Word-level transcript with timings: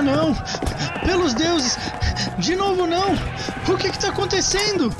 Ah, 0.00 0.02
não! 0.02 0.34
Pelos 1.04 1.34
deuses! 1.34 1.76
De 2.38 2.56
novo, 2.56 2.86
não! 2.86 3.12
O 3.68 3.76
que 3.76 3.88
está 3.88 4.08
acontecendo? 4.08 4.90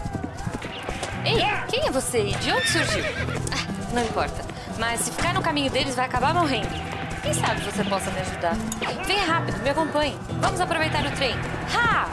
Ei, 1.25 1.43
quem 1.69 1.87
é 1.87 1.91
você 1.91 2.27
e 2.27 2.35
de 2.35 2.53
onde 2.53 2.69
surgiu? 2.69 3.03
Ah, 3.51 3.95
não 3.95 4.03
importa, 4.05 4.45
mas 4.79 5.01
se 5.01 5.11
ficar 5.11 5.33
no 5.33 5.41
caminho 5.41 5.71
deles 5.71 5.95
vai 5.95 6.05
acabar 6.05 6.35
morrendo. 6.35 6.69
Quem 7.23 7.33
sabe 7.33 7.63
você 7.63 7.83
possa 7.83 8.11
me 8.11 8.21
ajudar? 8.21 8.55
Venha 9.07 9.25
rápido, 9.25 9.63
me 9.63 9.71
acompanhe. 9.71 10.19
Vamos 10.39 10.61
aproveitar 10.61 11.03
o 11.07 11.11
trem. 11.13 11.35
Ha! 11.75 12.07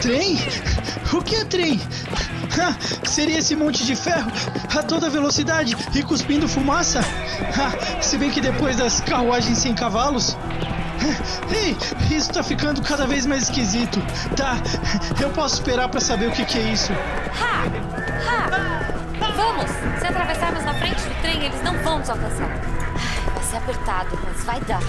Trem? 0.00 0.38
O 1.12 1.20
que 1.20 1.36
é 1.36 1.44
trem? 1.44 1.78
Ha, 2.58 3.06
seria 3.06 3.38
esse 3.38 3.54
monte 3.54 3.84
de 3.84 3.94
ferro 3.94 4.32
a 4.74 4.82
toda 4.82 5.10
velocidade 5.10 5.76
e 5.94 6.02
cuspindo 6.02 6.48
fumaça? 6.48 7.00
Ha, 7.00 8.00
se 8.00 8.16
bem 8.16 8.30
que 8.30 8.40
depois 8.40 8.76
das 8.76 9.02
carruagens 9.02 9.58
sem 9.58 9.74
cavalos. 9.74 10.38
Ei, 11.52 11.76
isso 12.14 12.32
tá 12.32 12.42
ficando 12.42 12.82
cada 12.82 13.06
vez 13.06 13.26
mais 13.26 13.44
esquisito. 13.44 14.00
Tá, 14.36 14.56
eu 15.20 15.30
posso 15.30 15.56
esperar 15.56 15.88
para 15.88 16.00
saber 16.00 16.28
o 16.28 16.32
que, 16.32 16.44
que 16.44 16.58
é 16.58 16.72
isso. 16.72 16.92
Ha! 16.92 17.64
Ha! 18.28 19.32
Vamos! 19.34 19.70
Se 20.00 20.06
atravessarmos 20.06 20.64
na 20.64 20.74
frente 20.74 21.00
do 21.02 21.20
trem, 21.22 21.44
eles 21.44 21.62
não 21.62 21.76
vão 21.78 21.98
nos 21.98 22.10
alcançar. 22.10 22.48
Vai 23.34 23.44
ser 23.44 23.56
apertado, 23.56 24.18
mas 24.24 24.44
vai 24.44 24.60
dar. 24.62 24.80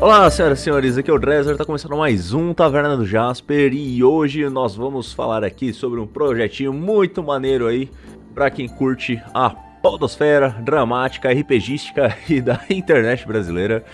Olá, 0.00 0.30
senhoras 0.30 0.60
e 0.60 0.62
senhores, 0.62 0.96
aqui 0.96 1.10
é 1.10 1.12
o 1.12 1.18
Dresser, 1.18 1.58
tá 1.58 1.64
começando 1.64 1.94
mais 1.94 2.32
um 2.32 2.54
Taverna 2.54 2.96
do 2.96 3.04
Jasper 3.04 3.74
e 3.74 4.02
hoje 4.02 4.48
nós 4.48 4.74
vamos 4.74 5.12
falar 5.12 5.44
aqui 5.44 5.74
sobre 5.74 6.00
um 6.00 6.06
projetinho 6.06 6.72
muito 6.72 7.22
maneiro 7.22 7.66
aí 7.66 7.90
para 8.34 8.48
quem 8.48 8.66
curte 8.66 9.22
a 9.34 9.50
podosfera 9.50 10.56
dramática, 10.58 11.30
RPGística 11.30 12.16
e 12.30 12.40
da 12.40 12.62
internet 12.70 13.26
brasileira, 13.26 13.84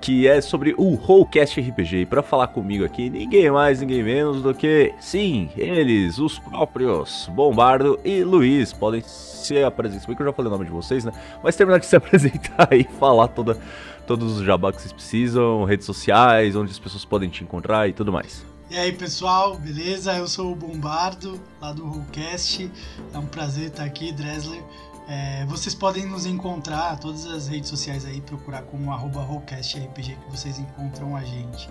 que 0.00 0.28
é 0.28 0.40
sobre 0.40 0.72
o 0.78 0.94
Rollcast 0.94 1.60
RPG. 1.60 1.96
E 1.96 2.06
para 2.06 2.22
falar 2.22 2.46
comigo 2.46 2.84
aqui, 2.84 3.10
ninguém 3.10 3.50
mais, 3.50 3.80
ninguém 3.80 4.04
menos 4.04 4.42
do 4.42 4.54
que, 4.54 4.94
sim, 5.00 5.50
eles, 5.56 6.18
os 6.18 6.38
próprios 6.38 7.28
Bombardo 7.34 7.98
e 8.04 8.22
Luiz. 8.22 8.72
Podem 8.72 9.02
se 9.02 9.64
apresentar, 9.64 10.00
se 10.00 10.14
que 10.14 10.22
eu 10.22 10.26
já 10.26 10.32
falei 10.32 10.48
o 10.48 10.52
nome 10.52 10.64
de 10.64 10.70
vocês, 10.70 11.04
né? 11.04 11.10
Mas 11.42 11.56
terminar 11.56 11.80
de 11.80 11.86
se 11.86 11.96
apresentar 11.96 12.68
e 12.72 12.84
falar 12.84 13.26
toda 13.28 13.58
todos 14.06 14.38
os 14.38 14.44
jabá 14.44 14.72
que 14.72 14.80
vocês 14.80 14.92
precisam, 14.92 15.64
redes 15.64 15.84
sociais, 15.84 16.54
onde 16.56 16.70
as 16.70 16.78
pessoas 16.78 17.04
podem 17.04 17.28
te 17.28 17.42
encontrar 17.42 17.88
e 17.88 17.92
tudo 17.92 18.12
mais. 18.12 18.44
E 18.70 18.76
aí 18.76 18.92
pessoal, 18.92 19.56
beleza? 19.56 20.16
Eu 20.16 20.26
sou 20.26 20.52
o 20.52 20.56
Bombardo, 20.56 21.40
lá 21.60 21.72
do 21.72 21.84
Rollcast. 21.84 22.70
É 23.12 23.18
um 23.18 23.26
prazer 23.26 23.68
estar 23.68 23.84
aqui, 23.84 24.12
Dresler. 24.12 24.62
É, 25.08 25.46
vocês 25.46 25.72
podem 25.72 26.04
nos 26.04 26.26
encontrar, 26.26 26.98
todas 26.98 27.26
as 27.26 27.46
redes 27.46 27.68
sociais 27.68 28.04
aí, 28.04 28.20
procurar 28.20 28.62
como 28.62 28.90
arroba 28.90 29.20
RollcastRPG 29.20 30.16
que 30.16 30.30
vocês 30.30 30.58
encontram 30.58 31.14
a 31.14 31.22
gente. 31.22 31.70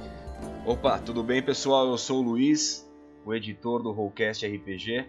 Opa, 0.66 0.97
tudo 0.99 1.22
bem 1.22 1.44
pessoal? 1.44 1.88
Eu 1.88 1.97
sou 1.97 2.20
o 2.20 2.22
Luiz, 2.22 2.89
o 3.25 3.33
editor 3.33 3.83
do 3.83 3.92
Rollcast 3.92 4.47
RPG. 4.47 5.05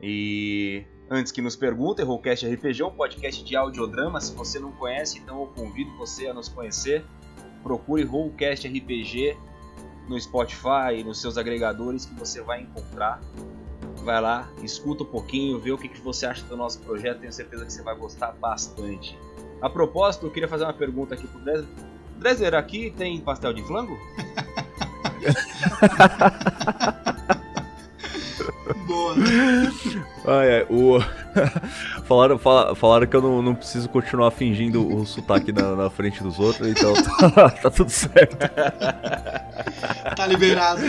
E 0.00 0.84
Antes 1.12 1.32
que 1.32 1.42
nos 1.42 1.56
perguntem, 1.56 2.04
Rollcast 2.04 2.46
RPG 2.46 2.82
é 2.82 2.86
um 2.86 2.92
podcast 2.92 3.42
de 3.42 3.56
audiodrama. 3.56 4.20
Se 4.20 4.32
você 4.32 4.60
não 4.60 4.70
conhece, 4.70 5.18
então 5.18 5.40
eu 5.40 5.48
convido 5.48 5.90
você 5.96 6.28
a 6.28 6.34
nos 6.34 6.48
conhecer. 6.48 7.04
Procure 7.64 8.04
Rollcast 8.04 8.68
RPG 8.68 9.36
no 10.08 10.20
Spotify, 10.20 11.02
nos 11.04 11.20
seus 11.20 11.36
agregadores 11.36 12.06
que 12.06 12.14
você 12.14 12.40
vai 12.40 12.62
encontrar. 12.62 13.20
Vai 14.04 14.20
lá, 14.20 14.48
escuta 14.62 15.02
um 15.02 15.06
pouquinho, 15.06 15.58
vê 15.58 15.72
o 15.72 15.78
que, 15.78 15.88
você 16.00 16.26
acha 16.26 16.46
do 16.46 16.56
nosso 16.56 16.78
projeto. 16.78 17.18
Tenho 17.18 17.32
certeza 17.32 17.66
que 17.66 17.72
você 17.72 17.82
vai 17.82 17.96
gostar 17.96 18.30
bastante. 18.34 19.18
A 19.60 19.68
propósito, 19.68 20.26
eu 20.26 20.30
queria 20.30 20.48
fazer 20.48 20.62
uma 20.62 20.72
pergunta 20.72 21.16
aqui 21.16 21.26
pro 21.26 21.40
Dresler. 21.40 21.68
Dresler, 22.18 22.54
aqui 22.54 22.94
tem 22.96 23.20
pastel 23.20 23.52
de 23.52 23.64
flango? 23.64 23.98
Boa. 28.86 29.14
O... 30.68 31.00
falaram, 32.04 32.38
falaram, 32.38 32.74
falaram 32.74 33.06
que 33.06 33.16
eu 33.16 33.22
não, 33.22 33.42
não 33.42 33.54
preciso 33.54 33.88
continuar 33.88 34.30
fingindo 34.30 34.86
o 34.86 35.04
sotaque 35.06 35.52
na, 35.52 35.74
na 35.74 35.90
frente 35.90 36.22
dos 36.22 36.38
outros, 36.38 36.68
então 36.68 36.92
tá, 37.34 37.50
tá 37.50 37.70
tudo 37.70 37.90
certo. 37.90 38.36
Tá 40.16 40.26
liberado. 40.26 40.82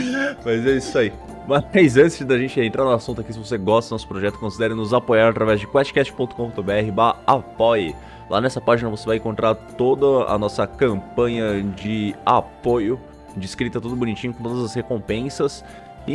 Mas 0.43 0.65
é 0.65 0.71
isso 0.77 0.97
aí. 0.97 1.13
Mas 1.47 1.97
antes 1.97 2.21
da 2.21 2.37
gente 2.37 2.59
entrar 2.59 2.83
no 2.83 2.91
assunto 2.91 3.21
aqui, 3.21 3.33
se 3.33 3.39
você 3.39 3.57
gosta 3.57 3.89
do 3.89 3.93
nosso 3.93 4.07
projeto, 4.07 4.37
considere 4.37 4.73
nos 4.73 4.93
apoiar 4.93 5.29
através 5.29 5.59
de 5.59 5.67
questcast.com.br 5.67 7.01
apoie. 7.25 7.95
Lá 8.29 8.39
nessa 8.39 8.61
página 8.61 8.89
você 8.89 9.05
vai 9.05 9.17
encontrar 9.17 9.55
toda 9.55 10.31
a 10.31 10.37
nossa 10.37 10.65
campanha 10.65 11.61
de 11.61 12.15
apoio, 12.25 12.99
descrita 13.35 13.81
tudo 13.81 13.95
bonitinho, 13.95 14.33
com 14.33 14.43
todas 14.43 14.63
as 14.63 14.73
recompensas. 14.73 15.65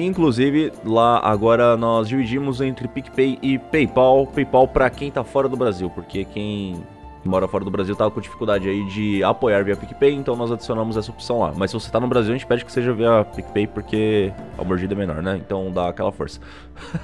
Inclusive 0.04 0.72
lá 0.84 1.20
agora 1.22 1.76
nós 1.76 2.08
dividimos 2.08 2.60
entre 2.60 2.88
PicPay 2.88 3.38
e 3.42 3.58
PayPal. 3.58 4.26
PayPal 4.26 4.68
para 4.68 4.90
quem 4.90 5.10
tá 5.10 5.24
fora 5.24 5.48
do 5.48 5.56
Brasil, 5.56 5.90
porque 5.90 6.24
quem 6.24 6.82
mora 7.28 7.48
fora 7.48 7.64
do 7.64 7.70
Brasil 7.70 7.94
tava 7.94 8.10
com 8.10 8.20
dificuldade 8.20 8.68
aí 8.68 8.84
de 8.86 9.22
apoiar 9.22 9.64
via 9.64 9.76
PicPay, 9.76 10.14
então 10.14 10.36
nós 10.36 10.50
adicionamos 10.52 10.96
essa 10.96 11.10
opção 11.10 11.40
lá. 11.40 11.52
Mas 11.56 11.70
se 11.70 11.74
você 11.74 11.90
tá 11.90 11.98
no 11.98 12.06
Brasil, 12.06 12.32
a 12.32 12.36
gente 12.36 12.46
pede 12.46 12.64
que 12.64 12.72
seja 12.72 12.92
via 12.92 13.24
PicPay 13.24 13.66
porque 13.66 14.32
a 14.58 14.64
mordida 14.64 14.94
é 14.94 14.96
menor, 14.96 15.22
né? 15.22 15.36
Então 15.36 15.70
dá 15.72 15.88
aquela 15.88 16.12
força. 16.12 16.40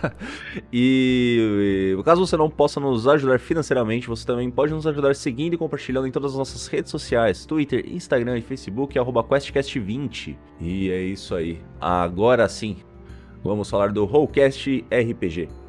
e, 0.72 1.96
e 1.98 2.02
caso 2.02 2.26
você 2.26 2.36
não 2.36 2.50
possa 2.50 2.78
nos 2.78 3.06
ajudar 3.08 3.38
financeiramente, 3.38 4.08
você 4.08 4.26
também 4.26 4.50
pode 4.50 4.72
nos 4.72 4.86
ajudar 4.86 5.14
seguindo 5.14 5.54
e 5.54 5.56
compartilhando 5.56 6.06
em 6.06 6.10
todas 6.10 6.32
as 6.32 6.38
nossas 6.38 6.66
redes 6.66 6.90
sociais, 6.90 7.46
Twitter, 7.46 7.84
Instagram 7.88 8.38
e 8.38 8.42
Facebook, 8.42 8.98
arroba 8.98 9.22
QuestCast20. 9.22 10.36
E 10.60 10.90
é 10.90 11.00
isso 11.00 11.34
aí. 11.34 11.60
Agora 11.80 12.48
sim, 12.48 12.76
vamos 13.42 13.68
falar 13.70 13.92
do 13.92 14.04
Rollcast 14.04 14.84
RPG. 14.90 15.61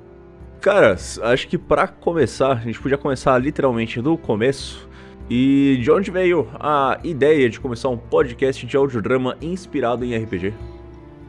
Cara, 0.64 0.96
acho 1.24 1.50
que 1.50 1.58
para 1.58 1.90
começar, 1.90 2.54
a 2.54 2.62
gente 2.62 2.80
podia 2.80 2.98
começar 2.98 3.38
literalmente 3.38 4.02
do 4.02 4.18
começo. 4.18 4.88
E 5.30 5.78
de 5.82 5.92
onde 5.92 6.10
veio 6.10 6.50
a 6.58 6.98
ideia 7.04 7.50
de 7.50 7.60
começar 7.60 7.90
um 7.90 7.98
podcast 7.98 8.66
de 8.66 8.78
audiodrama 8.78 9.36
inspirado 9.42 10.06
em 10.06 10.16
RPG? 10.16 10.54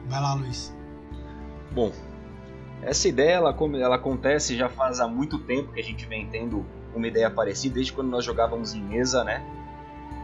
Vai 0.06 0.20
lá, 0.20 0.34
Luiz. 0.34 0.72
Bom, 1.72 1.90
essa 2.80 3.08
ideia 3.08 3.32
ela, 3.32 3.56
ela 3.80 3.96
acontece 3.96 4.56
já 4.56 4.68
faz 4.68 5.00
há 5.00 5.08
muito 5.08 5.36
tempo 5.40 5.72
que 5.72 5.80
a 5.80 5.84
gente 5.84 6.06
vem 6.06 6.28
tendo 6.28 6.64
uma 6.94 7.08
ideia 7.08 7.28
parecida, 7.28 7.74
desde 7.74 7.92
quando 7.92 8.10
nós 8.10 8.24
jogávamos 8.24 8.72
em 8.72 8.84
mesa, 8.84 9.24
né? 9.24 9.44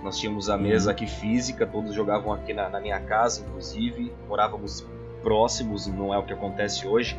Nós 0.04 0.20
tínhamos 0.20 0.48
a 0.48 0.56
mesa 0.56 0.92
aqui 0.92 1.08
física, 1.08 1.66
todos 1.66 1.92
jogavam 1.94 2.32
aqui 2.32 2.54
na, 2.54 2.68
na 2.68 2.78
minha 2.78 3.00
casa, 3.00 3.44
inclusive, 3.44 4.12
morávamos 4.28 4.86
próximos, 5.20 5.88
não 5.88 6.14
é 6.14 6.18
o 6.18 6.22
que 6.22 6.32
acontece 6.32 6.86
hoje. 6.86 7.18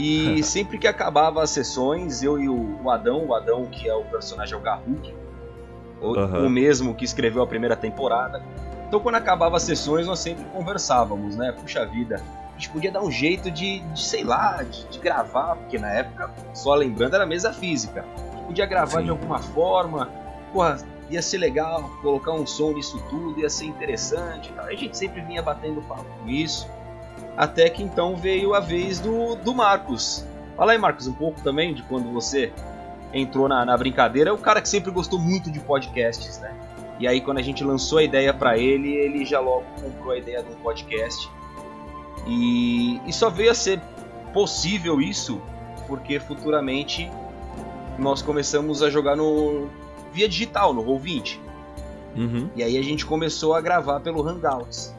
E 0.00 0.42
sempre 0.44 0.78
que 0.78 0.86
acabava 0.86 1.42
as 1.42 1.50
sessões, 1.50 2.22
eu 2.22 2.40
e 2.40 2.48
o, 2.48 2.90
Adão, 2.90 3.26
o 3.26 3.34
Adão 3.34 3.66
que 3.66 3.88
é 3.88 3.94
o 3.94 4.04
personagem 4.04 4.54
é 4.54 4.56
o 4.56 4.60
Garruk, 4.60 5.14
o, 6.00 6.06
uhum. 6.06 6.46
o 6.46 6.50
mesmo 6.50 6.94
que 6.94 7.04
escreveu 7.04 7.42
a 7.42 7.46
primeira 7.46 7.76
temporada. 7.76 8.42
Então 8.88 8.98
quando 8.98 9.16
acabava 9.16 9.56
as 9.56 9.62
sessões 9.62 10.06
nós 10.06 10.18
sempre 10.18 10.44
conversávamos, 10.44 11.36
né? 11.36 11.52
Puxa 11.52 11.84
vida, 11.84 12.22
a 12.50 12.52
gente 12.54 12.70
podia 12.70 12.90
dar 12.90 13.02
um 13.02 13.10
jeito 13.10 13.50
de, 13.50 13.80
de 13.80 14.00
sei 14.00 14.24
lá, 14.24 14.62
de, 14.62 14.88
de, 14.88 14.98
gravar, 14.98 15.56
porque 15.56 15.78
na 15.78 15.92
época, 15.92 16.30
só 16.54 16.74
lembrando, 16.74 17.14
era 17.14 17.26
mesa 17.26 17.52
física. 17.52 18.04
A 18.16 18.36
gente 18.36 18.46
podia 18.46 18.66
gravar 18.66 18.98
Sim. 18.98 19.04
de 19.04 19.10
alguma 19.10 19.38
forma, 19.38 20.10
porra, 20.52 20.78
ia 21.10 21.20
ser 21.20 21.38
legal 21.38 21.90
colocar 22.02 22.32
um 22.32 22.46
som 22.46 22.72
nisso 22.72 23.02
tudo, 23.08 23.40
ia 23.40 23.50
ser 23.50 23.66
interessante. 23.66 24.52
A 24.58 24.74
gente 24.74 24.96
sempre 24.96 25.20
vinha 25.20 25.42
batendo 25.42 25.82
papo 25.82 26.04
com 26.04 26.28
isso. 26.28 26.68
Até 27.36 27.70
que 27.70 27.82
então 27.82 28.16
veio 28.16 28.54
a 28.54 28.60
vez 28.60 29.00
do, 29.00 29.34
do 29.36 29.54
Marcos. 29.54 30.26
Fala 30.56 30.72
aí, 30.72 30.78
Marcos, 30.78 31.06
um 31.06 31.14
pouco 31.14 31.40
também 31.42 31.72
de 31.72 31.82
quando 31.84 32.12
você 32.12 32.52
entrou 33.14 33.48
na, 33.48 33.64
na 33.64 33.76
brincadeira. 33.76 34.30
É 34.30 34.32
o 34.32 34.38
cara 34.38 34.60
que 34.60 34.68
sempre 34.68 34.90
gostou 34.90 35.18
muito 35.18 35.50
de 35.50 35.58
podcasts, 35.58 36.38
né? 36.38 36.54
E 36.98 37.08
aí, 37.08 37.20
quando 37.22 37.38
a 37.38 37.42
gente 37.42 37.64
lançou 37.64 37.98
a 37.98 38.02
ideia 38.02 38.34
para 38.34 38.58
ele, 38.58 38.92
ele 38.92 39.24
já 39.24 39.40
logo 39.40 39.64
comprou 39.80 40.12
a 40.12 40.18
ideia 40.18 40.42
de 40.42 40.50
um 40.50 40.56
podcast. 40.56 41.30
E, 42.26 43.00
e 43.06 43.12
só 43.12 43.30
veio 43.30 43.50
a 43.50 43.54
ser 43.54 43.80
possível 44.34 45.00
isso 45.00 45.40
porque 45.86 46.20
futuramente 46.20 47.10
nós 47.98 48.20
começamos 48.20 48.82
a 48.82 48.90
jogar 48.90 49.16
no 49.16 49.68
via 50.12 50.28
digital, 50.28 50.74
no 50.74 50.84
Roll20. 50.84 51.38
Uhum. 52.16 52.50
E 52.54 52.62
aí 52.62 52.76
a 52.76 52.82
gente 52.82 53.06
começou 53.06 53.54
a 53.54 53.62
gravar 53.62 54.00
pelo 54.00 54.22
Hangouts. 54.28 54.94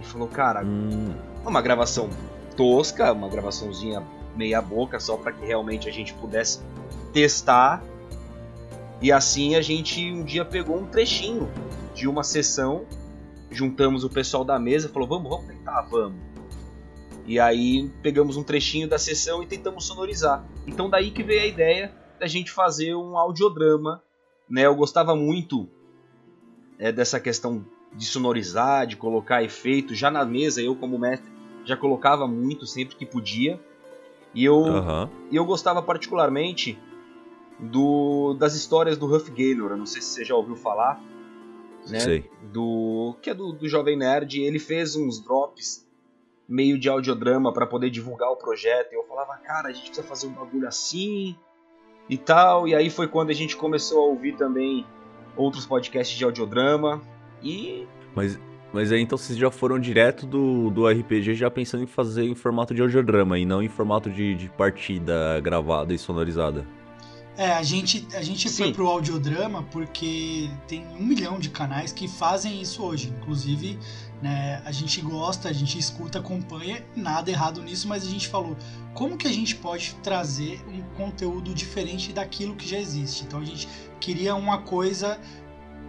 E 0.00 0.04
falou, 0.04 0.28
cara, 0.28 0.62
hum 0.64 1.33
uma 1.48 1.62
gravação 1.62 2.08
tosca, 2.56 3.12
uma 3.12 3.28
gravaçãozinha 3.28 4.02
meia 4.36 4.60
boca, 4.60 4.98
só 4.98 5.16
para 5.16 5.32
que 5.32 5.44
realmente 5.44 5.88
a 5.88 5.92
gente 5.92 6.12
pudesse 6.14 6.60
testar. 7.12 7.82
E 9.00 9.12
assim 9.12 9.54
a 9.54 9.62
gente 9.62 10.10
um 10.10 10.24
dia 10.24 10.44
pegou 10.44 10.76
um 10.78 10.86
trechinho 10.86 11.48
de 11.94 12.08
uma 12.08 12.22
sessão, 12.22 12.84
juntamos 13.50 14.04
o 14.04 14.10
pessoal 14.10 14.44
da 14.44 14.58
mesa, 14.58 14.88
falou: 14.88 15.08
"Vamos, 15.08 15.30
vamos 15.30 15.46
tentar, 15.46 15.82
vamos". 15.82 16.18
E 17.26 17.40
aí 17.40 17.90
pegamos 18.02 18.36
um 18.36 18.42
trechinho 18.42 18.88
da 18.88 18.98
sessão 18.98 19.42
e 19.42 19.46
tentamos 19.46 19.86
sonorizar. 19.86 20.44
Então 20.66 20.90
daí 20.90 21.10
que 21.10 21.22
veio 21.22 21.42
a 21.42 21.46
ideia 21.46 21.92
da 22.18 22.26
gente 22.26 22.50
fazer 22.50 22.94
um 22.94 23.16
audiodrama, 23.16 24.02
né? 24.48 24.66
Eu 24.66 24.74
gostava 24.74 25.16
muito 25.16 25.68
é, 26.78 26.92
dessa 26.92 27.18
questão 27.18 27.64
de 27.94 28.04
sonorizar, 28.04 28.86
de 28.86 28.96
colocar 28.96 29.42
efeito. 29.42 29.94
Já 29.94 30.10
na 30.10 30.24
mesa, 30.24 30.60
eu 30.60 30.74
como 30.76 30.98
mestre 30.98 31.30
já 31.64 31.76
colocava 31.76 32.26
muito 32.26 32.66
sempre 32.66 32.96
que 32.96 33.06
podia. 33.06 33.60
E 34.34 34.44
eu, 34.44 34.64
eu 35.32 35.44
gostava 35.44 35.80
particularmente 35.82 36.78
do 37.58 38.34
das 38.34 38.54
histórias 38.54 38.98
do 38.98 39.06
Huff 39.06 39.30
Gaylor. 39.30 39.70
Eu 39.72 39.76
não 39.76 39.86
sei 39.86 40.02
se 40.02 40.08
você 40.08 40.24
já 40.24 40.34
ouviu 40.34 40.56
falar, 40.56 41.00
né? 41.88 42.00
Sei. 42.00 42.30
Do 42.52 43.16
que 43.22 43.30
é 43.30 43.34
do, 43.34 43.52
do 43.52 43.68
Jovem 43.68 43.96
Nerd. 43.96 44.40
Ele 44.40 44.58
fez 44.58 44.96
uns 44.96 45.20
drops 45.20 45.86
meio 46.48 46.78
de 46.78 46.88
audiodrama 46.88 47.52
para 47.52 47.66
poder 47.66 47.90
divulgar 47.90 48.30
o 48.30 48.36
projeto. 48.36 48.92
E 48.92 48.96
eu 48.96 49.04
falava, 49.04 49.36
cara, 49.38 49.68
a 49.68 49.72
gente 49.72 49.86
precisa 49.86 50.06
fazer 50.06 50.26
um 50.26 50.32
bagulho 50.32 50.66
assim 50.66 51.36
e 52.08 52.18
tal. 52.18 52.66
E 52.66 52.74
aí 52.74 52.90
foi 52.90 53.08
quando 53.08 53.30
a 53.30 53.34
gente 53.34 53.56
começou 53.56 54.02
a 54.02 54.06
ouvir 54.06 54.36
também 54.36 54.84
outros 55.36 55.64
podcasts 55.64 56.16
de 56.16 56.24
audiodrama. 56.24 57.00
E 57.42 57.86
Mas, 58.14 58.38
mas 58.74 58.90
aí 58.90 59.00
então 59.00 59.16
vocês 59.16 59.38
já 59.38 59.52
foram 59.52 59.78
direto 59.78 60.26
do, 60.26 60.68
do 60.68 60.88
RPG 60.88 61.36
já 61.36 61.48
pensando 61.48 61.84
em 61.84 61.86
fazer 61.86 62.24
em 62.24 62.34
formato 62.34 62.74
de 62.74 62.82
audiodrama 62.82 63.38
e 63.38 63.46
não 63.46 63.62
em 63.62 63.68
formato 63.68 64.10
de, 64.10 64.34
de 64.34 64.48
partida 64.48 65.40
gravada 65.40 65.94
e 65.94 65.98
sonorizada. 65.98 66.66
É, 67.36 67.52
a 67.52 67.62
gente, 67.62 68.06
a 68.14 68.22
gente 68.22 68.48
foi 68.48 68.72
pro 68.72 68.88
audiodrama 68.88 69.62
porque 69.70 70.50
tem 70.66 70.84
um 70.98 71.04
milhão 71.04 71.38
de 71.38 71.50
canais 71.50 71.92
que 71.92 72.08
fazem 72.08 72.60
isso 72.60 72.82
hoje. 72.82 73.12
Inclusive, 73.20 73.78
né, 74.20 74.60
a 74.64 74.72
gente 74.72 75.00
gosta, 75.00 75.48
a 75.48 75.52
gente 75.52 75.78
escuta, 75.78 76.18
acompanha, 76.18 76.84
nada 76.96 77.30
errado 77.30 77.62
nisso, 77.62 77.86
mas 77.86 78.04
a 78.04 78.10
gente 78.10 78.26
falou 78.26 78.56
como 78.92 79.16
que 79.16 79.28
a 79.28 79.32
gente 79.32 79.54
pode 79.54 79.94
trazer 80.02 80.60
um 80.68 80.82
conteúdo 80.96 81.54
diferente 81.54 82.12
daquilo 82.12 82.56
que 82.56 82.68
já 82.68 82.78
existe. 82.78 83.24
Então 83.24 83.38
a 83.38 83.44
gente 83.44 83.68
queria 84.00 84.34
uma 84.34 84.58
coisa 84.58 85.18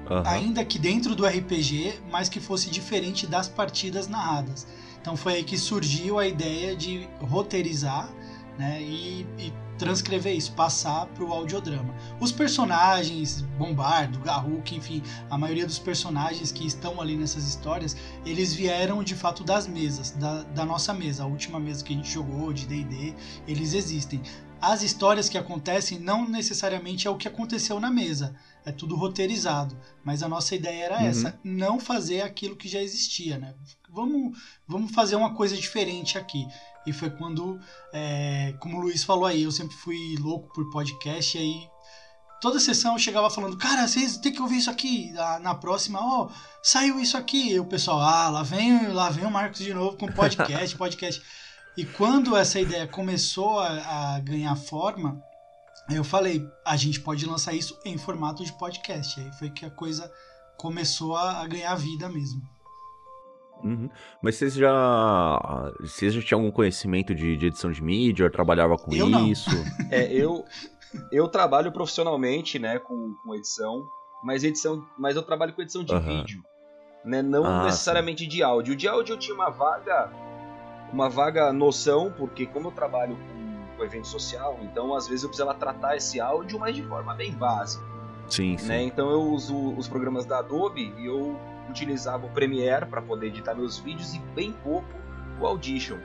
Aham. 0.10 0.24
ainda 0.25 0.63
que 0.63 0.78
dentro 0.78 1.16
do 1.16 1.25
RPG, 1.25 2.02
mas 2.12 2.30
que 2.30 2.40
fosse 2.40 2.69
diferente 2.69 3.25
das 3.25 3.48
partidas 3.48 4.07
narradas. 4.07 4.68
Então 5.02 5.16
foi 5.16 5.36
aí 5.36 5.44
que 5.44 5.57
surgiu 5.57 6.18
a 6.18 6.28
ideia 6.28 6.75
de 6.75 7.07
roteirizar 7.22 8.10
né, 8.57 8.81
e, 8.81 9.25
e 9.38 9.54
transcrever 9.78 10.36
isso, 10.36 10.54
passar 10.54 11.06
para 11.07 11.24
o 11.24 11.34
audiodrama. 11.34 11.94
Os 12.19 12.31
personagens, 12.31 13.42
Bombardo, 13.57 14.19
Garruk, 14.19 14.75
enfim, 14.75 15.04
a 15.30 15.38
maioria 15.38 15.66
dos 15.66 15.80
personagens 15.80 16.51
que 16.51 16.66
estão 16.66 17.01
ali 17.01 17.16
nessas 17.16 17.48
histórias, 17.48 17.96
eles 18.25 18.54
vieram 18.54 19.04
de 19.04 19.16
fato 19.16 19.44
das 19.44 19.68
mesas, 19.68 20.12
da, 20.12 20.44
da 20.44 20.66
nossa 20.66 20.94
mesa, 20.94 21.24
a 21.24 21.25
última 21.25 21.60
mesa 21.60 21.84
que 21.84 21.94
a 21.94 21.96
gente 21.96 22.10
jogou 22.10 22.54
de 22.54 22.66
D&D, 22.66 23.13
eles 23.48 23.74
existem. 23.74 24.22
As 24.62 24.81
histórias 24.81 25.30
que 25.30 25.38
acontecem 25.38 26.00
não 26.00 26.28
necessariamente 26.28 27.08
é 27.08 27.12
o 27.12 27.18
que 27.18 27.28
aconteceu 27.28 27.80
na 27.80 27.92
mesa, 27.92 28.34
é 28.66 28.72
tudo 28.72 28.96
roteirizado. 28.96 29.78
Mas 30.04 30.24
a 30.24 30.28
nossa 30.28 30.56
ideia 30.56 30.86
era 30.86 31.00
Uhum. 31.00 31.06
essa, 31.08 31.40
não 31.44 31.80
fazer 31.80 32.22
aquilo 32.22 32.56
que 32.56 32.68
já 32.68 32.82
existia, 32.82 33.38
né? 33.38 33.54
Vamos, 33.90 34.38
vamos 34.68 34.92
fazer 34.92 35.16
uma 35.16 35.34
coisa 35.34 35.56
diferente 35.56 36.18
aqui. 36.18 36.46
E 36.86 36.92
foi 36.94 37.10
quando, 37.10 37.60
é, 37.94 38.54
como 38.60 38.78
o 38.78 38.82
Luiz 38.82 39.04
falou 39.04 39.26
aí, 39.26 39.44
eu 39.44 39.52
sempre 39.52 39.76
fui 39.76 40.16
louco 40.20 40.52
por 40.54 40.70
podcast, 40.70 41.38
e 41.38 41.42
aí 41.42 41.68
toda 42.42 42.60
sessão 42.60 42.94
eu 42.94 43.00
chegava 43.00 43.30
falando, 43.30 43.58
cara, 43.58 43.88
vocês 43.88 44.18
têm 44.18 44.32
que 44.32 44.42
ouvir 44.42 44.58
isso 44.58 44.70
aqui. 44.70 45.12
Na, 45.12 45.40
na 45.40 45.56
próxima, 45.56 46.00
ó, 46.02 46.30
saiu 46.62 47.00
isso 47.00 47.18
aqui. 47.18 47.52
E 47.54 47.60
o 47.60 47.66
pessoal, 47.66 48.02
ah, 48.02 48.30
lá 48.30 48.44
vem, 48.44 48.88
lá 48.90 49.10
vem 49.10 49.26
o 49.26 49.32
Marcos 49.32 49.60
de 49.60 49.74
novo 49.74 49.98
com 49.98 50.08
podcast, 50.12 50.76
podcast. 50.78 51.22
E 51.78 51.86
quando 51.86 52.36
essa 52.38 52.60
ideia 52.60 52.88
começou 52.88 53.60
a, 53.60 54.16
a 54.16 54.20
ganhar 54.20 54.56
forma, 54.56 55.22
Aí 55.88 55.96
eu 55.96 56.04
falei, 56.04 56.46
a 56.66 56.76
gente 56.76 57.00
pode 57.00 57.26
lançar 57.26 57.54
isso 57.54 57.80
em 57.86 57.98
formato 57.98 58.44
de 58.44 58.52
podcast. 58.58 59.20
Aí 59.20 59.32
foi 59.34 59.50
que 59.50 59.66
a 59.66 59.70
coisa 59.70 60.12
começou 60.58 61.16
a, 61.16 61.42
a 61.42 61.48
ganhar 61.48 61.76
vida 61.76 62.10
mesmo. 62.10 62.42
Uhum. 63.64 63.90
Mas 64.22 64.36
vocês 64.36 64.54
já. 64.54 65.72
Vocês 65.80 66.14
já 66.14 66.22
tinham 66.22 66.42
algum 66.42 66.52
conhecimento 66.52 67.14
de, 67.16 67.38
de 67.38 67.48
edição 67.48 67.72
de 67.72 67.82
mídia? 67.84 68.30
Trabalhava 68.30 68.78
com 68.78 68.94
Eu 68.94 69.10
não. 69.10 69.28
isso? 69.28 69.50
É, 69.92 70.12
eu, 70.12 70.44
eu 71.12 71.28
trabalho 71.28 71.72
profissionalmente, 71.72 72.58
né, 72.60 72.80
com, 72.80 73.14
com 73.24 73.36
edição, 73.36 73.86
mas 74.24 74.44
edição, 74.44 74.84
mas 74.98 75.16
eu 75.16 75.24
trabalho 75.24 75.54
com 75.54 75.62
edição 75.62 75.84
de 75.84 75.94
Aham. 75.94 76.02
vídeo, 76.18 76.44
né, 77.04 77.22
não 77.22 77.46
Ah, 77.46 77.64
necessariamente 77.66 78.26
de 78.28 78.42
áudio. 78.44 78.76
De 78.76 78.88
áudio 78.88 79.14
eu 79.14 79.20
tinha 79.20 79.36
uma 79.36 79.50
vaga, 79.52 80.12
uma 80.92 81.08
vaga 81.10 81.54
noção, 81.54 82.12
porque 82.18 82.46
como 82.48 82.68
eu 82.68 82.72
trabalho 82.72 83.16
com, 83.16 83.35
com 83.75 83.83
evento 83.83 84.07
social, 84.07 84.60
então 84.62 84.94
às 84.95 85.07
vezes 85.07 85.24
eu 85.24 85.30
precisava 85.30 85.54
tratar 85.54 85.95
esse 85.95 86.19
áudio, 86.19 86.60
mas 86.60 86.75
de 86.75 86.83
forma 86.83 87.13
bem 87.13 87.31
básica, 87.31 87.83
Sim, 88.27 88.57
sim. 88.57 88.68
né? 88.68 88.83
Então 88.83 89.10
eu 89.10 89.22
uso 89.22 89.74
os 89.75 89.88
programas 89.88 90.25
da 90.25 90.39
Adobe 90.39 90.94
e 90.98 91.06
eu 91.06 91.38
utilizava 91.69 92.25
o 92.25 92.30
Premiere 92.30 92.86
para 92.86 93.01
poder 93.01 93.27
editar 93.27 93.54
meus 93.54 93.77
vídeos 93.77 94.13
e 94.16 94.19
bem 94.19 94.51
pouco 94.51 94.88
o 95.39 95.45
Audition. 95.45 95.98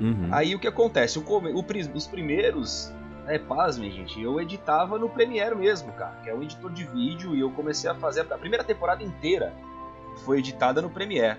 Uhum. 0.00 0.28
Aí 0.32 0.54
o 0.54 0.58
que 0.58 0.66
acontece? 0.66 1.18
O 1.18 1.22
o 1.22 1.64
os 1.94 2.06
primeiros, 2.06 2.92
né, 3.24 3.38
pasmem, 3.38 3.90
gente, 3.90 4.20
eu 4.20 4.40
editava 4.40 4.98
no 4.98 5.08
Premiere 5.08 5.54
mesmo, 5.54 5.92
cara, 5.92 6.16
que 6.22 6.30
é 6.30 6.34
um 6.34 6.42
editor 6.42 6.72
de 6.72 6.84
vídeo, 6.84 7.34
e 7.34 7.40
eu 7.40 7.50
comecei 7.50 7.88
a 7.88 7.94
fazer 7.94 8.20
a 8.20 8.38
primeira 8.38 8.64
temporada 8.64 9.02
inteira 9.02 9.52
foi 10.24 10.38
editada 10.38 10.82
no 10.82 10.90
Premiere, 10.90 11.38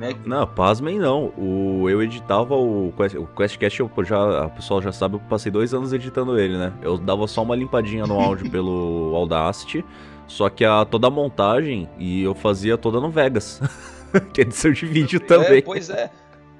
né? 0.00 0.16
Não, 0.24 0.46
pasmem 0.46 0.98
não. 0.98 1.26
O, 1.36 1.88
eu 1.88 2.02
editava 2.02 2.56
o, 2.56 2.92
Quest- 2.96 3.16
o 3.16 3.26
QuestCast, 3.26 3.80
eu 3.80 3.90
já, 4.04 4.44
a 4.44 4.48
pessoa 4.48 4.80
já 4.80 4.90
sabe, 4.90 5.16
eu 5.16 5.20
passei 5.20 5.52
dois 5.52 5.74
anos 5.74 5.92
editando 5.92 6.38
ele, 6.38 6.56
né? 6.56 6.72
Eu 6.82 6.96
dava 6.96 7.26
só 7.28 7.42
uma 7.42 7.54
limpadinha 7.54 8.06
no 8.06 8.18
áudio 8.18 8.48
pelo 8.50 9.12
Audacity, 9.14 9.84
só 10.26 10.48
que 10.48 10.64
a, 10.64 10.84
toda 10.84 11.08
a 11.08 11.10
montagem 11.10 11.88
e 11.98 12.22
eu 12.22 12.34
fazia 12.34 12.78
toda 12.78 12.98
no 13.00 13.10
Vegas. 13.10 13.60
que 14.32 14.40
é 14.40 14.44
edição 14.44 14.72
de 14.72 14.86
vídeo 14.86 15.20
também. 15.20 15.58
É, 15.58 15.62
pois 15.62 15.90
é. 15.90 16.10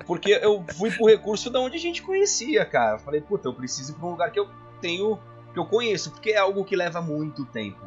Porque 0.07 0.39
eu 0.43 0.65
fui 0.77 0.91
pro 0.91 1.07
recurso 1.07 1.51
da 1.51 1.61
onde 1.61 1.77
a 1.77 1.81
gente 1.81 2.03
conhecia, 2.03 2.65
cara. 2.65 2.99
Falei, 2.99 3.21
puta, 3.21 3.49
eu 3.49 3.55
preciso 3.55 3.93
ir 3.93 3.95
pra 3.95 4.07
um 4.07 4.11
lugar 4.11 4.31
que 4.31 4.39
eu 4.41 4.49
tenho, 4.81 5.19
que 5.53 5.59
eu 5.59 5.65
conheço, 5.65 6.11
porque 6.11 6.31
é 6.31 6.39
algo 6.39 6.65
que 6.65 6.77
leva 6.77 7.01
muito 7.01 7.45
tempo. 7.45 7.79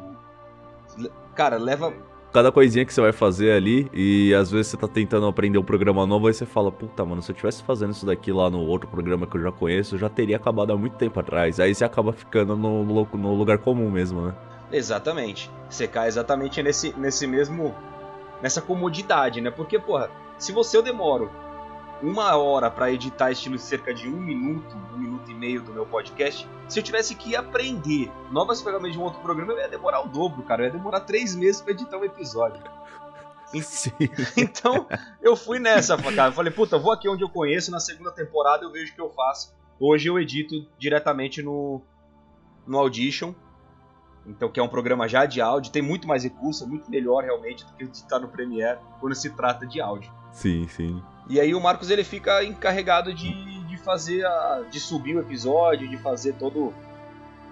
Cara, 1.34 1.56
leva 1.56 1.92
Cada 2.34 2.50
coisinha 2.50 2.84
que 2.84 2.92
você 2.92 3.00
vai 3.00 3.12
fazer 3.12 3.52
ali, 3.52 3.88
e 3.94 4.34
às 4.34 4.50
vezes 4.50 4.66
você 4.66 4.76
tá 4.76 4.88
tentando 4.88 5.24
aprender 5.24 5.56
um 5.56 5.62
programa 5.62 6.04
novo, 6.04 6.26
aí 6.26 6.34
você 6.34 6.44
fala, 6.44 6.72
puta, 6.72 7.04
mano, 7.04 7.22
se 7.22 7.30
eu 7.30 7.36
tivesse 7.36 7.62
fazendo 7.62 7.92
isso 7.92 8.04
daqui 8.04 8.32
lá 8.32 8.50
no 8.50 8.58
outro 8.58 8.88
programa 8.88 9.24
que 9.24 9.36
eu 9.36 9.40
já 9.40 9.52
conheço, 9.52 9.94
eu 9.94 10.00
já 10.00 10.08
teria 10.08 10.34
acabado 10.34 10.72
há 10.72 10.76
muito 10.76 10.96
tempo 10.96 11.20
atrás. 11.20 11.60
Aí 11.60 11.72
você 11.72 11.84
acaba 11.84 12.12
ficando 12.12 12.56
no, 12.56 12.82
no, 12.82 13.34
lugar 13.36 13.58
comum 13.58 13.88
mesmo, 13.88 14.20
né? 14.20 14.34
Exatamente. 14.72 15.48
Você 15.70 15.86
cai 15.86 16.08
exatamente 16.08 16.60
nesse, 16.60 16.92
nesse 16.98 17.24
mesmo. 17.24 17.72
nessa 18.42 18.60
comodidade, 18.60 19.40
né? 19.40 19.52
Porque, 19.52 19.78
porra, 19.78 20.10
se 20.36 20.50
você 20.50 20.76
eu 20.76 20.82
demoro 20.82 21.30
uma 22.04 22.36
hora 22.36 22.70
pra 22.70 22.92
editar 22.92 23.30
estilo 23.30 23.58
cerca 23.58 23.94
de 23.94 24.06
um 24.06 24.20
minuto, 24.20 24.76
um 24.94 24.98
minuto 24.98 25.30
e 25.30 25.34
meio 25.34 25.62
do 25.62 25.72
meu 25.72 25.86
podcast, 25.86 26.46
se 26.68 26.78
eu 26.78 26.82
tivesse 26.82 27.14
que 27.14 27.34
aprender 27.34 28.12
novas 28.30 28.60
ferramentas 28.60 28.92
de 28.92 28.98
um 28.98 29.02
outro 29.02 29.20
programa, 29.20 29.52
eu 29.52 29.58
ia 29.58 29.68
demorar 29.68 30.02
o 30.02 30.08
dobro, 30.08 30.42
cara. 30.42 30.62
Eu 30.62 30.66
ia 30.66 30.72
demorar 30.72 31.00
três 31.00 31.34
meses 31.34 31.62
pra 31.62 31.72
editar 31.72 31.96
um 31.96 32.04
episódio. 32.04 32.62
Sim. 33.62 33.92
Então, 34.36 34.86
eu 35.22 35.34
fui 35.34 35.58
nessa, 35.58 35.96
cara. 35.96 36.28
Eu 36.28 36.32
falei, 36.32 36.52
puta, 36.52 36.78
vou 36.78 36.92
aqui 36.92 37.08
onde 37.08 37.22
eu 37.22 37.28
conheço, 37.28 37.70
na 37.70 37.80
segunda 37.80 38.10
temporada 38.10 38.64
eu 38.64 38.70
vejo 38.70 38.92
o 38.92 38.94
que 38.94 39.00
eu 39.00 39.10
faço. 39.10 39.54
Hoje 39.80 40.08
eu 40.08 40.18
edito 40.18 40.66
diretamente 40.78 41.42
no, 41.42 41.80
no 42.66 42.78
Audition. 42.78 43.32
Então, 44.26 44.50
que 44.50 44.58
é 44.58 44.62
um 44.62 44.68
programa 44.68 45.06
já 45.06 45.26
de 45.26 45.40
áudio, 45.40 45.70
tem 45.70 45.82
muito 45.82 46.08
mais 46.08 46.24
recurso, 46.24 46.64
é 46.64 46.66
muito 46.66 46.90
melhor 46.90 47.22
realmente 47.22 47.64
do 47.64 47.72
que 47.74 47.84
editar 47.84 48.18
no 48.18 48.28
Premiere 48.28 48.78
quando 48.98 49.14
se 49.14 49.30
trata 49.30 49.66
de 49.66 49.80
áudio. 49.80 50.10
Sim, 50.32 50.66
sim. 50.66 51.02
E 51.28 51.40
aí 51.40 51.54
o 51.54 51.60
Marcos 51.60 51.90
ele 51.90 52.04
fica 52.04 52.44
encarregado 52.44 53.12
de, 53.14 53.32
de 53.64 53.76
fazer 53.78 54.24
a, 54.26 54.62
de 54.70 54.78
subir 54.78 55.16
o 55.16 55.20
episódio, 55.20 55.88
de 55.88 55.96
fazer 55.96 56.34
todo 56.34 56.72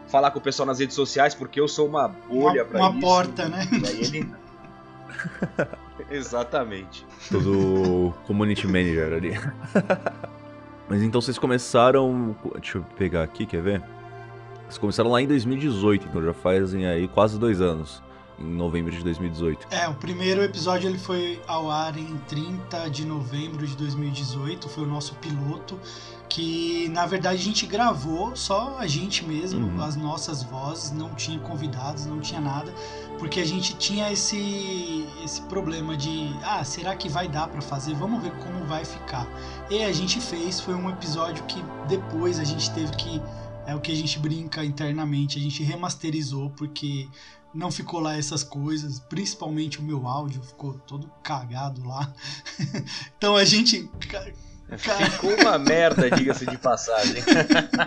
falar 0.09 0.31
com 0.31 0.39
o 0.39 0.43
pessoal 0.43 0.67
nas 0.67 0.79
redes 0.79 0.95
sociais, 0.95 1.35
porque 1.35 1.59
eu 1.59 1.67
sou 1.67 1.89
uma 1.89 2.07
bolha 2.09 2.65
Uma- 2.65 2.71
pra 2.71 2.81
uma 2.81 2.91
isso. 2.91 3.01
porta, 3.01 3.49
né? 3.49 3.67
E 3.73 3.87
aí 3.87 4.01
ele 4.03 4.29
Exatamente. 6.11 7.07
Todo 7.31 8.13
community 8.27 8.67
manager 8.67 9.13
ali. 9.15 9.33
Mas 10.89 11.03
então 11.03 11.21
vocês 11.21 11.39
começaram. 11.39 12.37
Deixa 12.57 12.79
eu 12.79 12.83
pegar 12.97 13.23
aqui, 13.23 13.47
quer 13.47 13.63
ver? 13.63 13.83
Vocês 14.65 14.79
começaram 14.79 15.11
lá 15.11 15.21
em 15.23 15.27
2018, 15.27 16.09
então 16.09 16.23
já 16.23 16.35
fazem 16.35 16.87
aí 16.87 17.09
quase 17.09 17.39
dois 17.39 17.61
anos. 17.61 18.03
Em 18.39 18.45
novembro 18.45 18.91
de 18.91 19.03
2018. 19.03 19.67
É, 19.71 19.89
o 19.89 19.95
primeiro 19.95 20.43
episódio 20.43 20.89
ele 20.89 20.99
foi 20.99 21.41
ao 21.47 21.71
ar 21.71 21.97
em 21.97 22.17
30 22.29 22.89
de 22.89 23.05
novembro 23.05 23.67
de 23.67 23.77
2018, 23.77 24.69
foi 24.69 24.85
o 24.85 24.87
nosso 24.87 25.15
piloto, 25.17 25.79
que 26.29 26.89
na 26.89 27.05
verdade 27.05 27.37
a 27.37 27.45
gente 27.45 27.67
gravou 27.67 28.35
só 28.35 28.77
a 28.79 28.87
gente 28.87 29.25
mesmo, 29.25 29.67
uhum. 29.67 29.83
as 29.83 29.97
nossas 29.97 30.43
vozes, 30.43 30.91
não 30.91 31.15
tinha 31.15 31.39
convidados, 31.39 32.07
não 32.07 32.21
tinha 32.21 32.41
nada, 32.41 32.73
porque 33.19 33.39
a 33.41 33.45
gente 33.45 33.75
tinha 33.77 34.11
esse 34.11 35.07
esse 35.23 35.43
problema 35.43 35.97
de, 35.97 36.35
ah, 36.43 36.65
será 36.65 36.97
que 36.97 37.09
vai 37.09 37.29
dar 37.29 37.49
para 37.49 37.61
fazer? 37.61 37.95
Vamos 37.95 38.23
ver 38.23 38.33
como 38.39 38.65
vai 38.65 38.85
ficar. 38.85 39.27
E 39.71 39.83
a 39.85 39.93
gente 39.93 40.21
fez, 40.21 40.61
foi 40.61 40.75
um 40.75 40.91
episódio 40.91 41.45
que 41.45 41.63
depois 41.87 42.41
a 42.41 42.45
gente 42.45 42.71
teve 42.73 42.93
que 42.97 43.23
é 43.67 43.75
o 43.75 43.81
que 43.81 43.93
a 43.93 43.95
gente 43.95 44.19
brinca 44.19 44.65
internamente, 44.65 45.39
a 45.39 45.41
gente 45.41 45.63
remasterizou 45.63 46.51
porque 46.51 47.09
não 47.55 47.71
ficou 47.71 48.01
lá 48.01 48.17
essas 48.17 48.43
coisas, 48.43 49.01
principalmente 49.01 49.79
o 49.79 49.83
meu 49.83 50.07
áudio 50.07 50.43
ficou 50.43 50.75
todo 50.87 51.11
cagado 51.23 51.87
lá. 51.87 52.13
então 53.17 53.37
a 53.37 53.45
gente 53.45 53.91
Ficou 54.79 55.35
uma 55.39 55.59
merda, 55.59 56.11
diga-se 56.11 56.47
de 56.47 56.57
passagem. 56.57 57.23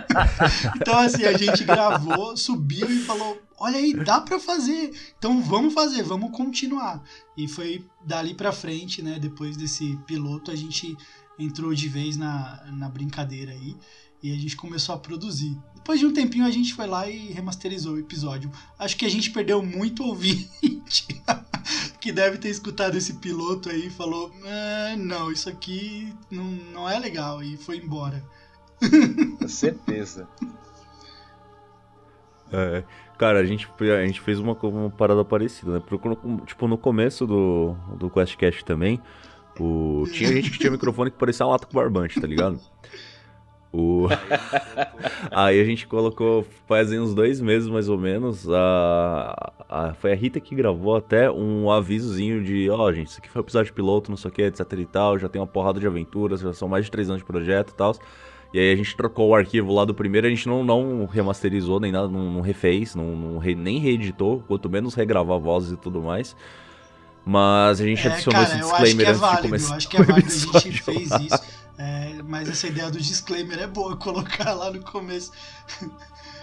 então 0.80 0.96
assim, 0.98 1.24
a 1.24 1.36
gente 1.36 1.64
gravou, 1.64 2.36
subiu 2.36 2.88
e 2.88 3.00
falou: 3.00 3.40
"Olha 3.58 3.76
aí, 3.76 3.92
dá 3.92 4.20
para 4.20 4.38
fazer. 4.38 4.92
Então 5.18 5.42
vamos 5.42 5.74
fazer, 5.74 6.04
vamos 6.04 6.30
continuar". 6.30 7.02
E 7.36 7.48
foi 7.48 7.84
dali 8.04 8.34
para 8.34 8.52
frente, 8.52 9.02
né, 9.02 9.18
depois 9.18 9.56
desse 9.56 9.96
piloto, 10.06 10.50
a 10.50 10.54
gente 10.54 10.96
entrou 11.38 11.74
de 11.74 11.88
vez 11.88 12.16
na, 12.16 12.64
na 12.72 12.88
brincadeira 12.88 13.52
aí 13.52 13.76
e 14.22 14.32
a 14.32 14.36
gente 14.36 14.56
começou 14.56 14.94
a 14.94 14.98
produzir. 14.98 15.56
Depois 15.74 16.00
de 16.00 16.06
um 16.06 16.12
tempinho 16.12 16.44
a 16.44 16.50
gente 16.50 16.74
foi 16.74 16.86
lá 16.86 17.08
e 17.08 17.32
remasterizou 17.32 17.94
o 17.94 17.98
episódio. 17.98 18.50
Acho 18.78 18.96
que 18.96 19.06
a 19.06 19.10
gente 19.10 19.30
perdeu 19.30 19.62
muito 19.62 20.02
ouvinte 20.02 21.06
que 22.00 22.12
deve 22.12 22.38
ter 22.38 22.48
escutado 22.48 22.96
esse 22.96 23.14
piloto 23.14 23.70
aí 23.70 23.86
e 23.86 23.90
falou: 23.90 24.32
ah, 24.44 24.96
não, 24.96 25.30
isso 25.30 25.48
aqui 25.48 26.12
não, 26.30 26.44
não 26.72 26.88
é 26.88 26.98
legal 26.98 27.42
e 27.42 27.56
foi 27.56 27.78
embora. 27.78 28.24
Com 29.38 29.48
certeza. 29.48 30.28
É, 32.52 32.84
cara, 33.18 33.40
a 33.40 33.44
gente, 33.44 33.68
a 33.80 34.06
gente 34.06 34.20
fez 34.20 34.38
uma, 34.38 34.52
uma 34.54 34.90
parada 34.90 35.24
parecida, 35.24 35.72
né? 35.72 35.82
Tipo, 36.46 36.68
no 36.68 36.78
começo 36.78 37.26
do, 37.26 37.76
do 37.96 38.10
QuestCast 38.10 38.64
também, 38.64 39.00
o, 39.58 40.04
tinha 40.12 40.32
gente 40.32 40.50
que 40.50 40.58
tinha 40.58 40.70
microfone 40.70 41.10
que 41.10 41.18
parecia 41.18 41.46
uma 41.46 41.52
lata 41.52 41.66
com 41.66 41.74
barbante, 41.74 42.20
tá 42.20 42.26
ligado? 42.26 42.60
O... 43.72 44.06
Aí 45.30 45.60
a 45.60 45.64
gente 45.64 45.86
colocou, 45.86 46.46
fazem 46.66 46.98
uns 46.98 47.14
dois 47.14 47.40
meses 47.40 47.68
mais 47.68 47.88
ou 47.88 47.98
menos, 47.98 48.48
a... 48.48 49.52
a... 49.68 49.94
foi 49.94 50.12
a 50.12 50.14
Rita 50.14 50.40
que 50.40 50.54
gravou 50.54 50.96
até 50.96 51.30
um 51.30 51.70
avisozinho 51.70 52.42
de, 52.42 52.70
ó, 52.70 52.84
oh, 52.84 52.92
gente, 52.92 53.08
isso 53.08 53.18
aqui 53.18 53.28
foi 53.28 53.42
um 53.42 53.44
episódio 53.44 53.74
piloto, 53.74 54.10
não 54.10 54.16
sei 54.16 54.30
o 54.30 54.32
que, 54.32 54.42
etc 54.42 54.60
e 54.78 54.86
tal, 54.86 55.18
já 55.18 55.28
tem 55.28 55.40
uma 55.40 55.46
porrada 55.46 55.78
de 55.78 55.86
aventuras, 55.86 56.40
já 56.40 56.52
são 56.52 56.68
mais 56.68 56.84
de 56.86 56.90
três 56.90 57.08
anos 57.08 57.20
de 57.20 57.26
projeto 57.26 57.70
e 57.70 57.74
tal. 57.74 57.94
E 58.54 58.58
aí 58.58 58.72
a 58.72 58.76
gente 58.76 58.96
trocou 58.96 59.28
o 59.28 59.34
arquivo 59.34 59.72
lá 59.74 59.84
do 59.84 59.94
primeiro, 59.94 60.26
a 60.26 60.30
gente 60.30 60.48
não, 60.48 60.64
não 60.64 61.04
remasterizou 61.04 61.80
nem 61.80 61.92
nada, 61.92 62.08
não, 62.08 62.32
não 62.32 62.40
refez, 62.40 62.94
não, 62.94 63.16
não 63.16 63.38
re... 63.38 63.54
nem 63.54 63.78
reeditou, 63.78 64.42
quanto 64.46 64.70
menos 64.70 64.94
regravar 64.94 65.38
vozes 65.38 65.72
e 65.72 65.76
tudo 65.76 66.00
mais. 66.00 66.34
Mas 67.24 67.80
a 67.80 67.84
gente 67.84 68.06
é, 68.06 68.12
adicionou 68.12 68.40
cara, 68.40 68.54
esse 68.54 68.62
disclaimer 68.62 69.06
é 69.06 69.10
antes 69.10 69.20
válido, 69.20 69.42
de 69.42 69.48
começar. 69.48 69.72
Eu 69.72 69.76
acho 69.76 69.88
que 69.88 69.96
é 69.96 70.02
válido, 70.04 70.28
a 70.54 70.58
gente 70.60 70.82
fez 70.82 71.10
isso. 71.10 71.65
É, 71.78 72.22
mas 72.22 72.48
essa 72.48 72.66
ideia 72.66 72.90
do 72.90 72.98
disclaimer 72.98 73.58
é 73.58 73.66
boa 73.66 73.96
colocar 73.98 74.54
lá 74.54 74.70
no 74.70 74.82
começo. 74.82 75.32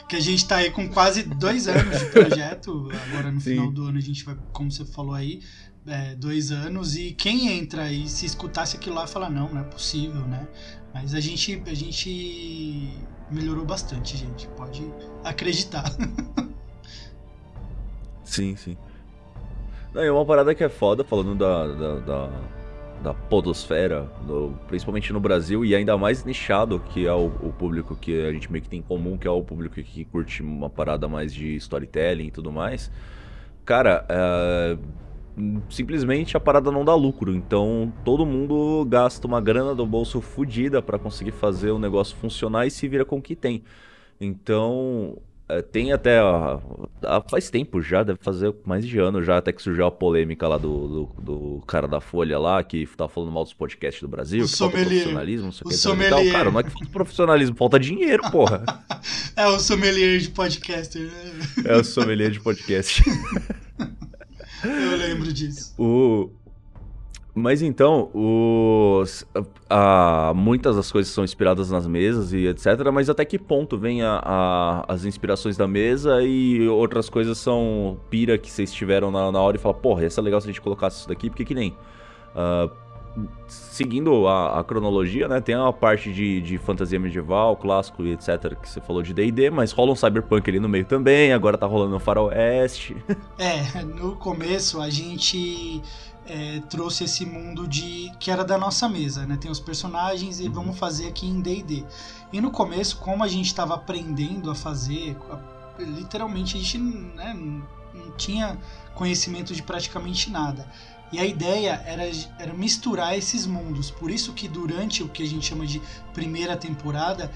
que 0.08 0.16
a 0.16 0.20
gente 0.20 0.48
tá 0.48 0.58
aí 0.58 0.70
com 0.70 0.88
quase 0.90 1.24
dois 1.24 1.68
anos 1.68 2.00
de 2.00 2.06
projeto. 2.08 2.90
Agora 3.08 3.32
no 3.32 3.42
Sim. 3.42 3.52
final 3.52 3.72
do 3.72 3.86
ano 3.86 3.98
a 3.98 4.02
gente 4.02 4.24
vai, 4.24 4.38
como 4.52 4.72
você 4.72 4.86
falou 4.86 5.14
aí, 5.14 5.42
é, 5.88 6.16
dois 6.16 6.52
anos. 6.52 6.96
E 6.96 7.14
quem 7.14 7.58
entra 7.58 7.92
e 7.92 8.08
se 8.08 8.26
escutasse 8.26 8.76
aquilo 8.78 8.96
lá 8.96 9.08
fala, 9.08 9.30
não, 9.30 9.50
não 9.52 9.62
é 9.62 9.64
possível, 9.64 10.22
né? 10.22 10.48
Mas 10.94 11.16
a 11.16 11.20
gente, 11.20 11.62
a 11.66 11.74
gente 11.74 12.94
melhorou 13.32 13.66
bastante, 13.66 14.16
gente. 14.16 14.48
Pode 14.50 14.84
acreditar. 15.24 15.92
sim, 18.24 18.56
sim. 18.56 18.78
Não, 19.94 20.02
é 20.02 20.12
uma 20.12 20.26
parada 20.26 20.54
que 20.54 20.64
é 20.64 20.70
foda, 20.70 21.04
falando 21.04 21.36
da, 21.36 21.68
da, 21.68 22.00
da 22.00 22.63
da 23.04 23.14
podosfera, 23.14 24.10
no, 24.26 24.58
principalmente 24.68 25.12
no 25.12 25.20
Brasil, 25.20 25.66
e 25.66 25.76
ainda 25.76 25.98
mais 25.98 26.24
nichado, 26.24 26.80
que 26.80 27.06
é 27.06 27.14
o, 27.14 27.26
o, 27.26 27.52
público 27.52 27.96
que 27.96 28.26
a 28.26 28.32
gente 28.32 28.50
meio 28.52 28.64
que 28.64 28.70
tem 28.70 28.80
em 28.80 28.84
comum, 28.84 29.18
que 29.18 29.28
é 29.28 29.30
o 29.30 29.44
público 29.44 29.76
que 29.76 30.06
curte 30.06 30.42
uma 30.42 30.70
parada 30.70 31.08
mais 31.08 31.34
de 31.34 31.54
storytelling 31.58 32.28
e 32.28 32.32
tudo 32.32 32.52
mais. 32.52 32.90
Cara, 33.66 34.06
é, 34.10 34.78
simplesmente 35.70 36.38
a 36.38 36.40
parada 36.40 36.72
não 36.72 36.86
dá 36.86 36.96
lucro, 36.96 37.36
então 37.36 37.92
todo 38.06 38.26
mundo 38.26 38.86
gasta 38.86 39.28
uma 39.28 39.42
grana 39.42 39.76
do 39.76 39.86
bolso 39.86 40.22
fodida 40.22 40.82
para 40.82 40.98
conseguir 40.98 41.32
fazer 41.32 41.72
o 41.72 41.80
negócio 41.80 42.16
funcionar 42.16 42.66
e 42.66 42.72
se 42.72 42.88
vira 42.88 43.04
com 43.04 43.18
o 43.18 43.22
que 43.22 43.36
tem. 43.36 43.64
Então, 44.20 45.18
tem 45.62 45.92
até. 45.92 46.22
Ó, 46.22 46.60
faz 47.30 47.50
tempo 47.50 47.82
já, 47.82 48.04
deve 48.04 48.20
fazer 48.22 48.54
mais 48.66 48.86
de 48.86 48.98
ano 49.00 49.24
já, 49.24 49.38
até 49.38 49.52
que 49.52 49.62
surgiu 49.62 49.86
a 49.86 49.92
polêmica 49.92 50.48
lá 50.48 50.58
do, 50.58 50.88
do, 50.88 51.22
do 51.22 51.64
cara 51.68 51.88
da 51.88 52.02
Folha 52.02 52.40
lá, 52.40 52.64
que 52.64 52.86
tá 52.98 53.08
falando 53.08 53.32
mal 53.32 53.44
dos 53.44 53.54
podcasts 53.54 54.02
do 54.02 54.08
Brasil, 54.08 54.44
o 54.44 54.48
que 54.48 54.56
sommelier. 54.56 54.84
falta 54.84 54.90
profissionalismo, 54.90 55.46
não 55.46 55.52
sei 55.52 55.66
o 55.66 55.98
que. 55.98 56.10
Tal. 56.10 56.32
Cara, 56.32 56.52
não 56.52 56.60
é 56.60 56.64
que 56.64 56.72
falta 56.72 56.90
profissionalismo, 56.90 57.56
falta 57.56 57.80
dinheiro, 57.80 58.24
porra. 58.32 58.64
é 59.36 59.48
o 59.48 59.60
sommelier 59.60 60.20
de 60.20 60.30
podcaster, 60.30 61.02
né? 61.02 61.64
É 61.66 61.76
o 61.76 61.84
sommelier 61.84 62.32
de 62.32 62.40
podcast. 62.40 63.04
Eu 64.64 64.98
lembro 64.98 65.34
disso. 65.34 65.74
O, 65.78 66.32
mas 67.36 67.64
então, 67.64 68.12
os, 68.14 69.26
a, 69.68 70.34
muitas 70.36 70.76
das 70.76 70.92
coisas 70.92 71.12
são 71.12 71.24
inspiradas 71.24 71.72
nas 71.72 71.88
mesas 71.88 72.32
e 72.32 72.46
etc. 72.46 72.66
Mas 72.94 73.10
até 73.10 73.26
que 73.26 73.40
ponto 73.40 73.76
vem 73.76 74.04
a, 74.04 74.22
a, 74.24 74.86
as 74.88 75.04
inspirações 75.04 75.58
da 75.58 75.68
mesa 75.68 76.22
e 76.22 76.68
outras 76.68 77.10
coisas 77.10 77.40
são 77.40 77.98
pira 78.10 78.38
que 78.38 78.52
vocês 78.52 78.72
tiveram 78.72 79.10
na, 79.10 79.32
na 79.32 79.42
hora 79.42 79.58
e 79.58 79.60
fala, 79.60 79.74
porra, 79.74 80.04
ia 80.04 80.10
ser 80.12 80.22
legal 80.22 80.40
se 80.42 80.48
a 80.48 80.52
gente 80.52 80.62
colocasse 80.62 81.00
isso 81.00 81.08
daqui, 81.08 81.30
porque 81.30 81.44
que 81.44 81.56
nem. 81.56 81.76
Uh, 82.36 82.84
seguindo 83.48 84.28
a, 84.28 84.64
cronologia, 84.64 85.28
né? 85.28 85.40
Tem 85.40 85.56
a 85.56 85.72
parte 85.72 86.12
de, 86.12 86.42
de 86.42 86.58
fantasia 86.58 87.00
medieval, 87.00 87.56
clássico 87.56 88.04
e 88.04 88.14
etc. 88.14 88.56
que 88.60 88.68
você 88.68 88.82
falou 88.82 89.02
de 89.02 89.14
DD, 89.14 89.50
mas 89.50 89.72
rola 89.72 89.92
um 89.92 89.96
cyberpunk 89.96 90.50
ali 90.50 90.60
no 90.60 90.70
meio 90.70 90.86
também, 90.86 91.32
agora 91.32 91.58
tá 91.58 91.66
rolando 91.66 91.96
um 91.96 92.00
faroeste. 92.00 92.96
É, 93.38 93.84
no 93.84 94.16
começo 94.16 94.82
a 94.82 94.90
gente 94.90 95.82
é, 96.26 96.62
trouxe 96.70 97.04
esse 97.04 97.26
mundo 97.26 97.68
de 97.68 98.12
que 98.20 98.32
era 98.32 98.44
da 98.44 98.58
nossa 98.58 98.88
mesa, 98.88 99.26
né? 99.26 99.38
Tem 99.38 99.52
os 99.52 99.60
personagens 99.60 100.40
e 100.40 100.48
vamos 100.48 100.78
fazer 100.78 101.08
aqui 101.08 101.28
em 101.28 101.42
D&D. 101.42 101.84
E 102.32 102.42
no 102.42 102.52
começo, 102.52 102.98
como 102.98 103.24
a 103.24 103.28
gente 103.28 103.48
estava 103.48 103.76
aprendendo 103.76 104.50
a 104.50 104.56
fazer, 104.56 105.18
literalmente 105.78 106.58
a 106.58 106.60
gente 106.60 106.78
né, 106.78 107.34
não 107.94 108.12
tinha 108.18 108.58
conhecimento 108.96 109.54
de 109.54 109.62
praticamente 109.62 110.30
nada. 110.30 110.68
E 111.12 111.20
a 111.20 111.26
ideia 111.26 111.84
era, 111.86 112.04
era 112.40 112.54
misturar 112.54 113.16
esses 113.16 113.46
mundos. 113.46 113.92
Por 113.92 114.10
isso 114.10 114.34
que 114.34 114.48
durante 114.48 115.04
o 115.04 115.10
que 115.10 115.22
a 115.22 115.28
gente 115.28 115.46
chama 115.46 115.66
de 115.66 115.80
primeira 116.12 116.58
temporada 116.58 117.32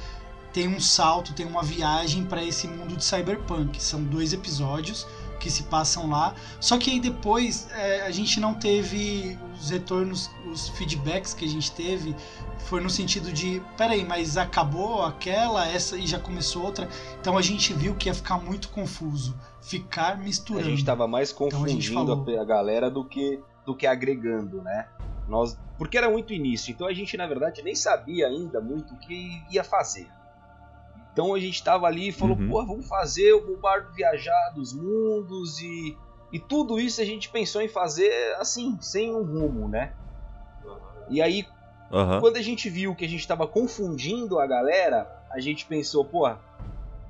tem 0.52 0.68
um 0.68 0.80
salto, 0.80 1.34
tem 1.34 1.46
uma 1.46 1.62
viagem 1.62 2.26
para 2.26 2.44
esse 2.44 2.68
mundo 2.68 2.96
de 2.96 3.06
cyberpunk. 3.06 3.82
São 3.82 4.04
dois 4.04 4.34
episódios 4.34 5.06
que 5.40 5.50
se 5.50 5.64
passam 5.64 6.10
lá. 6.10 6.36
Só 6.60 6.78
que 6.78 6.92
aí 6.92 7.00
depois 7.00 7.68
é, 7.72 8.02
a 8.02 8.12
gente 8.12 8.40
não 8.40 8.54
teve 8.54 9.38
os 9.60 9.70
retornos, 9.70 10.30
os 10.52 10.70
feedbacks 10.70 11.34
que 11.34 11.46
a 11.46 11.48
gente 11.48 11.72
teve 11.72 12.16
foi 12.68 12.82
no 12.82 12.90
sentido 12.90 13.32
de, 13.32 13.62
peraí, 13.78 14.04
mas 14.04 14.38
acabou 14.38 15.04
aquela, 15.04 15.66
essa 15.68 15.98
e 15.98 16.06
já 16.06 16.20
começou 16.20 16.64
outra. 16.64 16.88
Então 17.20 17.38
a 17.38 17.42
gente 17.42 17.74
viu 17.74 17.96
que 17.96 18.10
ia 18.10 18.14
ficar 18.14 18.38
muito 18.40 18.70
confuso, 18.70 19.38
ficar 19.62 20.18
misturando. 20.18 20.68
A 20.68 20.70
gente 20.70 20.80
estava 20.80 21.08
mais 21.08 21.32
confundindo 21.32 22.02
então 22.02 22.38
a, 22.38 22.42
a, 22.42 22.46
galera 22.46 22.92
do 22.92 23.06
que 23.06 23.42
do 23.66 23.76
que 23.76 23.86
agregando, 23.86 24.62
né? 24.62 24.88
Nós, 25.28 25.60
porque 25.78 25.98
era 25.98 26.10
muito 26.10 26.34
início, 26.34 26.72
então 26.72 26.88
a 26.88 26.94
gente 26.94 27.18
na 27.18 27.28
verdade 27.28 27.62
nem 27.62 27.76
sabia 27.76 28.28
ainda 28.28 28.62
muito 28.62 28.94
o 28.94 28.98
que 28.98 29.44
ia 29.52 29.64
fazer. 29.64 30.08
Então 31.18 31.34
a 31.34 31.40
gente 31.40 31.56
estava 31.56 31.88
ali 31.88 32.10
e 32.10 32.12
falou, 32.12 32.38
uhum. 32.38 32.48
pô, 32.48 32.64
vamos 32.64 32.88
fazer 32.88 33.34
o 33.34 33.44
Bombardo 33.44 33.92
viajar 33.92 34.52
dos 34.54 34.72
mundos 34.72 35.60
e, 35.60 35.98
e 36.32 36.38
tudo 36.38 36.80
isso 36.80 37.02
a 37.02 37.04
gente 37.04 37.30
pensou 37.30 37.60
em 37.60 37.68
fazer 37.68 38.36
assim, 38.36 38.78
sem 38.80 39.16
um 39.16 39.24
rumo, 39.24 39.68
né? 39.68 39.94
E 41.10 41.20
aí, 41.20 41.44
uhum. 41.92 42.20
quando 42.20 42.38
a 42.38 42.42
gente 42.44 42.70
viu 42.70 42.94
que 42.94 43.04
a 43.04 43.10
gente 43.10 43.22
estava 43.22 43.48
confundindo 43.48 44.40
a 44.40 44.46
galera, 44.46 45.12
a 45.32 45.40
gente 45.40 45.66
pensou, 45.66 46.06
pô, 46.06 46.32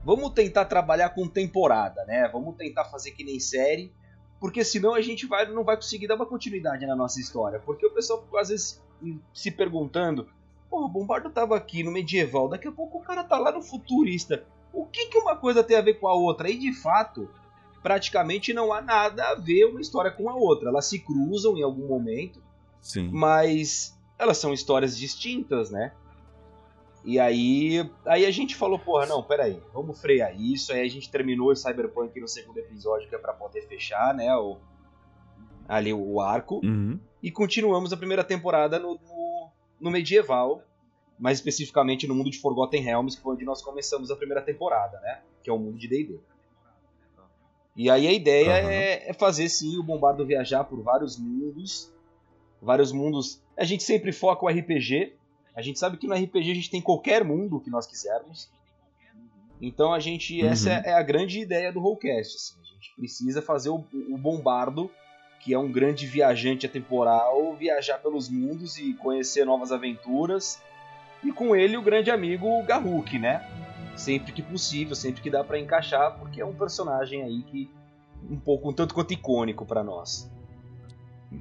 vamos 0.05 0.29
tentar 0.29 0.63
trabalhar 0.63 1.09
com 1.09 1.27
temporada, 1.27 2.05
né? 2.05 2.29
Vamos 2.31 2.55
tentar 2.55 2.85
fazer 2.85 3.11
que 3.11 3.25
nem 3.25 3.41
série, 3.41 3.91
porque 4.39 4.63
senão 4.63 4.93
a 4.93 5.01
gente 5.01 5.25
vai, 5.25 5.45
não 5.47 5.65
vai 5.65 5.75
conseguir 5.75 6.07
dar 6.07 6.15
uma 6.15 6.25
continuidade 6.25 6.85
na 6.85 6.95
nossa 6.95 7.19
história. 7.19 7.59
Porque 7.59 7.85
o 7.85 7.91
pessoal 7.91 8.25
às 8.37 8.47
vezes 8.47 8.81
se 9.33 9.51
perguntando, 9.51 10.29
Pô, 10.69 10.85
o 10.85 10.89
Bombardo 10.89 11.29
tava 11.29 11.55
aqui 11.55 11.83
no 11.83 11.91
medieval, 11.91 12.49
daqui 12.49 12.67
a 12.67 12.71
pouco 12.71 12.97
o 12.97 13.01
cara 13.01 13.23
tá 13.23 13.37
lá 13.37 13.51
no 13.51 13.61
futurista. 13.61 14.43
O 14.73 14.85
que, 14.85 15.07
que 15.07 15.17
uma 15.17 15.35
coisa 15.35 15.63
tem 15.63 15.77
a 15.77 15.81
ver 15.81 15.95
com 15.95 16.07
a 16.07 16.13
outra? 16.13 16.49
E 16.49 16.57
de 16.57 16.73
fato, 16.73 17.29
praticamente 17.81 18.53
não 18.53 18.73
há 18.73 18.81
nada 18.81 19.29
a 19.29 19.35
ver 19.35 19.65
uma 19.65 19.81
história 19.81 20.11
com 20.11 20.29
a 20.29 20.35
outra. 20.35 20.69
Elas 20.69 20.85
se 20.85 20.99
cruzam 20.99 21.57
em 21.57 21.63
algum 21.63 21.87
momento, 21.87 22.41
Sim. 22.81 23.09
mas 23.11 23.97
elas 24.19 24.37
são 24.37 24.53
histórias 24.53 24.97
distintas, 24.97 25.71
né? 25.71 25.93
E 27.05 27.19
aí, 27.19 27.89
aí 28.05 28.25
a 28.25 28.31
gente 28.31 28.53
falou, 28.53 28.77
porra, 28.77 29.05
não, 29.05 29.23
peraí, 29.23 29.61
vamos 29.73 30.01
frear 30.01 30.37
isso. 30.37 30.73
Aí 30.73 30.81
a 30.81 30.89
gente 30.89 31.09
terminou 31.09 31.51
o 31.51 31.55
Cyberpunk 31.55 32.19
no 32.19 32.27
segundo 32.27 32.57
episódio, 32.57 33.07
que 33.07 33.15
é 33.15 33.17
pra 33.17 33.31
poder 33.31 33.61
fechar, 33.61 34.13
né? 34.13 34.35
O, 34.35 34.57
ali 35.69 35.93
o 35.93 36.19
arco. 36.19 36.59
Uhum. 36.63 36.99
E 37.23 37.31
continuamos 37.31 37.93
a 37.93 37.97
primeira 37.97 38.25
temporada 38.25 38.77
no, 38.77 38.95
no, 38.95 39.16
no 39.79 39.89
medieval, 39.91 40.61
mais 41.19 41.37
especificamente 41.39 42.07
no 42.07 42.13
mundo 42.15 42.29
de 42.29 42.39
Forgotten 42.39 42.81
Realms, 42.81 43.15
que 43.17 43.23
foi 43.23 43.35
onde 43.35 43.45
nós 43.45 43.61
começamos 43.61 44.11
a 44.11 44.15
primeira 44.15 44.41
temporada, 44.41 44.99
né? 45.01 45.21
Que 45.43 45.49
é 45.49 45.53
o 45.53 45.57
mundo 45.57 45.77
de 45.77 45.87
D&D. 45.87 46.19
E 47.75 47.89
aí 47.89 48.07
a 48.07 48.11
ideia 48.11 48.59
Aham. 48.61 48.71
é, 48.71 49.09
é 49.09 49.13
fazer 49.13 49.47
sim 49.49 49.77
o 49.77 49.83
Bombardo 49.83 50.25
viajar 50.25 50.63
por 50.63 50.81
vários 50.81 51.17
mundos, 51.17 51.91
vários 52.61 52.91
mundos. 52.91 53.39
A 53.55 53.63
gente 53.63 53.83
sempre 53.83 54.11
foca 54.11 54.45
o 54.45 54.49
RPG. 54.49 55.13
A 55.55 55.61
gente 55.61 55.77
sabe 55.77 55.97
que 55.97 56.07
no 56.07 56.13
RPG 56.15 56.51
a 56.51 56.55
gente 56.55 56.69
tem 56.71 56.81
qualquer 56.81 57.23
mundo 57.23 57.59
que 57.59 57.69
nós 57.69 57.85
quisermos. 57.85 58.49
Então 59.61 59.93
a 59.93 59.99
gente 59.99 60.41
Uhum. 60.41 60.49
essa 60.49 60.69
é 60.71 60.93
a 60.93 61.01
grande 61.03 61.39
ideia 61.39 61.71
do 61.71 61.79
Rollcast. 61.79 62.35
Assim. 62.35 62.55
A 62.61 62.73
gente 62.75 62.93
precisa 62.95 63.41
fazer 63.41 63.69
o, 63.69 63.83
o 64.09 64.17
Bombardo 64.17 64.89
que 65.47 65.53
é 65.53 65.57
um 65.57 65.71
grande 65.71 66.05
viajante 66.05 66.65
atemporal, 66.65 67.55
viajar 67.55 67.99
pelos 67.99 68.27
mundos 68.27 68.77
e 68.77 68.93
conhecer 68.95 69.45
novas 69.45 69.71
aventuras. 69.71 70.61
E 71.23 71.31
com 71.31 71.55
ele 71.55 71.77
o 71.77 71.81
grande 71.81 72.11
amigo 72.11 72.61
Garruk, 72.63 73.17
né? 73.17 73.47
Sempre 73.95 74.33
que 74.33 74.41
possível, 74.41 74.93
sempre 74.93 75.21
que 75.21 75.29
dá 75.29 75.45
pra 75.45 75.57
encaixar, 75.57 76.17
porque 76.19 76.41
é 76.41 76.45
um 76.45 76.53
personagem 76.53 77.23
aí 77.23 77.43
que 77.43 77.71
um 78.29 78.35
pouco 78.37 78.69
um 78.69 78.73
tanto 78.73 78.93
quanto 78.93 79.13
icônico 79.13 79.65
pra 79.65 79.85
nós. 79.85 80.29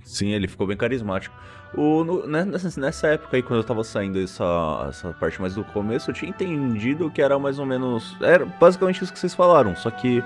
Sim, 0.04 0.28
ele 0.30 0.46
ficou 0.46 0.68
bem 0.68 0.76
carismático. 0.76 1.34
O, 1.76 2.04
no- 2.04 2.26
né, 2.28 2.44
nessa, 2.44 2.80
nessa 2.80 3.08
época 3.08 3.36
aí, 3.36 3.42
quando 3.42 3.58
eu 3.58 3.64
tava 3.64 3.82
saindo 3.82 4.22
essa, 4.22 4.86
essa 4.88 5.12
parte 5.14 5.40
mais 5.40 5.56
do 5.56 5.64
começo, 5.64 6.10
eu 6.10 6.14
tinha 6.14 6.30
entendido 6.30 7.10
que 7.10 7.20
era 7.20 7.40
mais 7.40 7.58
ou 7.58 7.66
menos. 7.66 8.16
Era 8.22 8.46
basicamente 8.46 9.02
isso 9.02 9.12
que 9.12 9.18
vocês 9.18 9.34
falaram, 9.34 9.74
só 9.74 9.90
que 9.90 10.22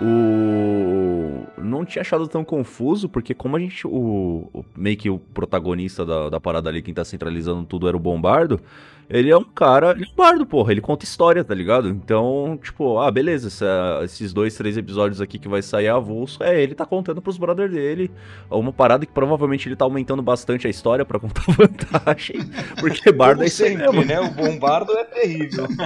o. 0.00 1.46
Não 1.58 1.84
tinha 1.84 2.02
achado 2.02 2.28
tão 2.28 2.44
confuso, 2.44 3.08
porque 3.08 3.34
como 3.34 3.56
a 3.56 3.60
gente. 3.60 3.86
O, 3.86 4.48
o- 4.52 4.64
meio 4.76 4.96
que 4.96 5.10
o 5.10 5.18
protagonista 5.18 6.04
da, 6.04 6.28
da 6.30 6.40
parada 6.40 6.68
ali, 6.68 6.82
quem 6.82 6.94
tá 6.94 7.04
centralizando 7.04 7.64
tudo 7.64 7.88
era 7.88 7.96
o 7.96 8.00
Bombardo. 8.00 8.60
Ele 9.08 9.30
é 9.30 9.36
um 9.36 9.44
cara. 9.44 9.92
Ele 9.92 10.04
é 10.04 10.08
um 10.08 10.14
bardo, 10.16 10.44
porra. 10.44 10.72
Ele 10.72 10.80
conta 10.80 11.04
história, 11.04 11.44
tá 11.44 11.54
ligado? 11.54 11.88
Então, 11.88 12.58
tipo, 12.62 12.98
ah, 12.98 13.10
beleza. 13.10 13.46
essa- 13.48 14.00
esses 14.04 14.32
dois, 14.32 14.56
três 14.56 14.76
episódios 14.76 15.20
aqui 15.20 15.38
que 15.38 15.48
vai 15.48 15.62
sair 15.62 15.88
avulso. 15.88 16.42
É, 16.42 16.60
ele 16.60 16.74
tá 16.74 16.84
contando 16.84 17.22
pros 17.22 17.38
brothers 17.38 17.70
dele. 17.72 18.10
Uma 18.50 18.72
parada 18.72 19.06
que 19.06 19.12
provavelmente 19.12 19.68
ele 19.68 19.76
tá 19.76 19.84
aumentando 19.84 20.22
bastante 20.22 20.66
a 20.66 20.70
história 20.70 21.04
pra 21.04 21.18
contar 21.20 21.44
vantagem. 21.56 22.40
Porque 22.80 23.12
bardo 23.12 23.44
é 23.44 23.48
Como 23.50 23.64
aí 23.66 23.70
sempre, 23.70 23.86
mesmo. 23.92 24.04
né? 24.04 24.20
O 24.20 24.30
Bombardo 24.30 24.92
é 24.92 25.04
terrível. 25.04 25.66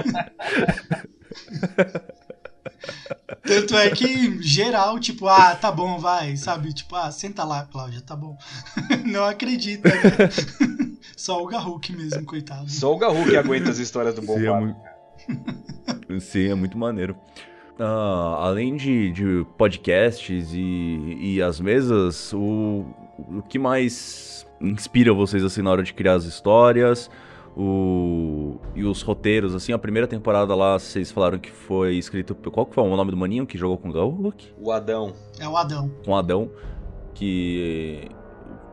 Tanto 3.43 3.75
é 3.75 3.89
que 3.89 4.41
geral, 4.41 4.99
tipo, 4.99 5.27
ah, 5.27 5.55
tá 5.55 5.71
bom, 5.71 5.97
vai, 5.99 6.35
sabe? 6.37 6.73
Tipo, 6.73 6.95
ah, 6.95 7.11
senta 7.11 7.43
lá, 7.43 7.65
Cláudia, 7.65 8.01
tá 8.01 8.15
bom. 8.15 8.37
Não 9.05 9.23
acredita, 9.25 9.89
né? 9.89 10.29
Só 11.17 11.41
o 11.41 11.45
Garruk 11.47 11.91
mesmo, 11.93 12.23
coitado. 12.25 12.69
Só 12.69 12.93
o 12.93 12.97
Garruk 12.97 13.35
aguenta 13.35 13.69
as 13.69 13.77
histórias 13.77 14.15
do 14.15 14.21
Sim, 14.21 14.45
é 14.47 14.59
muito- 14.59 14.79
Sim, 16.19 16.49
é 16.49 16.55
muito 16.55 16.77
maneiro. 16.77 17.15
Ah, 17.79 18.37
além 18.41 18.75
de, 18.75 19.11
de 19.11 19.45
podcasts 19.57 20.49
e, 20.53 21.17
e 21.19 21.41
as 21.41 21.59
mesas, 21.59 22.31
o, 22.33 22.85
o 23.17 23.41
que 23.47 23.57
mais 23.57 24.45
inspira 24.59 25.13
vocês 25.13 25.43
assim 25.43 25.61
na 25.61 25.71
hora 25.71 25.83
de 25.83 25.93
criar 25.93 26.13
as 26.13 26.25
histórias? 26.25 27.09
O, 27.55 28.57
e 28.73 28.83
os 28.83 29.01
roteiros, 29.01 29.53
assim, 29.53 29.73
a 29.73 29.77
primeira 29.77 30.07
temporada 30.07 30.55
lá, 30.55 30.79
vocês 30.79 31.11
falaram 31.11 31.37
que 31.37 31.51
foi 31.51 31.95
escrito. 31.95 32.33
Qual 32.33 32.65
que 32.65 32.73
foi 32.73 32.83
o 32.83 32.95
nome 32.95 33.11
do 33.11 33.17
maninho 33.17 33.45
que 33.45 33.57
jogou 33.57 33.77
com 33.77 33.89
o 33.89 33.93
Garruk? 33.93 34.53
O 34.57 34.71
Adão. 34.71 35.13
É 35.39 35.47
o 35.47 35.57
Adão. 35.57 35.91
Com 36.05 36.11
o 36.11 36.15
Adão, 36.15 36.49
que 37.13 38.09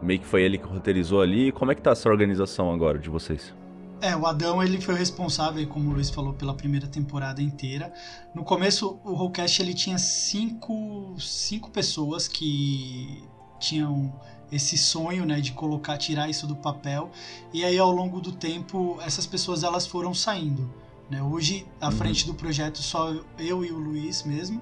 meio 0.00 0.20
que 0.20 0.26
foi 0.26 0.42
ele 0.42 0.59
que 0.59 0.66
roteirizou 0.66 1.20
ali. 1.20 1.50
Como 1.53 1.72
é 1.72 1.74
que 1.74 1.83
tá 1.83 1.90
essa 1.90 2.09
organização 2.09 2.72
agora 2.72 2.98
de 2.98 3.09
vocês? 3.11 3.53
É, 4.00 4.16
o 4.16 4.26
Adão 4.26 4.62
ele 4.62 4.81
foi 4.81 4.94
o 4.94 4.96
responsável, 4.96 5.66
como 5.66 5.90
o 5.90 5.94
Luiz 5.94 6.09
falou, 6.09 6.33
pela 6.33 6.55
primeira 6.55 6.87
temporada 6.87 7.42
inteira. 7.42 7.92
No 8.33 8.44
começo, 8.44 9.00
o 9.05 9.12
Rollcast 9.12 9.61
ele 9.61 9.74
tinha 9.74 9.98
cinco, 9.98 11.16
cinco 11.18 11.68
pessoas 11.70 12.29
que 12.29 13.24
tinham 13.59 14.12
esse 14.50 14.76
sonho, 14.78 15.24
né, 15.26 15.40
de 15.40 15.52
colocar, 15.52 15.96
tirar 15.98 16.28
isso 16.28 16.46
do 16.46 16.56
papel. 16.56 17.11
E 17.52 17.64
aí, 17.64 17.78
ao 17.78 17.90
longo 17.90 18.20
do 18.20 18.32
tempo, 18.32 18.98
essas 19.02 19.26
pessoas 19.26 19.62
elas 19.62 19.87
foram 19.87 20.14
saindo. 20.14 20.72
Né? 21.11 21.22
Hoje, 21.22 21.66
à 21.80 21.87
Uhum. 21.87 21.92
frente 21.92 22.26
do 22.26 22.34
projeto, 22.34 22.82
só 22.82 23.14
eu 23.38 23.64
e 23.64 23.70
o 23.72 23.78
Luiz 23.78 24.22
mesmo. 24.24 24.61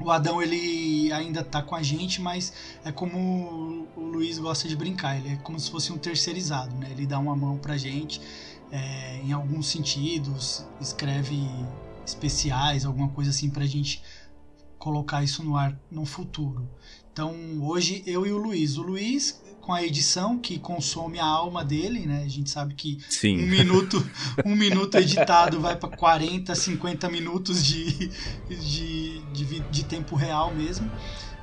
O 0.00 0.10
Adão 0.10 0.42
ele 0.42 1.12
ainda 1.12 1.44
tá 1.44 1.62
com 1.62 1.74
a 1.76 1.82
gente, 1.82 2.20
mas 2.20 2.52
é 2.84 2.90
como 2.90 3.86
o 3.96 4.00
Luiz 4.00 4.38
gosta 4.38 4.66
de 4.66 4.74
brincar, 4.74 5.16
ele 5.16 5.28
é 5.34 5.36
como 5.36 5.58
se 5.60 5.70
fosse 5.70 5.92
um 5.92 5.98
terceirizado, 5.98 6.74
né? 6.76 6.88
Ele 6.90 7.06
dá 7.06 7.16
uma 7.18 7.36
mão 7.36 7.58
pra 7.58 7.76
gente 7.76 8.20
é, 8.72 9.20
em 9.22 9.32
alguns 9.32 9.68
sentidos, 9.68 10.66
escreve 10.80 11.38
especiais, 12.04 12.84
alguma 12.84 13.08
coisa 13.08 13.30
assim 13.30 13.48
pra 13.48 13.64
gente 13.66 14.02
colocar 14.78 15.22
isso 15.22 15.44
no 15.44 15.56
ar 15.56 15.78
no 15.90 16.04
futuro. 16.04 16.68
Então 17.14 17.32
hoje 17.62 18.02
eu 18.06 18.26
e 18.26 18.32
o 18.32 18.36
Luiz, 18.36 18.76
o 18.76 18.82
Luiz 18.82 19.40
com 19.60 19.72
a 19.72 19.84
edição 19.84 20.36
que 20.36 20.58
consome 20.58 21.20
a 21.20 21.24
alma 21.24 21.64
dele, 21.64 22.00
né? 22.00 22.24
A 22.24 22.28
gente 22.28 22.50
sabe 22.50 22.74
que 22.74 22.98
um 22.98 23.08
Sim. 23.08 23.36
minuto, 23.36 24.04
um 24.44 24.56
minuto 24.56 24.96
editado 24.98 25.60
vai 25.60 25.76
para 25.76 25.96
40, 25.96 26.52
50 26.52 27.08
minutos 27.08 27.64
de, 27.64 28.08
de, 28.48 29.20
de, 29.32 29.60
de 29.60 29.84
tempo 29.84 30.16
real 30.16 30.52
mesmo. 30.52 30.90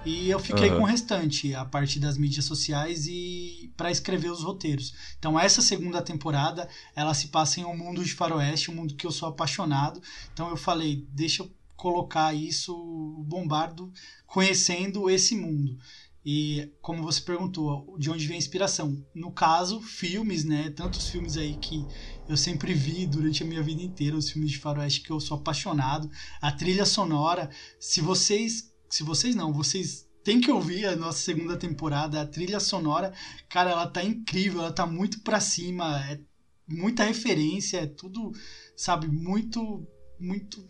E 0.06 0.30
eu 0.30 0.40
fiquei 0.40 0.68
Aham. 0.68 0.78
com 0.78 0.84
o 0.84 0.86
restante, 0.86 1.56
a 1.56 1.64
parte 1.64 2.02
das 2.02 2.18
mídias 2.18 2.44
sociais 2.44 3.08
e 3.08 3.72
para 3.78 3.90
escrever 3.90 4.30
os 4.30 4.44
roteiros. 4.44 4.94
Então 5.18 5.40
essa 5.40 5.62
segunda 5.62 6.02
temporada, 6.02 6.68
ela 6.94 7.14
se 7.14 7.30
passa 7.30 7.62
em 7.62 7.64
um 7.64 7.78
mundo 7.78 8.04
de 8.04 8.14
faroeste, 8.14 8.70
um 8.70 8.76
mundo 8.76 8.94
que 8.94 9.08
eu 9.08 9.12
sou 9.12 9.30
apaixonado. 9.30 10.02
Então 10.34 10.50
eu 10.50 10.58
falei, 10.58 11.08
deixa 11.14 11.44
eu 11.44 11.61
colocar 11.82 12.32
isso, 12.32 12.76
Bombardo, 13.28 13.92
conhecendo 14.28 15.10
esse 15.10 15.36
mundo. 15.36 15.76
E 16.24 16.72
como 16.80 17.02
você 17.02 17.20
perguntou, 17.20 17.98
de 17.98 18.08
onde 18.12 18.28
vem 18.28 18.36
a 18.36 18.38
inspiração? 18.38 19.04
No 19.16 19.32
caso, 19.32 19.82
filmes, 19.82 20.46
né? 20.46 20.70
Tantos 20.70 21.10
filmes 21.10 21.38
aí 21.38 21.58
que 21.58 21.84
eu 22.30 22.38
sempre 22.38 22.76
vi 22.76 23.08
durante 23.08 23.42
a 23.42 23.48
minha 23.48 23.64
vida 23.64 23.82
inteira, 23.82 24.16
os 24.16 24.30
filmes 24.30 24.52
de 24.52 24.60
faroeste 24.60 25.02
que 25.02 25.10
eu 25.10 25.20
sou 25.20 25.38
apaixonado. 25.38 26.08
A 26.40 26.52
trilha 26.52 26.86
sonora, 26.86 27.50
se 27.80 28.00
vocês, 28.00 28.72
se 28.88 29.02
vocês 29.02 29.34
não, 29.34 29.52
vocês 29.52 30.08
têm 30.24 30.40
que 30.40 30.52
ouvir 30.52 30.86
a 30.86 30.96
nossa 30.96 31.18
segunda 31.18 31.58
temporada, 31.58 32.22
a 32.22 32.28
trilha 32.28 32.60
sonora, 32.60 33.12
cara, 33.50 33.72
ela 33.72 33.88
tá 33.88 34.04
incrível, 34.04 34.60
ela 34.60 34.72
tá 34.72 34.86
muito 34.86 35.22
pra 35.22 35.40
cima, 35.40 36.00
é 36.12 36.20
muita 36.68 37.04
referência, 37.04 37.80
é 37.80 37.88
tudo, 37.88 38.32
sabe, 38.76 39.08
muito 39.08 39.84
muito 40.22 40.64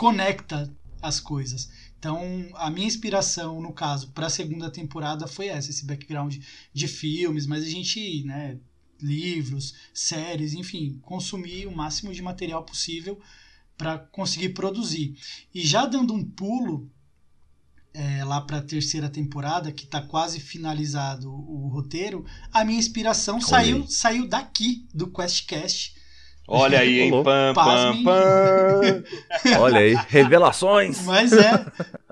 conecta 0.00 0.74
as 1.02 1.20
coisas. 1.20 1.68
Então, 1.98 2.48
a 2.54 2.70
minha 2.70 2.86
inspiração, 2.86 3.60
no 3.60 3.70
caso, 3.70 4.12
para 4.12 4.28
a 4.28 4.30
segunda 4.30 4.70
temporada 4.70 5.26
foi 5.26 5.48
essa, 5.48 5.68
esse 5.68 5.84
background 5.84 6.38
de 6.72 6.88
filmes, 6.88 7.46
mas 7.46 7.64
a 7.64 7.68
gente, 7.68 8.24
né, 8.24 8.58
livros, 8.98 9.74
séries, 9.92 10.54
enfim, 10.54 10.98
consumir 11.02 11.66
o 11.66 11.76
máximo 11.76 12.14
de 12.14 12.22
material 12.22 12.64
possível 12.64 13.20
para 13.76 13.98
conseguir 13.98 14.54
produzir. 14.54 15.18
E 15.54 15.66
já 15.66 15.84
dando 15.84 16.14
um 16.14 16.24
pulo 16.24 16.90
é, 17.92 18.24
lá 18.24 18.40
para 18.40 18.56
a 18.56 18.62
terceira 18.62 19.10
temporada, 19.10 19.70
que 19.70 19.84
está 19.84 20.00
quase 20.00 20.40
finalizado 20.40 21.30
o 21.30 21.68
roteiro, 21.68 22.24
a 22.50 22.64
minha 22.64 22.78
inspiração 22.78 23.38
saiu, 23.38 23.86
saiu 23.86 24.26
daqui 24.26 24.88
do 24.94 25.10
QuestCast. 25.10 25.99
Olha 26.52 26.80
aí, 26.80 27.00
hein? 27.00 27.10
Pam, 27.22 27.54
pam, 27.54 28.02
pam. 28.02 29.04
Olha 29.60 29.78
aí, 29.78 29.94
revelações! 30.08 31.02
Mas 31.02 31.32
é, 31.32 31.64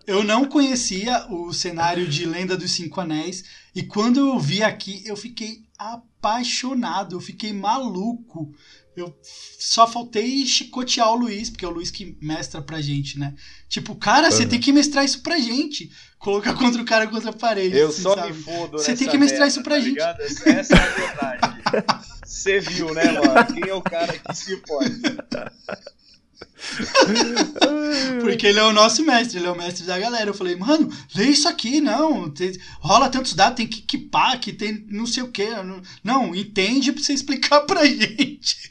eu 0.07 0.23
não 0.23 0.45
conhecia 0.45 1.27
o 1.29 1.53
cenário 1.53 2.07
de 2.07 2.25
Lenda 2.25 2.57
dos 2.57 2.71
Cinco 2.71 3.01
Anéis 3.01 3.45
e 3.75 3.83
quando 3.83 4.21
eu 4.21 4.39
vi 4.39 4.63
aqui 4.63 5.03
eu 5.05 5.17
fiquei 5.17 5.65
apaixonado, 5.77 7.17
eu 7.17 7.21
fiquei 7.21 7.53
maluco. 7.53 8.55
Eu 8.97 9.17
só 9.59 9.87
faltei 9.87 10.45
chicotear 10.45 11.11
o 11.13 11.17
Luiz, 11.17 11.49
porque 11.51 11.65
é 11.65 11.69
o 11.69 11.71
Luiz 11.71 11.91
que 11.91 12.17
mestra 12.21 12.61
pra 12.61 12.81
gente, 12.81 13.19
né? 13.19 13.33
Tipo, 13.69 13.95
cara, 13.95 14.31
você 14.31 14.43
Uhum. 14.43 14.49
tem 14.49 14.61
que 14.61 14.73
mestrar 14.73 15.05
isso 15.05 15.23
pra 15.23 15.39
gente. 15.39 15.91
Colocar 16.19 16.55
contra 16.55 16.83
o 16.83 16.85
cara 16.85 17.07
contra 17.07 17.31
a 17.31 17.33
parede. 17.33 17.77
Eu 17.77 17.89
assim, 17.91 18.03
só 18.03 18.17
sabe? 18.17 18.33
me 18.33 18.43
fodo 18.43 18.77
Você 18.79 18.97
tem 18.97 19.09
que 19.09 19.17
mestrar 19.17 19.43
merda, 19.43 19.53
isso 19.53 19.63
pra 19.63 19.75
tá 19.77 19.81
gente. 19.81 19.91
ligado? 19.93 20.21
Essa 20.21 20.49
essa 20.51 20.75
é 20.75 20.79
a 20.81 20.89
verdade. 20.89 22.09
Você 22.27 22.61
viu, 22.61 22.93
né, 22.93 23.13
mano? 23.13 23.55
Quem 23.55 23.69
é 23.71 23.75
o 23.75 23.81
cara 23.83 24.19
que 24.19 24.35
se 24.35 24.57
pode? 24.59 25.01
Porque 28.21 28.47
ele 28.47 28.59
é 28.59 28.65
o 28.65 28.73
nosso 28.73 29.05
mestre, 29.05 29.39
ele 29.39 29.47
é 29.47 29.51
o 29.51 29.57
mestre 29.57 29.87
da 29.87 29.99
galera. 29.99 30.31
Eu 30.31 30.35
falei, 30.35 30.57
mano, 30.57 30.91
lê 31.15 31.27
isso 31.27 31.49
aqui, 31.49 31.81
não. 31.81 32.31
Tem, 32.31 32.53
rola 32.81 33.09
tantos 33.09 33.35
dados, 33.35 33.57
tem 33.57 33.67
que 33.67 33.81
equipar, 33.81 34.39
que 34.39 34.53
tem 34.53 34.85
não 34.89 35.07
sei 35.07 35.23
o 35.23 35.31
quê. 35.31 35.49
Não, 35.63 35.83
não 36.03 36.35
entende 36.35 36.93
pra 36.93 37.03
você 37.03 37.13
explicar 37.13 37.63
pra 37.63 37.85
gente. 37.87 38.71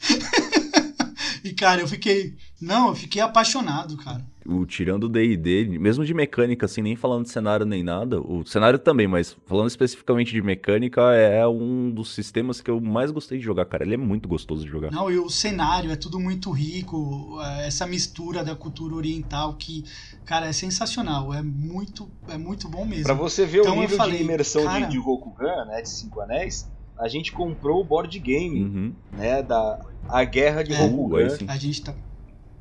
e, 1.43 1.53
cara, 1.53 1.81
eu 1.81 1.87
fiquei. 1.87 2.35
Não, 2.59 2.89
eu 2.89 2.95
fiquei 2.95 3.21
apaixonado, 3.21 3.97
cara. 3.97 4.25
O, 4.47 4.65
tirando 4.65 5.03
o 5.03 5.09
D&D, 5.09 5.77
mesmo 5.77 6.05
de 6.05 6.13
mecânica, 6.13 6.65
assim, 6.65 6.81
nem 6.81 6.95
falando 6.95 7.23
de 7.23 7.31
cenário 7.31 7.65
nem 7.65 7.83
nada, 7.83 8.21
o 8.21 8.45
cenário 8.45 8.79
também, 8.79 9.05
mas 9.05 9.35
falando 9.45 9.67
especificamente 9.67 10.31
de 10.31 10.41
mecânica, 10.41 11.01
é 11.13 11.45
um 11.45 11.91
dos 11.91 12.13
sistemas 12.13 12.61
que 12.61 12.71
eu 12.71 12.79
mais 12.79 13.11
gostei 13.11 13.37
de 13.37 13.43
jogar, 13.43 13.65
cara. 13.65 13.83
Ele 13.83 13.95
é 13.95 13.97
muito 13.97 14.27
gostoso 14.27 14.63
de 14.63 14.71
jogar. 14.71 14.89
Não, 14.89 15.11
e 15.11 15.17
o 15.17 15.29
cenário 15.29 15.91
é 15.91 15.97
tudo 15.97 16.17
muito 16.19 16.49
rico, 16.51 17.37
é, 17.41 17.67
essa 17.67 17.85
mistura 17.85 18.43
da 18.43 18.55
cultura 18.55 18.95
oriental 18.95 19.55
que, 19.55 19.83
cara, 20.25 20.47
é 20.47 20.53
sensacional, 20.53 21.33
é 21.33 21.41
muito, 21.41 22.09
é 22.29 22.37
muito 22.37 22.69
bom 22.69 22.85
mesmo. 22.85 23.03
Pra 23.03 23.13
você 23.13 23.45
ver 23.45 23.59
então, 23.59 23.77
o 23.77 23.81
nível 23.81 23.97
falei, 23.97 24.17
de 24.17 24.23
imersão 24.23 24.63
cara... 24.63 24.85
de, 24.85 24.91
de 24.91 24.97
Rokugan, 24.97 25.65
né, 25.65 25.81
de 25.81 25.89
Cinco 25.89 26.21
Anéis, 26.21 26.71
a 26.97 27.07
gente 27.07 27.31
comprou 27.31 27.81
o 27.81 27.83
board 27.83 28.17
game, 28.17 28.63
uhum. 28.63 28.93
né, 29.11 29.43
da 29.43 29.79
a 30.09 30.23
Guerra 30.23 30.63
de 30.63 30.73
é, 30.73 30.77
Rokugan. 30.77 31.27
A 31.47 31.57
gente 31.57 31.83
tá 31.83 31.93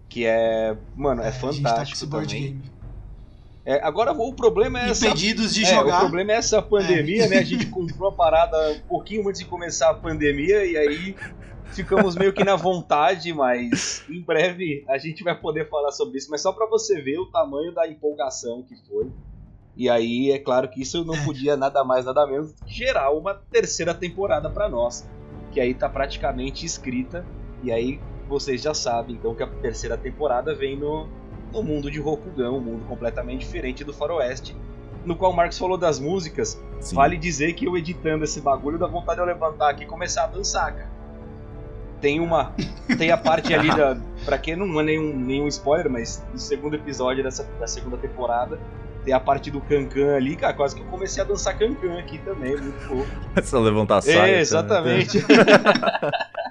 que 0.08 0.24
é, 0.24 0.76
mano, 0.94 1.22
é, 1.22 1.28
é 1.28 1.32
fantástico 1.32 2.10
tá 2.10 2.20
também. 2.20 2.60
É, 3.64 3.82
agora 3.82 4.12
o 4.12 4.32
problema 4.32 4.80
é 4.80 4.90
essa, 4.90 5.08
Impedidos 5.08 5.52
de 5.52 5.64
é, 5.64 5.74
jogar. 5.74 5.96
O 5.96 6.00
problema 6.02 6.32
é 6.32 6.36
essa 6.36 6.62
pandemia, 6.62 7.24
é. 7.24 7.28
né? 7.28 7.38
A 7.38 7.44
gente 7.44 7.66
comprou 7.66 8.08
a 8.08 8.12
parada 8.12 8.56
um 8.70 8.80
pouquinho 8.88 9.28
antes 9.28 9.40
de 9.40 9.46
começar 9.46 9.90
a 9.90 9.94
pandemia 9.94 10.64
e 10.64 10.76
aí 10.76 11.16
ficamos 11.72 12.14
meio 12.14 12.32
que 12.32 12.44
na 12.44 12.54
vontade, 12.54 13.32
mas 13.32 14.04
em 14.08 14.22
breve 14.22 14.84
a 14.88 14.98
gente 14.98 15.24
vai 15.24 15.34
poder 15.34 15.68
falar 15.68 15.90
sobre 15.90 16.18
isso. 16.18 16.30
Mas 16.30 16.42
só 16.42 16.52
para 16.52 16.66
você 16.66 17.00
ver 17.02 17.18
o 17.18 17.26
tamanho 17.26 17.74
da 17.74 17.88
empolgação 17.88 18.62
que 18.62 18.76
foi. 18.88 19.10
E 19.76 19.90
aí 19.90 20.30
é 20.30 20.38
claro 20.38 20.68
que 20.68 20.80
isso 20.80 21.04
não 21.04 21.14
é. 21.14 21.24
podia 21.24 21.56
nada 21.56 21.82
mais 21.82 22.04
nada 22.04 22.24
menos 22.24 22.54
gerar 22.66 23.10
uma 23.10 23.34
terceira 23.34 23.92
temporada 23.92 24.48
para 24.48 24.68
nós, 24.68 25.06
que 25.50 25.60
aí 25.60 25.74
tá 25.74 25.88
praticamente 25.88 26.64
escrita. 26.64 27.26
E 27.64 27.72
aí 27.72 28.00
vocês 28.28 28.60
já 28.60 28.74
sabem 28.74 29.16
então 29.16 29.34
que 29.34 29.42
a 29.42 29.46
terceira 29.46 29.96
temporada 29.96 30.54
vem 30.54 30.76
no, 30.76 31.08
no 31.52 31.62
mundo 31.62 31.90
de 31.90 32.00
Rokugan, 32.00 32.50
um 32.50 32.60
mundo 32.60 32.84
completamente 32.86 33.40
diferente 33.40 33.84
do 33.84 33.92
Faroeste, 33.92 34.56
no 35.04 35.16
qual 35.16 35.32
o 35.32 35.36
Marcos 35.36 35.58
falou 35.58 35.78
das 35.78 35.98
músicas. 35.98 36.60
Sim. 36.80 36.96
Vale 36.96 37.16
dizer 37.16 37.54
que 37.54 37.66
eu 37.66 37.76
editando 37.76 38.24
esse 38.24 38.40
bagulho 38.40 38.78
dá 38.78 38.86
vontade 38.86 39.16
de 39.16 39.22
eu 39.22 39.26
levantar 39.26 39.70
aqui 39.70 39.84
e 39.84 39.86
começar 39.86 40.24
a 40.24 40.26
dançar, 40.26 40.74
cara. 40.74 40.96
Tem 42.00 42.20
uma. 42.20 42.52
Tem 42.98 43.10
a 43.10 43.16
parte 43.16 43.54
ali 43.54 43.74
da. 43.74 43.96
Pra 44.24 44.36
quem 44.36 44.54
não 44.54 44.80
é 44.80 44.82
nenhum, 44.82 45.16
nenhum 45.16 45.48
spoiler, 45.48 45.90
mas 45.90 46.22
no 46.32 46.38
segundo 46.38 46.74
episódio 46.74 47.22
dessa, 47.24 47.44
da 47.58 47.66
segunda 47.66 47.96
temporada, 47.96 48.58
tem 49.04 49.14
a 49.14 49.20
parte 49.20 49.50
do 49.50 49.60
cancan 49.60 50.16
ali, 50.16 50.36
cara, 50.36 50.52
quase 50.52 50.74
que 50.74 50.82
eu 50.82 50.86
comecei 50.86 51.22
a 51.22 51.26
dançar 51.26 51.56
cancan 51.56 51.98
aqui 51.98 52.18
também, 52.18 52.56
muito. 52.56 53.06
É 53.34 53.40
só 53.42 53.60
levantar 53.60 53.98
a 53.98 54.02
saia. 54.02 54.36
É, 54.36 54.40
exatamente. 54.40 55.24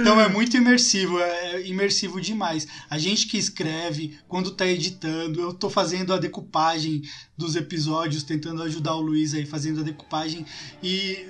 então 0.00 0.20
é 0.20 0.28
muito 0.28 0.56
imersivo, 0.56 1.18
é 1.18 1.66
imersivo 1.66 2.20
demais. 2.20 2.66
A 2.88 2.98
gente 2.98 3.26
que 3.26 3.38
escreve, 3.38 4.18
quando 4.28 4.50
tá 4.50 4.66
editando, 4.66 5.40
eu 5.40 5.52
tô 5.52 5.70
fazendo 5.70 6.12
a 6.12 6.18
decupagem 6.18 7.02
dos 7.36 7.56
episódios, 7.56 8.22
tentando 8.22 8.62
ajudar 8.62 8.94
o 8.94 9.00
Luiz 9.00 9.34
aí 9.34 9.46
fazendo 9.46 9.80
a 9.80 9.84
decupagem 9.84 10.44
e 10.82 11.26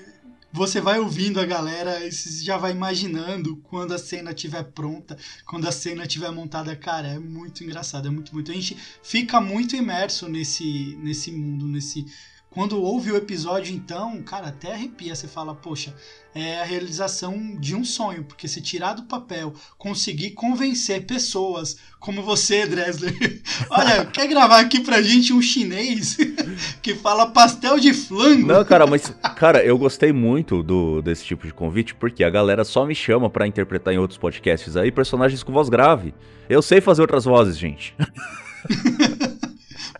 você 0.53 0.81
vai 0.81 0.99
ouvindo 0.99 1.41
a 1.41 1.47
galera 1.47 1.99
você 2.11 2.45
já 2.45 2.59
vai 2.59 2.73
imaginando 2.73 3.57
quando 3.57 3.95
a 3.95 3.99
cena 3.99 4.33
estiver 4.33 4.63
pronta, 4.65 5.17
quando 5.47 5.67
a 5.67 5.73
cena 5.73 6.03
estiver 6.03 6.31
montada. 6.31 6.77
Cara, 6.77 7.09
é 7.09 7.19
muito 7.19 7.65
engraçado, 7.65 8.07
é 8.07 8.11
muito, 8.11 8.35
muito. 8.35 8.51
A 8.51 8.55
gente 8.55 8.77
fica 9.03 9.41
muito 9.41 9.75
imerso 9.75 10.29
nesse, 10.29 10.97
nesse 11.01 11.33
mundo, 11.33 11.67
nesse. 11.67 12.05
Quando 12.53 12.83
ouve 12.83 13.11
o 13.11 13.17
episódio, 13.17 13.75
então, 13.75 14.23
cara, 14.23 14.49
até 14.49 14.73
arrepia. 14.73 15.15
Você 15.15 15.27
fala, 15.27 15.55
poxa, 15.55 15.95
é 16.35 16.61
a 16.61 16.65
realização 16.65 17.57
de 17.59 17.75
um 17.75 17.83
sonho, 17.83 18.25
porque 18.25 18.47
se 18.47 18.61
tirar 18.61 18.93
do 18.93 19.05
papel, 19.05 19.55
conseguir 19.79 20.33
convencer 20.33 21.07
pessoas 21.07 21.79
como 21.99 22.23
você, 22.23 22.67
Dresler, 22.67 23.41
olha, 23.71 24.05
quer 24.13 24.27
gravar 24.29 24.61
aqui 24.61 24.81
pra 24.81 25.01
gente 25.01 25.33
um 25.33 25.41
chinês 25.41 26.19
que 26.83 26.95
fala 26.95 27.31
pastel 27.31 27.79
de 27.79 27.95
flango? 27.95 28.47
Não, 28.47 28.65
cara, 28.67 28.87
mas, 28.87 29.09
cara, 29.35 29.65
eu 29.65 29.79
gostei 29.79 30.13
muito 30.13 30.63
do, 30.63 31.01
desse 31.01 31.25
tipo 31.25 31.47
de 31.47 31.55
convite, 31.55 31.95
porque 31.95 32.23
a 32.23 32.29
galera 32.31 32.65
só 32.65 32.85
me 32.85 32.95
chama 32.95 33.31
para 33.31 33.47
interpretar 33.47 33.95
em 33.95 33.99
outros 33.99 34.19
podcasts 34.19 34.77
aí 34.77 34.93
personagens 34.93 35.43
com 35.43 35.53
voz 35.53 35.71
grave. 35.71 36.13
Eu 36.51 36.61
sei 36.61 36.83
fazer 36.83 37.01
outras 37.01 37.25
vozes, 37.25 37.57
gente. 37.57 37.95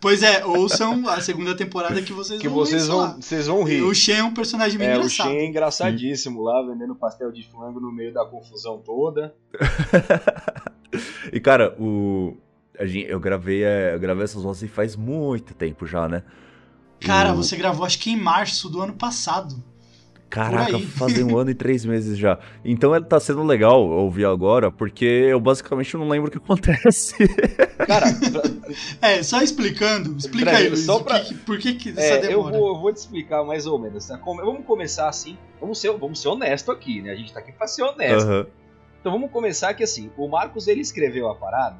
Pois 0.03 0.21
é, 0.21 0.45
ouçam 0.45 1.07
a 1.07 1.21
segunda 1.21 1.55
temporada 1.55 2.01
que 2.01 2.11
vocês 2.11 2.41
que 2.41 2.49
vão 2.49 2.57
vocês 2.57 2.89
vão, 2.89 3.21
vocês 3.21 3.47
vão 3.47 3.63
rir. 3.63 3.83
O 3.83 3.95
Shen 3.95 4.17
é 4.17 4.23
um 4.25 4.33
personagem 4.33 4.77
bem 4.77 4.89
é, 4.89 4.95
engraçado. 4.95 5.27
O 5.27 5.31
Shen 5.31 5.37
é 5.37 5.45
engraçadíssimo 5.45 6.41
lá, 6.41 6.61
vendendo 6.61 6.93
pastel 6.93 7.31
de 7.31 7.49
flango 7.49 7.79
no 7.79 7.89
meio 7.89 8.13
da 8.13 8.25
confusão 8.25 8.79
toda. 8.79 9.33
e 11.31 11.39
cara, 11.39 11.73
o 11.79 12.35
eu 13.07 13.17
gravei, 13.17 13.63
é, 13.63 13.95
eu 13.95 13.99
gravei 13.99 14.25
essas 14.25 14.43
vozes 14.43 14.69
faz 14.69 14.97
muito 14.97 15.53
tempo 15.53 15.87
já, 15.87 16.05
né? 16.09 16.21
Cara, 16.99 17.31
o... 17.31 17.37
você 17.37 17.55
gravou 17.55 17.85
acho 17.85 17.97
que 17.97 18.11
em 18.11 18.17
março 18.17 18.67
do 18.67 18.81
ano 18.81 18.95
passado. 18.95 19.55
Caraca, 20.33 20.79
fazem 20.79 21.23
um 21.23 21.37
ano 21.37 21.51
e 21.51 21.53
três 21.53 21.85
meses 21.85 22.17
já. 22.17 22.39
Então 22.65 22.99
tá 23.03 23.19
sendo 23.19 23.43
legal 23.43 23.87
ouvir 23.87 24.25
agora, 24.25 24.71
porque 24.71 25.05
eu 25.05 25.39
basicamente 25.39 25.95
não 25.95 26.09
lembro 26.09 26.27
o 26.27 26.31
que 26.31 26.39
acontece. 26.39 27.13
Cara, 27.85 28.07
é, 28.99 29.21
só 29.21 29.43
explicando. 29.43 30.17
Explica 30.17 30.57
aí, 30.57 30.69
Luiz, 30.69 30.85
só 30.85 31.03
pra... 31.03 31.19
que, 31.19 31.35
por 31.35 31.59
que, 31.59 31.75
que 31.75 31.89
essa 31.89 32.15
é, 32.15 32.21
demora? 32.21 32.55
Eu 32.55 32.59
vou, 32.59 32.69
eu 32.69 32.81
vou 32.81 32.91
te 32.91 32.97
explicar 32.97 33.43
mais 33.43 33.67
ou 33.67 33.77
menos. 33.77 34.07
Tá? 34.07 34.17
Vamos 34.17 34.65
começar 34.65 35.07
assim. 35.07 35.37
Vamos 35.61 35.77
ser, 35.77 35.95
vamos 35.95 36.19
ser 36.19 36.29
honesto 36.29 36.71
aqui, 36.71 37.03
né? 37.03 37.11
A 37.11 37.15
gente 37.15 37.31
tá 37.31 37.39
aqui 37.39 37.51
pra 37.51 37.67
ser 37.67 37.83
honesto. 37.83 38.27
Uhum. 38.27 38.45
Então 38.99 39.11
vamos 39.11 39.29
começar 39.29 39.71
que 39.75 39.83
assim, 39.83 40.09
o 40.17 40.27
Marcos 40.27 40.67
ele 40.67 40.81
escreveu 40.81 41.29
a 41.29 41.35
parada 41.35 41.77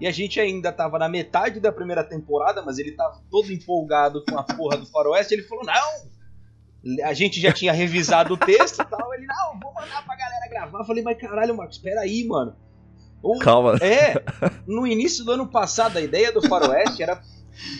e 0.00 0.06
a 0.08 0.10
gente 0.10 0.40
ainda 0.40 0.72
tava 0.72 0.98
na 0.98 1.08
metade 1.08 1.60
da 1.60 1.70
primeira 1.70 2.02
temporada, 2.02 2.60
mas 2.62 2.78
ele 2.78 2.92
tava 2.92 3.22
todo 3.30 3.52
empolgado 3.52 4.24
com 4.28 4.36
a 4.36 4.42
porra 4.42 4.78
do 4.78 4.86
Faroeste. 4.86 5.32
Ele 5.32 5.44
falou: 5.44 5.64
Não, 5.64 6.10
a 7.02 7.12
gente 7.12 7.40
já 7.40 7.52
tinha 7.52 7.72
revisado 7.72 8.34
o 8.34 8.36
texto 8.36 8.82
e 8.82 8.84
tal. 8.84 9.14
Ele, 9.14 9.26
não, 9.26 9.58
vou 9.60 9.72
mandar 9.72 10.04
pra 10.04 10.16
galera 10.16 10.48
gravar. 10.48 10.80
Eu 10.80 10.84
falei, 10.84 11.02
mas 11.02 11.18
caralho, 11.18 11.56
Marcos, 11.56 11.76
espera 11.76 12.00
aí, 12.00 12.24
mano. 12.24 12.54
Ou, 13.22 13.38
Calma. 13.38 13.76
É, 13.80 14.22
no 14.66 14.86
início 14.86 15.24
do 15.24 15.32
ano 15.32 15.46
passado, 15.46 15.96
a 15.96 16.02
ideia 16.02 16.30
do 16.30 16.46
Faroeste 16.46 17.02
era 17.02 17.22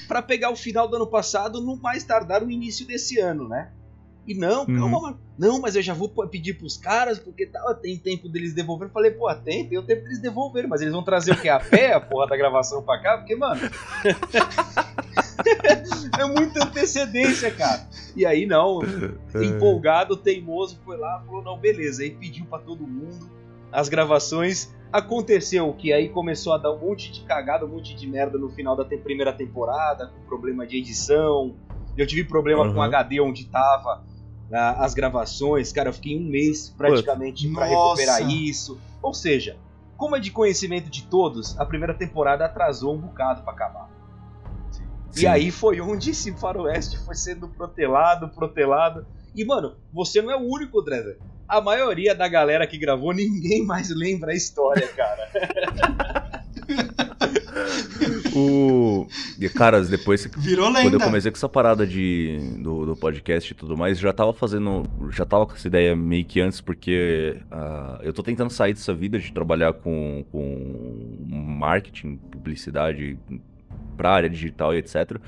para 0.08 0.22
pegar 0.22 0.50
o 0.50 0.56
final 0.56 0.88
do 0.88 0.96
ano 0.96 1.06
passado, 1.06 1.60
no 1.60 1.76
mais 1.76 2.04
tardar 2.04 2.42
o 2.42 2.50
início 2.50 2.86
desse 2.86 3.20
ano, 3.20 3.48
né? 3.48 3.70
E 4.26 4.34
não, 4.34 4.60
uhum. 4.60 4.78
calma, 4.78 5.00
mano. 5.00 5.20
Não, 5.36 5.60
mas 5.60 5.76
eu 5.76 5.82
já 5.82 5.92
vou 5.92 6.08
pedir 6.08 6.54
pros 6.54 6.78
caras, 6.78 7.18
porque 7.18 7.44
tal, 7.44 7.74
tem 7.74 7.98
tempo 7.98 8.28
deles 8.28 8.54
devolver. 8.54 8.88
Eu 8.88 8.92
falei, 8.92 9.10
pô, 9.10 9.32
tem, 9.34 9.68
tem 9.68 9.76
o 9.76 9.82
tempo 9.82 10.02
deles 10.04 10.20
devolver, 10.20 10.66
mas 10.66 10.80
eles 10.80 10.94
vão 10.94 11.02
trazer 11.02 11.32
o 11.32 11.40
que? 11.40 11.48
A 11.48 11.60
pé, 11.60 11.92
a 11.92 12.00
porra 12.00 12.28
da 12.28 12.36
gravação 12.36 12.82
pra 12.82 13.02
cá? 13.02 13.18
Porque, 13.18 13.36
mano. 13.36 13.60
é 16.18 16.24
muita 16.24 16.64
antecedência, 16.64 17.50
cara. 17.50 17.88
E 18.16 18.24
aí, 18.24 18.46
não, 18.46 18.80
é. 18.82 19.44
empolgado, 19.44 20.16
teimoso, 20.16 20.78
foi 20.84 20.96
lá, 20.96 21.22
falou, 21.26 21.42
não, 21.42 21.58
beleza. 21.58 22.02
Aí 22.02 22.10
pediu 22.10 22.44
para 22.46 22.60
todo 22.60 22.86
mundo 22.86 23.30
as 23.72 23.88
gravações. 23.88 24.72
Aconteceu 24.92 25.72
que 25.72 25.92
aí 25.92 26.08
começou 26.08 26.52
a 26.52 26.58
dar 26.58 26.70
um 26.70 26.78
monte 26.78 27.10
de 27.10 27.22
cagada, 27.22 27.66
um 27.66 27.68
monte 27.68 27.96
de 27.96 28.06
merda 28.06 28.38
no 28.38 28.48
final 28.48 28.76
da 28.76 28.84
te 28.84 28.96
primeira 28.96 29.32
temporada, 29.32 30.06
com 30.06 30.22
problema 30.26 30.64
de 30.64 30.78
edição. 30.78 31.56
Eu 31.96 32.06
tive 32.06 32.24
problema 32.24 32.64
uhum. 32.64 32.74
com 32.74 32.82
HD 32.82 33.20
onde 33.20 33.46
tava 33.46 34.04
uh, 34.50 34.82
as 34.82 34.94
gravações. 34.94 35.72
Cara, 35.72 35.88
eu 35.88 35.92
fiquei 35.92 36.16
um 36.16 36.22
mês 36.22 36.72
praticamente 36.76 37.48
para 37.48 37.66
recuperar 37.66 38.30
isso. 38.30 38.78
Ou 39.02 39.12
seja, 39.12 39.56
como 39.96 40.14
é 40.14 40.20
de 40.20 40.30
conhecimento 40.30 40.88
de 40.88 41.04
todos, 41.04 41.58
a 41.58 41.66
primeira 41.66 41.94
temporada 41.94 42.44
atrasou 42.44 42.94
um 42.94 42.98
bocado 42.98 43.42
para 43.42 43.52
acabar. 43.52 43.90
Sim. 45.14 45.22
E 45.22 45.26
aí 45.26 45.50
foi 45.50 45.80
onde 45.80 46.10
esse 46.10 46.32
faroeste 46.32 46.98
foi 47.04 47.14
sendo 47.14 47.48
protelado, 47.48 48.28
protelado. 48.30 49.06
E, 49.34 49.44
mano, 49.44 49.76
você 49.92 50.20
não 50.20 50.30
é 50.30 50.36
o 50.36 50.40
único, 50.40 50.82
Dresser. 50.82 51.18
A 51.48 51.60
maioria 51.60 52.14
da 52.14 52.26
galera 52.26 52.66
que 52.66 52.76
gravou, 52.76 53.12
ninguém 53.12 53.64
mais 53.64 53.90
lembra 53.90 54.32
a 54.32 54.34
história, 54.34 54.88
cara. 54.88 56.34
o. 58.34 59.06
Cara, 59.54 59.80
depois. 59.82 60.28
Virou 60.36 60.68
lenda. 60.68 60.82
Quando 60.82 60.94
eu 60.94 61.00
comecei 61.00 61.30
com 61.30 61.36
essa 61.36 61.48
parada 61.48 61.86
de, 61.86 62.38
do, 62.58 62.86
do 62.86 62.96
podcast 62.96 63.52
e 63.52 63.54
tudo 63.54 63.76
mais, 63.76 63.98
já 63.98 64.12
tava 64.12 64.32
fazendo. 64.32 64.84
Já 65.10 65.24
tava 65.24 65.46
com 65.46 65.54
essa 65.54 65.68
ideia 65.68 65.94
meio 65.94 66.24
que 66.24 66.40
antes, 66.40 66.60
porque 66.60 67.40
uh, 67.52 68.02
eu 68.02 68.12
tô 68.12 68.22
tentando 68.22 68.50
sair 68.50 68.72
dessa 68.72 68.94
vida 68.94 69.18
de 69.18 69.32
trabalhar 69.32 69.74
com, 69.74 70.24
com 70.32 71.26
marketing, 71.28 72.16
publicidade, 72.16 73.18
pra 73.94 74.10
área 74.10 74.28
digital 74.28 74.74
e 74.74 74.78
etc. 74.78 75.18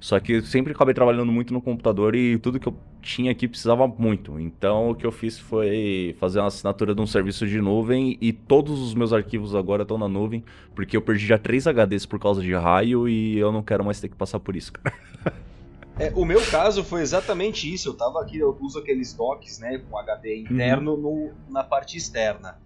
Só 0.00 0.18
que 0.18 0.32
eu 0.32 0.42
sempre 0.42 0.72
acabei 0.72 0.94
trabalhando 0.94 1.30
muito 1.30 1.52
no 1.52 1.60
computador 1.60 2.14
e 2.14 2.38
tudo 2.38 2.58
que 2.58 2.66
eu 2.66 2.74
tinha 3.02 3.30
aqui 3.30 3.46
precisava 3.46 3.86
muito. 3.86 4.40
Então 4.40 4.90
o 4.90 4.94
que 4.94 5.06
eu 5.06 5.12
fiz 5.12 5.38
foi 5.38 6.16
fazer 6.18 6.38
uma 6.40 6.46
assinatura 6.46 6.94
de 6.94 7.00
um 7.02 7.06
serviço 7.06 7.46
de 7.46 7.60
nuvem 7.60 8.16
e 8.18 8.32
todos 8.32 8.80
os 8.80 8.94
meus 8.94 9.12
arquivos 9.12 9.54
agora 9.54 9.82
estão 9.82 9.98
na 9.98 10.08
nuvem, 10.08 10.42
porque 10.74 10.96
eu 10.96 11.02
perdi 11.02 11.26
já 11.26 11.36
três 11.36 11.66
HDs 11.66 12.06
por 12.06 12.18
causa 12.18 12.40
de 12.40 12.54
raio 12.54 13.06
e 13.06 13.38
eu 13.38 13.52
não 13.52 13.62
quero 13.62 13.84
mais 13.84 14.00
ter 14.00 14.08
que 14.08 14.16
passar 14.16 14.40
por 14.40 14.56
isso, 14.56 14.72
cara. 14.72 14.96
É, 15.98 16.10
o 16.14 16.24
meu 16.24 16.40
caso 16.46 16.82
foi 16.82 17.02
exatamente 17.02 17.70
isso. 17.70 17.90
Eu 17.90 17.94
tava 17.94 18.22
aqui, 18.22 18.38
eu 18.38 18.56
uso 18.58 18.78
aqueles 18.78 19.12
docks, 19.12 19.58
né, 19.58 19.82
com 19.90 19.98
HD 19.98 20.38
interno 20.38 20.96
no, 20.96 21.30
na 21.50 21.62
parte 21.62 21.98
externa. 21.98 22.58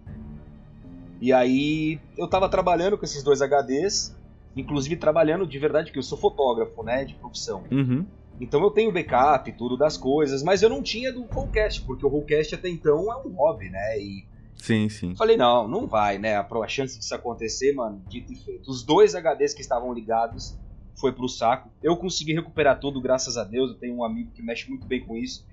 E 1.19 1.33
aí 1.33 1.99
eu 2.17 2.29
tava 2.29 2.47
trabalhando 2.47 2.97
com 2.97 3.03
esses 3.03 3.21
dois 3.23 3.41
HDs, 3.41 4.14
inclusive 4.55 4.95
trabalhando 4.95 5.45
de 5.45 5.59
verdade, 5.59 5.91
que 5.91 5.99
eu 5.99 6.03
sou 6.03 6.17
fotógrafo, 6.17 6.83
né, 6.83 7.05
de 7.05 7.15
profissão. 7.15 7.63
Uhum. 7.71 8.05
Então 8.39 8.61
eu 8.61 8.71
tenho 8.71 8.91
backup, 8.91 9.51
tudo 9.53 9.77
das 9.77 9.97
coisas, 9.97 10.43
mas 10.43 10.61
eu 10.61 10.69
não 10.69 10.81
tinha 10.81 11.11
do 11.11 11.23
Rollcast, 11.23 11.81
porque 11.81 12.05
o 12.05 12.09
Rollcast 12.09 12.55
até 12.55 12.69
então 12.69 13.11
é 13.11 13.27
um 13.27 13.33
hobby, 13.33 13.69
né? 13.69 13.99
E 13.99 14.25
Sim, 14.57 14.89
sim. 14.89 15.15
falei, 15.15 15.37
não, 15.37 15.67
não 15.67 15.87
vai, 15.87 16.17
né? 16.17 16.35
A, 16.35 16.67
chance 16.67 16.97
disso 16.97 17.13
acontecer, 17.13 17.73
mano, 17.73 18.01
dito 18.07 18.33
e 18.33 18.35
feito. 18.35 18.69
Os 18.69 18.83
dois 18.83 19.13
HDs 19.13 19.53
que 19.53 19.61
estavam 19.61 19.93
ligados 19.93 20.57
foi 20.95 21.11
pro 21.11 21.29
saco. 21.29 21.69
Eu 21.83 21.95
consegui 21.97 22.33
recuperar 22.33 22.79
tudo, 22.79 23.01
graças 23.01 23.37
a 23.37 23.43
Deus. 23.43 23.71
Eu 23.71 23.77
tenho 23.77 23.95
um 23.95 24.03
amigo 24.03 24.31
que 24.31 24.41
mexe 24.41 24.69
muito 24.69 24.85
bem 24.87 25.05
com 25.05 25.15
isso. 25.15 25.45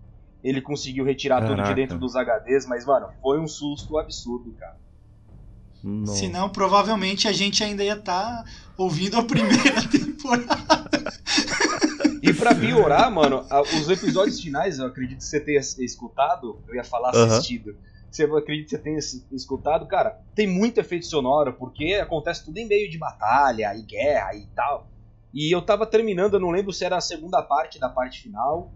Ele 0.43 0.61
conseguiu 0.61 1.05
retirar 1.05 1.41
tudo 1.41 1.57
de 1.57 1.63
Caraca. 1.63 1.75
dentro 1.75 1.99
dos 1.99 2.15
HDs, 2.15 2.67
mas, 2.67 2.85
mano, 2.85 3.09
foi 3.21 3.39
um 3.39 3.47
susto 3.47 3.99
absurdo, 3.99 4.53
cara. 4.53 4.77
Nossa. 5.83 6.19
Senão, 6.19 6.49
provavelmente 6.49 7.27
a 7.29 7.33
gente 7.33 7.63
ainda 7.65 7.83
ia 7.83 7.95
estar 7.95 8.45
ouvindo 8.77 9.17
a 9.17 9.23
primeira 9.25 9.83
temporada. 9.91 11.13
E 12.23 12.33
pra 12.33 12.55
piorar, 12.55 13.11
mano, 13.11 13.45
os 13.81 13.89
episódios 13.89 14.41
finais, 14.41 14.79
eu 14.79 14.87
acredito 14.87 15.19
que 15.19 15.25
você 15.25 15.41
tenha 15.41 15.59
escutado, 15.61 16.63
eu 16.69 16.75
ia 16.77 16.85
falar 16.85 17.11
assistido. 17.11 17.77
Você 18.11 18.25
eu 18.25 18.37
acredito 18.37 18.67
que 18.69 18.77
você 18.77 18.83
tenha 18.83 18.99
es- 18.99 19.27
escutado, 19.33 19.87
cara, 19.89 20.21
tem 20.35 20.47
muito 20.47 20.79
efeito 20.79 21.07
sonoro, 21.07 21.55
porque 21.55 21.95
acontece 21.95 22.45
tudo 22.45 22.59
em 22.59 22.69
meio 22.69 22.89
de 22.91 22.99
batalha 22.99 23.75
e 23.75 23.83
guerra 23.83 24.35
e 24.35 24.47
tal. 24.55 24.87
E 25.35 25.53
eu 25.55 25.63
tava 25.63 25.87
terminando, 25.87 26.35
eu 26.35 26.41
não 26.41 26.51
lembro 26.51 26.73
se 26.73 26.85
era 26.85 26.97
a 26.97 27.01
segunda 27.01 27.43
parte 27.43 27.79
da 27.81 27.89
parte 27.89 28.21
final. 28.21 28.71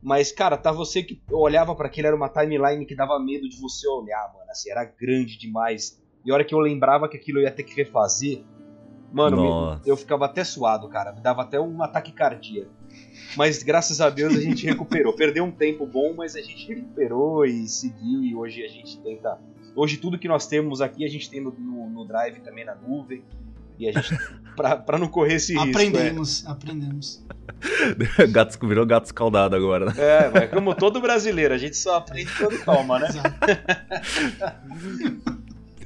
Mas, 0.00 0.32
cara, 0.32 0.56
tá 0.56 0.72
você 0.72 1.02
que 1.02 1.20
olhava 1.30 1.74
pra 1.74 1.86
aquilo, 1.88 2.06
era 2.08 2.16
uma 2.16 2.28
timeline 2.28 2.86
que 2.86 2.94
dava 2.94 3.18
medo 3.20 3.48
de 3.48 3.60
você 3.60 3.86
olhar, 3.88 4.32
mano. 4.32 4.50
Assim, 4.50 4.70
era 4.70 4.84
grande 4.84 5.36
demais. 5.38 6.00
E 6.24 6.30
a 6.30 6.34
hora 6.34 6.44
que 6.44 6.54
eu 6.54 6.58
lembrava 6.58 7.08
que 7.08 7.16
aquilo 7.16 7.38
eu 7.38 7.42
ia 7.42 7.50
ter 7.50 7.62
que 7.64 7.74
refazer, 7.74 8.42
mano, 9.12 9.36
me- 9.76 9.80
eu 9.84 9.96
ficava 9.96 10.24
até 10.26 10.44
suado, 10.44 10.88
cara. 10.88 11.12
Me 11.12 11.20
dava 11.20 11.42
até 11.42 11.60
um 11.60 11.82
ataque 11.82 12.12
cardíaco. 12.12 12.70
Mas 13.36 13.62
graças 13.62 14.00
a 14.00 14.08
Deus 14.10 14.34
a 14.36 14.40
gente 14.40 14.64
recuperou. 14.66 15.12
Perdeu 15.14 15.44
um 15.44 15.50
tempo 15.50 15.86
bom, 15.86 16.14
mas 16.16 16.36
a 16.36 16.40
gente 16.40 16.68
recuperou 16.68 17.44
e 17.44 17.66
seguiu. 17.66 18.22
E 18.22 18.34
hoje 18.34 18.62
a 18.64 18.68
gente 18.68 18.98
tenta. 19.00 19.38
Hoje 19.74 19.96
tudo 19.96 20.18
que 20.18 20.28
nós 20.28 20.46
temos 20.46 20.80
aqui 20.80 21.04
a 21.04 21.08
gente 21.08 21.28
tem 21.30 21.40
no, 21.40 21.50
no- 21.58 21.88
no 21.90 22.04
Drive 22.06 22.40
também 22.40 22.64
na 22.64 22.74
nuvem. 22.74 23.24
E 23.78 23.88
a 23.88 23.92
gente. 23.92 24.16
pra, 24.54 24.76
pra 24.76 24.98
não 24.98 25.08
correr 25.08 25.34
esse 25.36 25.54
risco. 25.54 25.68
aprendemos, 25.70 26.46
aprendemos. 26.46 27.24
gatos 28.30 28.58
virou 28.62 28.84
gato 28.86 29.06
escaldado 29.06 29.56
agora, 29.56 29.86
né? 29.86 29.92
É, 29.96 30.18
é 30.26 30.30
mas 30.30 30.50
como 30.50 30.74
todo 30.74 31.00
brasileiro, 31.00 31.54
a 31.54 31.58
gente 31.58 31.76
só 31.76 31.96
aprende 31.96 32.30
quando 32.36 32.62
toma, 32.64 32.98
né? 32.98 33.08
Exato. 33.08 33.34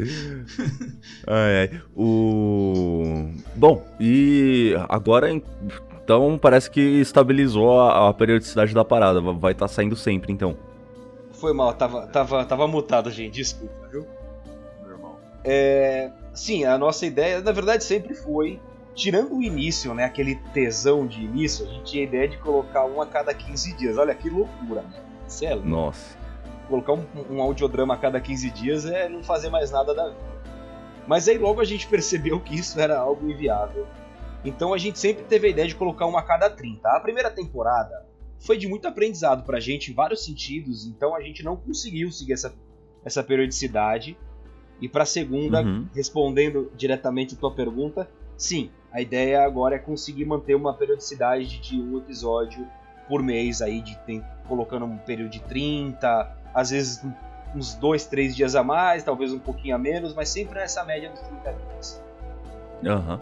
Ai, 1.27 1.69
ai. 1.73 1.81
O. 1.97 3.29
Bom, 3.55 3.85
e 3.99 4.75
agora 4.89 5.31
então 5.31 6.39
parece 6.41 6.71
que 6.71 6.81
estabilizou 6.81 7.81
a, 7.81 8.09
a 8.09 8.15
periodicidade 8.15 8.73
da 8.75 8.85
parada. 8.85 9.21
va- 9.21 9.33
Vai 9.33 9.53
estar 9.53 9.69
saindo 9.69 9.97
sempre, 9.97 10.33
então. 10.33 10.57
Foi 11.33 11.53
mal, 11.53 11.73
tava, 11.75 12.07
tava, 12.07 12.45
tava 12.45 12.67
mutado, 12.69 13.11
gente, 13.11 13.35
desculpa, 13.35 13.89
viu? 13.91 14.07
Normal. 14.87 15.21
É, 15.45 16.11
sim, 16.33 16.65
a 16.65 16.79
nossa 16.79 17.05
ideia, 17.05 17.41
na 17.43 17.53
verdade, 17.53 17.85
sempre 17.85 18.15
foi, 18.15 18.59
tirando 18.95 19.35
o 19.37 19.43
início, 19.43 19.93
né, 19.93 20.05
aquele 20.05 20.37
tesão 20.55 21.07
de 21.07 21.23
início, 21.23 21.67
a 21.67 21.69
gente 21.69 21.85
tinha 21.91 22.05
a 22.05 22.07
ideia 22.07 22.29
de 22.29 22.39
colocar 22.39 22.87
um 22.87 23.03
a 23.03 23.07
cada 23.07 23.35
15 23.35 23.77
dias. 23.77 23.99
Olha 23.99 24.15
que 24.15 24.31
loucura, 24.31 24.81
né? 24.83 25.01
Cê 25.27 25.47
é. 25.47 25.55
Nossa. 25.57 26.16
Colocar 26.69 26.93
um, 26.95 27.05
um 27.31 27.41
audiodrama 27.43 27.95
a 27.95 27.97
cada 27.97 28.21
15 28.21 28.51
dias 28.51 28.85
é 28.87 29.09
não 29.09 29.23
fazer 29.23 29.51
mais 29.51 29.71
nada 29.71 29.95
da 29.95 30.09
vida. 30.09 30.37
Mas 31.07 31.29
aí 31.29 31.39
logo 31.39 31.61
a 31.61 31.65
gente 31.65 31.87
percebeu 31.87 32.41
que 32.41 32.55
isso 32.57 32.81
era 32.81 32.99
algo 32.99 33.31
inviável. 33.31 33.87
Então 34.45 34.73
a 34.75 34.79
gente 34.79 34.99
sempre 34.99 35.25
teve 35.25 35.47
a 35.47 35.51
ideia 35.51 35.69
de 35.69 35.75
colocar 35.77 36.07
uma 36.07 36.21
a 36.21 36.23
cada 36.23 36.51
30. 36.51 36.89
A 36.89 37.01
primeira 37.01 37.31
temporada 37.31 38.05
foi 38.39 38.57
de 38.59 38.67
muito 38.69 38.87
aprendizado 38.89 39.45
pra 39.45 39.61
gente 39.61 39.91
em 39.91 39.95
vários 39.95 40.25
sentidos, 40.25 40.85
então 40.87 41.15
a 41.15 41.23
gente 41.23 41.43
não 41.45 41.57
conseguiu 41.57 42.11
seguir 42.13 42.33
essa, 42.35 42.53
essa 43.05 43.23
periodicidade. 43.23 44.17
E 44.81 44.89
pra 44.89 45.07
segunda, 45.07 45.63
Uhum. 45.63 45.87
respondendo 45.95 46.71
diretamente 46.77 47.35
a 47.35 47.39
tua 47.39 47.51
pergunta, 47.55 48.09
sim, 48.37 48.71
a 48.93 49.01
ideia 49.01 49.43
agora 49.45 49.77
é 49.77 49.79
conseguir 49.79 50.25
manter 50.27 50.55
uma 50.55 50.75
periodicidade 50.75 51.59
de 51.61 51.81
um 51.81 51.97
episódio 51.99 52.67
por 53.09 53.23
mês 53.23 53.63
aí, 53.63 53.81
de 53.81 53.97
tem- 54.01 54.23
colocando 54.47 54.85
um 54.85 54.99
período 54.99 55.31
de 55.31 55.41
30, 55.41 56.36
às 56.57 56.71
vezes 56.71 57.05
uns 57.55 57.75
dois, 57.75 58.07
três 58.07 58.35
dias 58.35 58.55
a 58.57 58.65
mais, 58.65 59.05
talvez 59.05 59.33
um 59.33 59.39
pouquinho 59.39 59.75
a 59.75 59.79
menos, 59.79 60.15
mas 60.15 60.29
sempre 60.31 60.59
nessa 60.59 60.83
média 60.85 61.11
dos 61.11 61.21
30 61.21 61.53
dias. 61.53 62.03
Aham. 62.85 63.21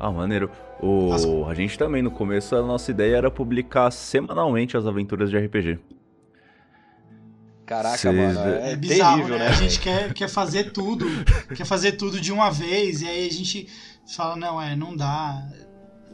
Ah, 0.00 0.10
maneiro. 0.12 0.50
O... 0.80 1.12
As- 1.12 1.24
A 1.24 1.54
gente 1.54 1.76
também, 1.78 2.02
no 2.02 2.10
começo, 2.10 2.54
a 2.54 2.62
nossa 2.62 2.90
ideia 2.90 3.16
era 3.16 3.30
publicar 3.30 3.90
semanalmente 3.90 4.76
as 4.76 4.86
aventuras 4.86 5.30
de 5.30 5.36
RPG. 5.38 5.78
Caraca, 7.66 7.98
Cês- 7.98 8.14
mano, 8.36 8.48
É, 8.48 8.72
é, 8.72 8.76
bizarro, 8.76 9.16
terrível, 9.16 9.38
né? 9.38 9.44
né? 9.44 9.50
A 9.50 9.52
gente 9.52 9.80
quer, 9.80 10.14
quer 10.14 10.28
fazer 10.28 10.72
tudo, 10.72 11.04
quer 11.54 11.66
fazer 11.66 11.92
tudo 11.92 12.20
de 12.20 12.32
uma 12.32 12.50
vez, 12.50 13.02
e 13.02 13.06
aí 13.08 13.26
a 13.26 13.32
gente 13.32 13.68
fala, 14.16 14.36
não, 14.36 14.60
é, 14.62 14.74
não 14.74 14.96
dá, 14.96 15.42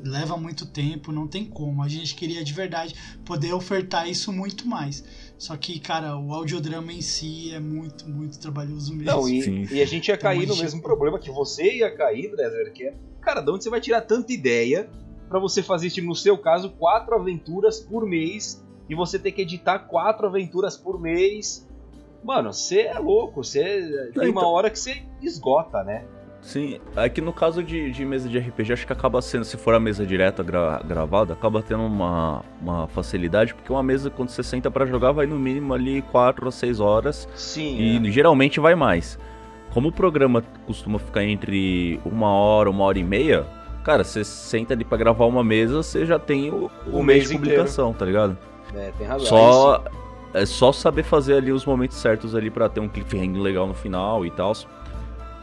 leva 0.03 0.37
muito 0.37 0.67
tempo, 0.67 1.13
não 1.13 1.27
tem 1.27 1.45
como. 1.45 1.83
A 1.83 1.89
gente 1.89 2.15
queria 2.15 2.43
de 2.45 2.53
verdade 2.53 2.95
poder 3.25 3.53
ofertar 3.53 4.09
isso 4.09 4.33
muito 4.33 4.67
mais. 4.67 5.05
Só 5.39 5.57
que, 5.57 5.79
cara, 5.81 6.17
o 6.17 6.33
audiodrama 6.33 6.93
em 6.93 7.01
si 7.03 7.53
é 7.53 7.61
muito, 7.61 8.09
muito 8.09 8.39
trabalhoso 8.39 8.95
mesmo. 8.95 9.11
Não, 9.13 9.29
e, 9.29 9.43
Sim. 9.43 9.67
e 9.71 9.81
a 9.83 9.87
gente 9.87 10.09
ia 10.09 10.15
Então, 10.15 10.23
cair 10.31 10.47
no 10.47 10.55
gente- 10.55 10.63
mesmo 10.63 10.83
problema 10.83 11.19
que 11.19 11.31
você 11.31 11.79
ia 11.79 11.95
cair, 11.95 12.31
Dresler, 12.35 12.73
que 12.73 12.85
é, 12.85 12.95
cara, 13.21 13.41
de 13.41 13.51
onde 13.51 13.65
você 13.65 13.71
vai 13.71 13.81
tirar 13.81 14.01
tanta 14.03 14.33
ideia 14.33 14.89
pra 15.29 15.39
você 15.39 15.63
fazer, 15.63 15.91
tipo, 15.91 16.07
no 16.07 16.15
seu 16.15 16.39
caso, 16.39 16.71
quatro 16.71 17.15
aventuras 17.15 17.81
por 17.81 18.07
mês 18.07 18.63
e 18.89 18.95
você 18.95 19.19
ter 19.19 19.33
que 19.33 19.43
editar 19.43 19.81
quatro 19.81 20.27
aventuras 20.27 20.77
por 20.77 21.01
mês? 21.01 21.67
Mano, 22.23 22.53
você 22.53 22.83
é 22.83 22.99
louco, 22.99 23.43
você 23.45 24.11
tem 24.15 24.31
uma 24.31 24.41
então- 24.41 24.49
hora 24.49 24.71
que 24.71 24.79
você 24.79 25.03
esgota, 25.21 25.83
né? 25.85 26.07
Sim, 26.45 26.79
é 26.95 27.09
que 27.09 27.23
no 27.23 27.33
caso 27.33 27.63
de, 27.63 27.91
de 27.91 28.05
mesa 28.05 28.29
de 28.29 28.39
RPG, 28.39 28.73
acho 28.75 28.87
que 28.87 28.93
acaba 28.93 29.23
sendo, 29.23 29.47
se 29.47 29.57
for 29.57 29.75
a 29.75 29.81
mesa 29.81 30.05
direta 30.05 30.43
gra- 30.43 30.83
gravada, 30.85 31.33
acaba 31.33 31.63
tendo 31.63 31.83
uma, 31.85 32.45
uma 32.61 32.87
facilidade, 32.89 33.55
porque 33.55 33.73
uma 33.73 33.83
mesa, 33.83 34.11
quando 34.11 34.29
você 34.29 34.43
senta 34.43 34.71
pra 34.71 34.85
jogar, 34.85 35.13
vai 35.13 35.27
no 35.27 35.39
mínimo 35.39 35.73
ali 35.73 36.03
4 36.03 36.47
a 36.47 36.53
6 36.53 36.81
horas, 36.81 37.27
Sim, 37.35 37.79
e 37.79 38.11
geralmente 38.13 38.61
vai 38.61 38.75
mais. 38.75 39.19
Como 39.73 39.89
o 39.89 39.93
programa 39.93 40.43
costuma 40.67 40.99
ficar 40.99 41.25
entre 41.25 41.99
uma 42.05 42.29
hora, 42.31 42.69
uma 42.69 42.85
hora 42.85 42.99
e 42.99 43.05
meia, 43.05 43.47
cara, 43.83 44.05
você 44.05 44.23
senta 44.23 44.75
ali 44.75 44.85
pra 44.85 44.99
gravar 44.99 45.25
uma 45.25 45.43
mesa, 45.43 45.83
você 45.83 46.05
já 46.05 46.19
tem 46.19 46.51
o, 46.51 46.71
o 46.87 46.99
O 46.99 47.03
mês 47.03 47.25
de 47.25 47.31
publicação, 47.31 47.95
tá 47.95 48.05
ligado? 48.05 48.37
é, 48.75 48.89
é, 48.89 48.93
tem 48.93 49.07
razão. 49.07 49.27
Só, 49.27 49.83
é 50.35 50.45
só 50.45 50.73
saber 50.73 51.05
fazer 51.05 51.37
ali 51.37 51.53
os 51.53 51.65
momentos 51.65 51.97
certos 51.97 52.35
ali 52.35 52.51
pra 52.51 52.69
ter 52.69 52.81
um 52.81 52.89
cliffhanger 52.89 53.41
legal 53.41 53.67
no 53.67 53.75
final 53.75 54.27
e 54.27 54.31
tal. 54.31 54.53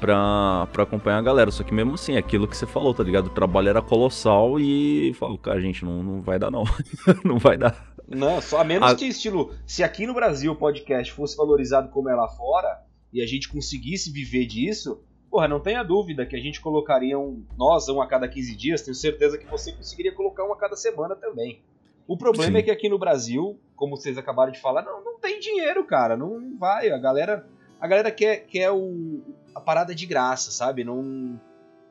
Pra, 0.02 0.68
pra 0.74 0.84
acompanhar 0.84 1.20
a 1.20 1.22
galera. 1.22 1.52
Só 1.52 1.64
que 1.64 1.74
mesmo 1.74 1.94
assim, 1.94 2.18
aquilo 2.18 2.48
que 2.48 2.58
você 2.58 2.66
falou, 2.66 2.92
tá 2.94 3.04
ligado? 3.04 3.28
O 3.28 3.30
trabalho 3.30 3.70
era 3.70 3.82
colossal 3.82 4.60
e 4.60 5.14
falou, 5.14 5.38
cara, 5.38 5.62
gente, 5.62 5.86
não, 5.86 6.02
não 6.02 6.22
vai 6.22 6.40
dar 6.40 6.50
não. 6.50 6.64
não 7.24 7.38
vai 7.38 7.56
dar. 7.56 7.94
Não, 8.08 8.42
só 8.42 8.60
a 8.60 8.64
menos 8.64 8.92
A- 8.92 8.96
que 8.96 9.06
estilo, 9.06 9.54
se 9.66 9.84
aqui 9.84 10.06
no 10.06 10.14
Brasil 10.14 10.52
o 10.52 10.56
podcast 10.56 11.14
fosse 11.14 11.38
valorizado 11.38 11.90
como 11.90 12.10
é 12.10 12.16
lá 12.16 12.28
fora 12.28 12.82
e 13.14 13.22
a 13.22 13.26
gente 13.28 13.48
conseguisse 13.48 14.12
viver 14.12 14.46
disso, 14.48 15.02
porra, 15.30 15.48
não 15.48 15.60
tenha 15.60 15.84
dúvida 15.84 16.26
que 16.26 16.36
a 16.36 16.40
gente 16.40 16.60
colocaria 16.60 17.18
um, 17.18 17.46
nós 17.58 17.88
um 17.88 18.02
a 18.02 18.08
cada 18.08 18.28
15 18.28 18.56
dias, 18.58 18.82
tenho 18.82 18.96
certeza 18.96 19.38
que 19.38 19.46
você 19.46 19.72
conseguiria 19.72 20.14
colocar 20.14 20.44
um 20.44 20.52
a 20.52 20.58
cada 20.58 20.76
semana 20.76 21.16
também. 21.16 21.62
O 22.08 22.18
problema 22.18 22.54
Sim. 22.54 22.58
é 22.58 22.62
que 22.64 22.72
aqui 22.72 22.90
no 22.90 23.00
Brasil, 23.00 23.58
como 23.76 23.96
vocês 23.96 24.18
acabaram 24.18 24.52
de 24.52 24.60
falar, 24.60 24.82
não, 24.82 25.04
não 25.04 25.20
tem 25.20 25.40
dinheiro, 25.40 25.86
cara, 25.86 26.18
não, 26.18 26.40
não 26.40 26.58
vai, 26.58 26.90
a 26.90 26.98
galera, 26.98 27.48
a 27.80 27.88
galera 27.88 28.12
quer, 28.12 28.46
quer 28.48 28.72
o, 28.72 29.22
a 29.56 29.60
parada 29.62 29.94
de 29.96 30.06
graça, 30.06 30.52
sabe? 30.52 30.84
Não 30.84 31.40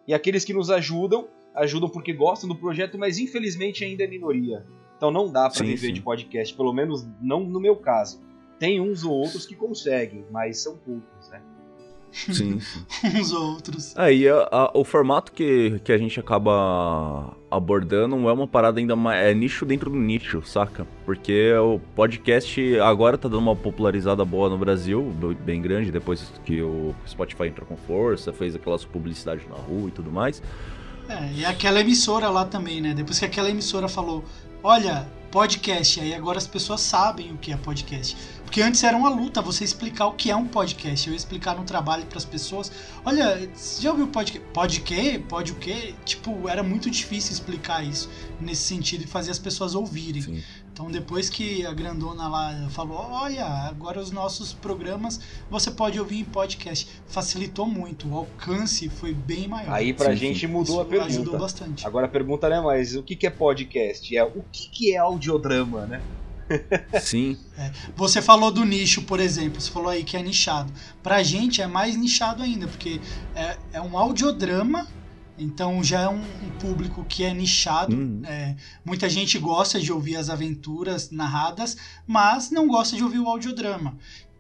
E 0.07 0.15
aqueles 0.15 0.45
que 0.45 0.53
nos 0.53 0.71
ajudam, 0.71 1.29
ajudam 1.55 1.89
porque 1.89 2.13
gostam 2.13 2.49
do 2.49 2.55
projeto, 2.57 2.99
mas 2.99 3.19
infelizmente 3.19 3.85
ainda 3.85 4.05
é 4.05 4.07
minoria. 4.07 4.65
Então 4.97 5.11
não 5.11 5.31
dá 5.33 5.49
pra 5.49 5.59
Sim, 5.59 5.65
viver 5.65 5.89
sim. 5.89 5.93
de 5.95 6.03
podcast, 6.03 6.55
pelo 6.55 6.73
menos 6.73 7.07
não 7.21 7.41
no 7.45 7.61
meu 7.61 7.77
caso. 7.77 8.21
Tem 8.59 8.81
uns 8.81 9.05
ou 9.05 9.13
outros 9.13 9.47
que 9.47 9.55
conseguem, 9.57 10.25
mas 10.31 10.63
são 10.63 10.77
poucos, 10.77 11.29
né? 11.31 11.41
Sim, 12.13 12.59
sim. 12.61 12.85
Uns 13.19 13.33
outros. 13.33 13.97
Aí 13.97 14.29
a- 14.29 14.71
o 14.75 14.85
formato 14.85 15.31
que, 15.33 15.79
que 15.85 15.93
a 15.93 15.97
gente 15.97 16.19
acaba 16.19 17.35
abordando 17.51 18.29
é 18.29 18.33
uma 18.33 18.47
parada 18.47 18.79
ainda 18.79 18.95
mais. 18.95 19.25
É 19.25 19.35
nicho 19.35 19.67
dentro 19.67 19.91
do 19.91 19.97
nicho, 19.97 20.43
saca? 20.47 20.87
Porque 21.05 21.53
o 21.55 21.81
podcast 21.95 22.79
agora 22.81 23.19
tá 23.19 23.29
dando 23.29 23.41
uma 23.41 23.57
popularizada 23.57 24.25
boa 24.25 24.49
no 24.49 24.57
Brasil, 24.57 25.13
bem 25.45 25.61
grande, 25.61 25.91
depois 25.91 26.33
que 26.45 26.63
o 26.63 26.95
Spotify 27.07 27.49
entrou 27.49 27.67
com 27.67 27.77
força, 27.77 28.33
fez 28.33 28.55
aquelas 28.55 28.85
publicidades 28.85 29.49
na 29.49 29.57
rua 29.57 29.89
e 29.89 29.91
tudo 29.91 30.11
mais. 30.11 30.43
É, 31.09 31.33
e 31.35 31.45
aquela 31.45 31.81
emissora 31.81 32.29
lá 32.29 32.45
também, 32.45 32.81
né? 32.81 32.95
Depois 32.95 33.19
que 33.19 33.25
aquela 33.25 33.51
emissora 33.51 33.89
falou, 33.89 34.25
olha, 34.63 35.09
podcast, 35.31 36.01
aí 36.01 36.15
agora 36.15 36.39
as 36.39 36.47
pessoas 36.47 36.81
sabem 36.81 37.33
o 37.33 37.37
que 37.37 37.53
é 37.53 37.57
podcast. 37.57 38.17
Porque 38.51 38.63
antes 38.63 38.83
era 38.83 38.97
uma 38.97 39.09
luta 39.09 39.41
você 39.41 39.63
explicar 39.63 40.09
o 40.09 40.13
que 40.15 40.29
é 40.29 40.35
um 40.35 40.45
podcast. 40.45 41.07
Eu 41.07 41.13
ia 41.13 41.17
explicar 41.17 41.55
no 41.55 41.63
trabalho 41.63 42.05
para 42.07 42.19
as 42.19 42.25
pessoas. 42.25 42.73
Olha, 43.05 43.49
você 43.55 43.81
já 43.81 43.93
ouviu 43.93 44.09
podcast? 44.09 44.45
Pode 44.53 44.81
quê? 44.81 45.23
Pode 45.29 45.53
o 45.53 45.55
quê? 45.55 45.95
Tipo, 46.05 46.49
era 46.49 46.61
muito 46.61 46.91
difícil 46.91 47.31
explicar 47.31 47.85
isso 47.85 48.11
nesse 48.41 48.63
sentido 48.63 49.05
e 49.05 49.07
fazer 49.07 49.31
as 49.31 49.39
pessoas 49.39 49.77
ouvirem. 49.77 50.21
Sim. 50.21 50.43
Então 50.73 50.91
depois 50.91 51.31
que 51.31 51.65
a 51.65 51.73
grandona 51.73 52.27
lá 52.27 52.69
falou, 52.71 52.99
olha, 52.99 53.47
agora 53.47 54.01
os 54.01 54.11
nossos 54.11 54.53
programas 54.53 55.21
você 55.49 55.71
pode 55.71 56.01
ouvir 56.01 56.19
em 56.19 56.25
podcast, 56.25 56.89
facilitou 57.07 57.67
muito, 57.67 58.09
o 58.09 58.17
alcance 58.17 58.89
foi 58.89 59.15
bem 59.15 59.47
maior. 59.47 59.73
Aí 59.73 59.93
pra 59.93 60.11
sim, 60.11 60.17
gente 60.17 60.49
mudou 60.49 60.75
Isso 60.75 60.81
a 60.81 60.85
pergunta. 60.87 61.13
Ajudou 61.13 61.39
bastante. 61.39 61.87
Agora 61.87 62.07
a 62.07 62.09
pergunta 62.09 62.49
não 62.49 62.57
é 62.57 62.61
mais 62.63 62.97
o 62.97 63.03
que 63.05 63.25
é 63.25 63.31
podcast, 63.31 64.17
é 64.17 64.25
o 64.25 64.43
que 64.51 64.93
é 64.93 64.97
audiodrama, 64.97 65.87
né? 65.87 66.03
Sim. 67.01 67.37
É. 67.57 67.71
Você 67.97 68.21
falou 68.21 68.51
do 68.51 68.65
nicho, 68.65 69.03
por 69.03 69.21
exemplo, 69.21 69.61
você 69.61 69.71
falou 69.71 69.89
aí 69.89 70.05
que 70.05 70.17
é 70.17 70.23
nichado. 70.23 70.73
Pra 71.03 71.23
gente 71.23 71.63
é 71.63 71.67
mais 71.67 71.97
nichado 71.97 72.43
ainda, 72.43 72.67
porque 72.67 73.01
é, 73.35 73.57
é 73.75 73.81
um 73.81 73.97
audiodrama, 73.97 74.87
então 75.39 75.83
já 75.83 76.03
é 76.03 76.09
um, 76.09 76.21
um 76.21 76.51
público 76.61 77.05
que 77.05 77.25
é 77.25 77.33
nichado. 77.33 77.97
Uhum. 77.97 78.23
É, 78.25 78.57
muita 78.85 79.09
gente 79.09 79.39
gosta 79.39 79.81
de 79.81 79.93
ouvir 79.93 80.17
as 80.17 80.29
aventuras 80.29 81.11
narradas, 81.11 81.77
mas 82.07 82.51
não 82.51 82.69
gosta 82.69 82.97
de 82.97 83.03
ouvir 83.03 83.19
o 83.19 83.29
audiodrama. 83.29 83.97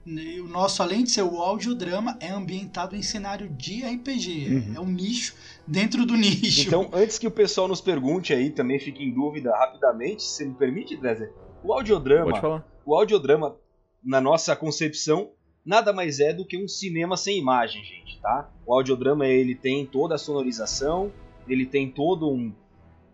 O 0.06 0.48
nosso, 0.48 0.82
além 0.82 1.04
de 1.04 1.10
ser 1.10 1.22
o 1.22 1.36
audiodrama, 1.40 2.16
é 2.20 2.30
ambientado 2.30 2.96
em 2.96 3.02
cenário 3.02 3.48
de 3.50 3.82
RPG. 3.82 4.48
Uhum. 4.48 4.74
É 4.74 4.80
um 4.80 4.86
nicho 4.86 5.34
dentro 5.66 6.04
do 6.04 6.16
nicho. 6.18 6.66
Então, 6.66 6.90
antes 6.92 7.18
que 7.18 7.26
o 7.26 7.30
pessoal 7.30 7.68
nos 7.68 7.80
pergunte 7.80 8.32
aí, 8.32 8.50
também 8.50 8.78
fique 8.78 9.04
em 9.04 9.12
dúvida 9.12 9.50
rapidamente, 9.54 10.22
se 10.22 10.44
me 10.44 10.54
permite, 10.54 10.96
Drézer, 10.96 11.32
o 11.62 11.72
audiodrama, 11.72 12.64
o 12.84 12.94
audiodrama, 12.94 13.56
na 14.02 14.20
nossa 14.20 14.56
concepção, 14.56 15.30
nada 15.64 15.92
mais 15.92 16.20
é 16.20 16.32
do 16.32 16.44
que 16.44 16.56
um 16.56 16.66
cinema 16.66 17.16
sem 17.16 17.38
imagem, 17.38 17.84
gente, 17.84 18.20
tá? 18.20 18.50
O 18.66 18.74
audiodrama 18.74 19.26
ele 19.26 19.54
tem 19.54 19.84
toda 19.84 20.14
a 20.14 20.18
sonorização, 20.18 21.12
ele 21.46 21.66
tem 21.66 21.90
todo 21.90 22.30
um, 22.30 22.52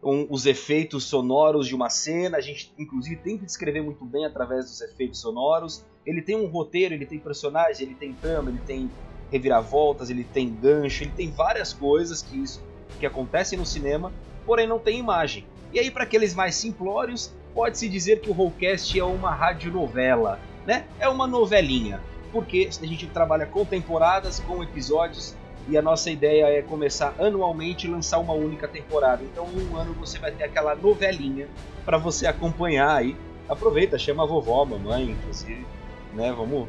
um, 0.03 0.27
os 0.31 0.47
efeitos 0.47 1.05
sonoros 1.05 1.67
de 1.67 1.75
uma 1.75 1.91
cena, 1.91 2.37
a 2.39 2.41
gente 2.41 2.73
inclusive 2.79 3.17
tem 3.17 3.37
que 3.37 3.45
descrever 3.45 3.83
muito 3.83 4.05
bem 4.05 4.25
através 4.25 4.67
dos 4.67 4.81
efeitos 4.81 5.21
sonoros. 5.21 5.85
Ele 6.05 6.23
tem 6.23 6.37
um 6.37 6.47
roteiro, 6.47 6.95
ele 6.95 7.07
tem 7.07 7.19
personagem, 7.19 7.87
ele 7.87 7.97
tem 7.97 8.13
trama, 8.13 8.51
ele 8.51 8.61
tem 8.65 8.89
reviravoltas, 9.31 10.09
ele 10.09 10.23
tem 10.23 10.55
gancho, 10.55 11.03
ele 11.03 11.13
tem 11.17 11.31
várias 11.33 11.73
coisas 11.73 12.23
que 12.23 12.39
isso 12.39 12.63
que 13.01 13.07
acontecem 13.07 13.59
no 13.59 13.67
cinema, 13.67 14.13
porém 14.45 14.67
não 14.67 14.79
tem 14.79 14.99
imagem. 14.99 15.45
E 15.73 15.81
aí 15.81 15.91
para 15.91 16.05
aqueles 16.05 16.35
mais 16.35 16.55
simplórios, 16.55 17.35
pode-se 17.57 17.89
dizer 17.89 18.21
que 18.21 18.29
o 18.29 18.35
Rollcast 18.35 19.01
é 19.01 19.03
uma 19.03 19.35
radionovela, 19.35 20.39
né? 20.67 20.85
É 21.01 21.09
uma 21.09 21.27
novelinha, 21.27 22.03
porque 22.31 22.69
a 22.71 22.87
gente 22.87 23.07
trabalha 23.07 23.47
com 23.47 23.65
temporadas, 23.65 24.39
com 24.41 24.63
episódios, 24.63 25.35
e 25.67 25.77
a 25.77 25.81
nossa 25.81 26.11
ideia 26.11 26.45
é 26.47 26.61
começar 26.61 27.15
anualmente 27.19 27.87
e 27.87 27.91
lançar 27.91 28.19
uma 28.19 28.35
única 28.35 28.69
temporada. 28.69 29.25
Então, 29.25 29.49
em 29.57 29.67
um 29.69 29.77
ano 29.77 29.95
você 29.95 30.19
vai 30.19 30.31
ter 30.33 30.45
aquela 30.45 30.75
novelinha 30.75 31.49
para 31.85 31.97
você 31.97 32.27
acompanhar 32.27 32.95
aí. 32.95 33.17
Aproveita, 33.49 33.99
chama 33.99 34.23
a 34.23 34.27
vovó, 34.27 34.63
a 34.63 34.67
mamãe, 34.67 35.17
você, 35.27 35.59
né? 36.13 36.33
Vamos. 36.37 36.69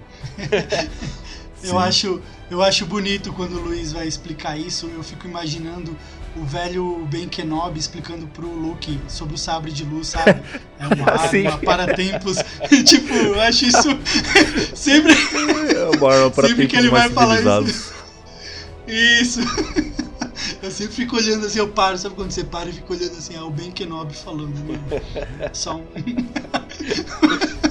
eu 1.63 1.77
acho, 1.77 2.21
eu 2.49 2.61
acho 2.61 2.85
bonito 2.85 3.33
quando 3.33 3.57
o 3.57 3.61
Luiz 3.61 3.91
vai 3.91 4.07
explicar 4.07 4.57
isso. 4.57 4.87
Eu 4.87 5.03
fico 5.03 5.27
imaginando 5.27 5.95
o 6.39 6.45
velho 6.45 7.05
Ben 7.09 7.27
Kenobi 7.27 7.79
explicando 7.79 8.27
pro 8.27 8.47
Luke 8.47 8.99
sobre 9.07 9.35
o 9.35 9.37
sabre 9.37 9.71
de 9.71 9.83
luz, 9.83 10.07
sabe? 10.07 10.41
É 10.79 10.87
uma 10.93 11.11
arma 11.11 11.57
para 11.59 11.95
tempos. 11.95 12.37
tipo, 12.85 13.13
eu 13.13 13.41
acho 13.41 13.65
isso 13.65 13.87
sempre. 14.75 15.13
É 15.13 16.47
sempre 16.47 16.67
que 16.67 16.75
ele 16.75 16.89
vai 16.89 17.09
falar 17.09 17.41
isso. 17.63 17.93
Isso. 18.87 19.39
Eu 20.61 20.71
sempre 20.71 20.93
fico 20.93 21.15
olhando 21.15 21.45
assim, 21.45 21.59
eu 21.59 21.67
paro, 21.67 21.97
sabe 21.97 22.15
quando 22.15 22.31
você 22.31 22.43
para 22.43 22.69
e 22.69 22.73
fica 22.73 22.93
olhando 22.93 23.17
assim, 23.17 23.35
é 23.35 23.41
o 23.41 23.49
Ben 23.49 23.71
Kenobi 23.71 24.13
falando, 24.13 24.55
né? 24.63 24.79
Só 25.53 25.77
um. 25.77 25.85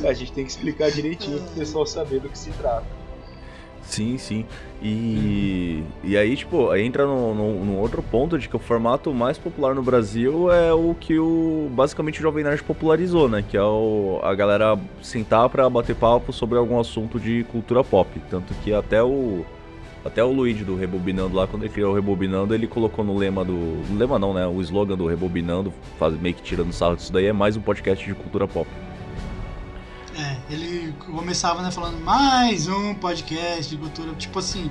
A 0.07 0.13
gente 0.13 0.33
tem 0.33 0.45
que 0.45 0.51
explicar 0.51 0.91
direitinho 0.91 1.41
pro 1.41 1.55
pessoal 1.55 1.87
saber 1.87 2.21
do 2.21 2.29
que 2.29 2.39
se 2.39 2.51
trata. 2.51 3.06
Sim, 3.87 4.19
sim. 4.19 4.45
E, 4.83 5.83
e 6.05 6.17
aí, 6.17 6.37
tipo, 6.37 6.75
entra 6.77 7.07
num, 7.07 7.35
num, 7.35 7.79
outro 7.79 8.03
ponto 8.03 8.39
de 8.39 8.49
que 8.49 8.57
o 8.57 8.59
formato 8.59 9.13
mais 9.15 9.39
popular 9.39 9.75
no 9.75 9.83
Brasil 9.83 10.53
é 10.53 10.73
o 10.73 10.95
que 10.95 11.19
o 11.19 11.69
basicamente 11.73 12.19
o 12.19 12.23
Jovem 12.23 12.45
Nerd 12.45 12.63
popularizou, 12.63 13.29
né? 13.29 13.45
Que 13.49 13.57
é 13.57 13.63
o, 13.63 14.21
a 14.23 14.35
galera 14.35 14.79
sentar 15.01 15.49
pra 15.49 15.69
bater 15.71 15.97
papo 15.97 16.33
sobre 16.33 16.59
algum 16.59 16.79
assunto 16.79 17.19
de 17.19 17.45
cultura 17.45 17.83
pop. 17.83 18.21
Tanto 18.29 18.53
que 18.63 18.73
até 18.73 19.03
o. 19.03 19.45
Até 20.05 20.23
o 20.23 20.31
Luigi 20.31 20.63
do 20.63 20.77
Rebobinando 20.77 21.35
lá, 21.35 21.49
quando 21.49 21.65
ele 21.65 21.73
criou 21.73 21.91
o 21.91 21.95
Rebobinando, 21.95 22.55
ele 22.55 22.69
colocou 22.69 23.05
no 23.05 23.17
lema 23.17 23.45
do. 23.45 23.53
No 23.53 23.99
lema 23.99 24.19
não, 24.21 24.33
né? 24.33 24.47
O 24.47 24.61
slogan 24.61 24.97
do 24.97 25.07
Rebobinando, 25.07 25.73
faz, 25.99 26.15
meio 26.21 26.35
que 26.35 26.43
tirando 26.43 26.73
sarro 26.73 26.95
disso 26.95 27.13
daí, 27.13 27.27
é 27.27 27.33
mais 27.33 27.57
um 27.57 27.61
podcast 27.61 28.05
de 28.05 28.15
cultura 28.15 28.47
pop. 28.47 28.69
É, 30.19 30.39
ele 30.49 30.95
começava 30.95 31.61
né, 31.61 31.71
falando 31.71 32.03
mais 32.03 32.69
um 32.69 32.95
podcast 32.95 33.69
de 33.69 33.77
cultura, 33.77 34.15
tipo 34.15 34.39
assim, 34.39 34.71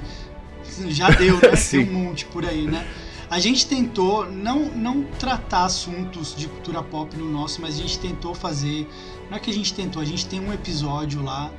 já 0.87 1.07
deu, 1.11 1.35
né? 1.35 1.51
Tem 1.69 1.87
um 1.87 2.05
monte 2.05 2.25
por 2.25 2.43
aí, 2.43 2.65
né? 2.65 2.87
A 3.29 3.39
gente 3.39 3.67
tentou 3.67 4.29
não, 4.29 4.65
não 4.75 5.03
tratar 5.03 5.65
assuntos 5.65 6.35
de 6.35 6.47
cultura 6.47 6.81
pop 6.81 7.15
no 7.15 7.29
nosso, 7.29 7.61
mas 7.61 7.75
a 7.75 7.77
gente 7.77 7.99
tentou 7.99 8.33
fazer. 8.33 8.89
Não 9.29 9.37
é 9.37 9.39
que 9.39 9.51
a 9.51 9.53
gente 9.53 9.71
tentou, 9.73 10.01
a 10.01 10.05
gente 10.05 10.25
tem 10.25 10.39
um 10.39 10.51
episódio 10.51 11.21
lá 11.23 11.51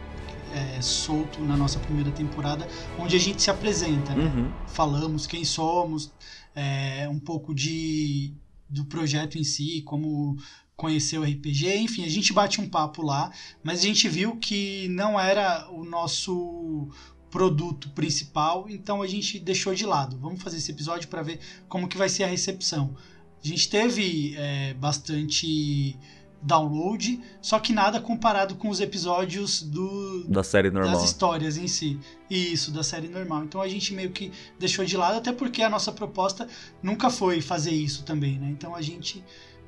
é, 0.53 0.81
solto 0.81 1.41
na 1.41 1.57
nossa 1.57 1.79
primeira 1.79 2.11
temporada, 2.11 2.67
onde 2.99 3.15
a 3.15 3.21
gente 3.21 3.41
se 3.41 3.51
apresenta, 3.51 4.15
né? 4.15 4.25
Uhum. 4.25 4.51
Falamos 4.67 5.29
quem 5.29 5.45
somos, 5.45 6.13
é, 6.57 7.09
um 7.09 7.21
pouco 7.21 7.55
de 7.55 8.35
do 8.69 8.85
projeto 8.85 9.39
em 9.39 9.45
si, 9.45 9.81
como 9.83 10.37
conhecer 10.77 11.19
o 11.19 11.23
RPG, 11.23 11.75
enfim, 11.79 12.05
a 12.05 12.09
gente 12.09 12.35
bate 12.35 12.61
um 12.61 12.69
papo 12.69 13.03
lá, 13.03 13.33
mas 13.63 13.81
a 13.81 13.83
gente 13.83 14.09
viu 14.09 14.37
que 14.37 14.89
não 14.89 15.19
era 15.19 15.67
o 15.71 15.85
nosso 15.85 16.89
produto 17.31 17.89
principal, 17.91 18.67
então 18.69 19.01
a 19.01 19.07
gente 19.07 19.39
deixou 19.39 19.75
de 19.75 19.87
lado. 19.87 20.19
Vamos 20.19 20.43
fazer 20.43 20.59
esse 20.59 20.71
episódio 20.71 21.09
para 21.09 21.23
ver 21.23 21.41
como 21.67 21.89
que 21.89 21.97
vai 21.97 22.11
ser 22.11 22.25
a 22.25 22.27
recepção. 22.27 22.95
A 23.43 23.47
gente 23.47 23.71
teve 23.71 24.35
é, 24.37 24.75
bastante 24.75 25.99
download, 26.43 27.23
só 27.41 27.59
que 27.59 27.73
nada 27.73 27.99
comparado 27.99 28.55
com 28.57 28.69
os 28.69 28.79
episódios 28.79 29.63
do 29.63 30.25
da 30.29 30.45
série 30.45 30.71
normal. 30.71 30.93
Das 30.93 31.05
histórias 31.05 31.57
em 31.57 31.67
si. 31.67 31.99
Isso, 32.29 32.71
da 32.71 32.83
série 32.83 33.09
normal. 33.09 33.45
Então 33.45 33.63
a 33.63 33.69
gente 33.69 33.95
meio 33.95 34.11
que 34.11 34.31
deixou 34.59 34.85
de 34.85 34.97
lado, 34.97 35.17
até 35.17 35.33
porque 35.33 35.63
a 35.63 35.71
nossa 35.71 35.91
proposta 35.91 36.47
nunca 36.83 37.09
foi 37.09 37.41
fazer 37.41 37.73
isso 37.73 38.05
também, 38.05 38.39
né? 38.39 38.49
Então 38.51 38.75
a 38.75 38.83
gente 38.83 39.25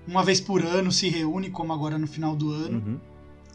uma 0.08 0.24
vez 0.24 0.40
por 0.40 0.64
ano 0.64 0.90
se 0.90 1.08
reúne, 1.08 1.50
como 1.50 1.72
agora 1.72 1.98
no 1.98 2.06
final 2.06 2.34
do 2.34 2.50
ano. 2.50 2.78
Uhum. 2.78 3.00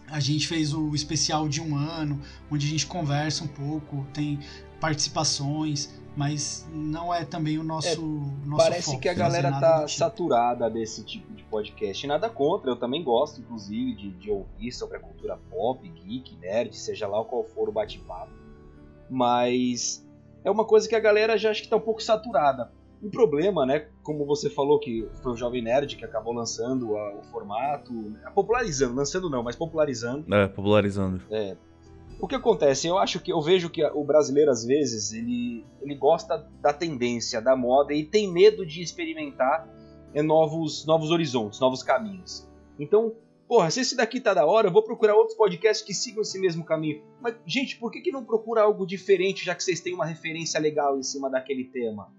A 0.08 0.20
gente 0.20 0.48
fez 0.48 0.74
o 0.74 0.94
especial 0.94 1.50
de 1.50 1.60
um 1.60 1.76
ano, 1.76 2.22
onde 2.52 2.68
a 2.68 2.70
gente 2.70 2.86
conversa 2.86 3.44
um 3.44 3.48
pouco, 3.48 4.06
tem 4.14 4.40
participações, 4.80 6.00
mas 6.16 6.68
não 6.72 7.12
é 7.12 7.26
também 7.26 7.58
o 7.58 7.64
nosso, 7.64 7.88
é, 7.88 8.48
nosso 8.48 8.64
Parece 8.64 8.92
foco, 8.92 9.00
que 9.02 9.10
a 9.10 9.14
galera 9.14 9.52
tá 9.60 9.86
tipo. 9.86 9.98
saturada 9.98 10.70
desse 10.70 11.04
tipo 11.04 11.34
de 11.34 11.44
podcast. 11.46 12.06
Nada 12.06 12.30
contra, 12.30 12.70
eu 12.70 12.76
também 12.76 13.04
gosto, 13.04 13.42
inclusive, 13.42 13.96
de, 13.96 14.12
de 14.12 14.30
ouvir 14.30 14.72
sobre 14.72 14.98
a 14.98 15.00
cultura 15.00 15.40
pop, 15.50 15.88
geek, 15.88 16.36
nerd, 16.38 16.78
seja 16.78 17.08
lá 17.08 17.24
qual 17.26 17.44
for 17.46 17.68
o 17.68 17.72
bate-papo. 17.72 18.32
Mas 19.10 20.06
é 20.44 20.52
uma 20.52 20.66
coisa 20.66 20.88
que 20.88 20.96
a 20.96 21.00
galera 21.00 21.36
já 21.36 21.50
acho 21.50 21.64
que 21.64 21.70
tá 21.70 21.78
um 21.78 21.82
pouco 21.82 22.04
saturada. 22.04 22.72
O 23.04 23.10
problema, 23.10 23.66
né, 23.66 23.88
como 24.02 24.26
você 24.26 24.50
falou 24.50 24.80
que 24.80 25.06
foi 25.22 25.34
o 25.34 25.36
Jovem 25.36 25.62
Nerd 25.62 25.98
que 25.98 26.06
acabou 26.06 26.34
lançando 26.34 26.96
a, 26.96 27.16
o 27.18 27.24
formato, 27.24 27.94
popularizando, 28.34 28.96
lançando 28.96 29.30
não, 29.30 29.44
mas 29.44 29.58
popularizando. 29.58 30.34
É, 30.34 30.48
popularizando. 30.48 31.22
É. 31.30 31.58
O 32.18 32.28
que 32.30 32.36
acontece? 32.36 32.88
Eu 32.88 32.98
acho 32.98 33.20
que 33.20 33.34
eu 33.34 33.42
vejo 33.42 33.70
que 33.70 33.84
o 33.84 34.06
brasileiro 34.06 34.50
às 34.50 34.64
vezes 34.64 35.12
ele, 35.12 35.66
ele 35.82 35.96
gosta 35.96 36.50
da 36.62 36.72
tendência, 36.72 37.42
da 37.42 37.58
moda 37.58 37.94
e 37.94 38.06
tem 38.06 38.32
medo 38.32 38.66
de 38.66 38.82
experimentar 38.82 39.68
é, 40.14 40.22
novos 40.22 40.86
novos 40.86 41.12
horizontes, 41.12 41.60
novos 41.60 41.84
caminhos. 41.84 42.48
Então, 42.80 43.14
porra, 43.50 43.70
se 43.70 43.82
esse 43.82 43.98
daqui 43.98 44.22
tá 44.22 44.34
da 44.34 44.46
hora, 44.46 44.70
eu 44.70 44.72
vou 44.72 44.82
procurar 44.82 45.16
outros 45.16 45.36
podcasts 45.36 45.86
que 45.86 45.94
sigam 45.94 46.22
esse 46.22 46.40
mesmo 46.40 46.64
caminho. 46.64 47.04
Mas, 47.20 47.36
gente, 47.46 47.78
por 47.78 47.92
que, 47.92 48.00
que 48.00 48.14
não 48.14 48.24
procura 48.24 48.62
algo 48.62 48.88
diferente, 48.88 49.44
já 49.44 49.54
que 49.54 49.62
vocês 49.62 49.82
têm 49.82 49.94
uma 49.94 50.06
referência 50.06 50.58
legal 50.58 50.98
em 50.98 51.04
cima 51.04 51.30
daquele 51.30 51.66
tema? 51.66 52.10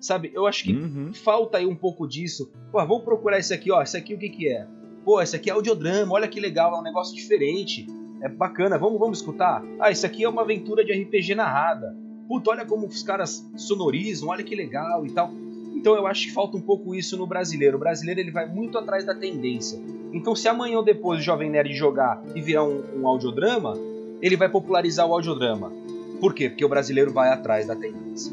Sabe? 0.00 0.30
Eu 0.34 0.46
acho 0.46 0.64
que 0.64 0.72
Uhum. 0.72 1.12
falta 1.12 1.58
aí 1.58 1.66
um 1.66 1.74
pouco 1.74 2.06
disso. 2.06 2.50
Pô, 2.70 2.78
vamos 2.86 3.02
procurar 3.04 3.38
isso 3.38 3.52
aqui, 3.52 3.70
ó. 3.72 3.82
Isso 3.82 3.96
aqui 3.96 4.14
o 4.14 4.18
que 4.18 4.28
que 4.28 4.48
é? 4.48 4.66
Pô, 5.04 5.20
isso 5.22 5.34
aqui 5.36 5.48
é 5.50 5.52
audiodrama, 5.52 6.12
olha 6.12 6.28
que 6.28 6.38
legal, 6.38 6.74
é 6.76 6.78
um 6.80 6.82
negócio 6.82 7.14
diferente. 7.16 7.86
É 8.22 8.28
bacana, 8.28 8.76
vamos, 8.78 8.98
vamos 8.98 9.18
escutar? 9.18 9.64
Ah, 9.80 9.90
isso 9.90 10.04
aqui 10.04 10.24
é 10.24 10.28
uma 10.28 10.42
aventura 10.42 10.84
de 10.84 10.92
RPG 10.92 11.34
narrada. 11.34 11.96
Puta, 12.28 12.50
olha 12.50 12.66
como 12.66 12.86
os 12.86 13.02
caras 13.02 13.48
sonorizam, 13.56 14.28
olha 14.28 14.42
que 14.44 14.54
legal 14.54 15.06
e 15.06 15.10
tal. 15.10 15.30
Então 15.74 15.94
eu 15.94 16.06
acho 16.06 16.26
que 16.26 16.32
falta 16.32 16.56
um 16.56 16.60
pouco 16.60 16.94
isso 16.94 17.16
no 17.16 17.26
brasileiro. 17.26 17.76
O 17.76 17.80
brasileiro 17.80 18.20
ele 18.20 18.30
vai 18.30 18.46
muito 18.46 18.76
atrás 18.76 19.04
da 19.04 19.14
tendência. 19.14 19.80
Então 20.12 20.34
se 20.34 20.48
amanhã 20.48 20.78
ou 20.78 20.84
depois 20.84 21.20
o 21.20 21.22
Jovem 21.22 21.48
Nerd 21.50 21.72
jogar 21.74 22.20
e 22.34 22.40
virar 22.40 22.64
um, 22.64 22.82
um 23.00 23.06
audiodrama, 23.08 23.74
ele 24.20 24.36
vai 24.36 24.48
popularizar 24.48 25.06
o 25.06 25.14
audiodrama. 25.14 25.72
Por 26.20 26.34
quê? 26.34 26.48
Porque 26.48 26.64
o 26.64 26.68
brasileiro 26.68 27.12
vai 27.12 27.30
atrás 27.30 27.66
da 27.66 27.76
tendência. 27.76 28.32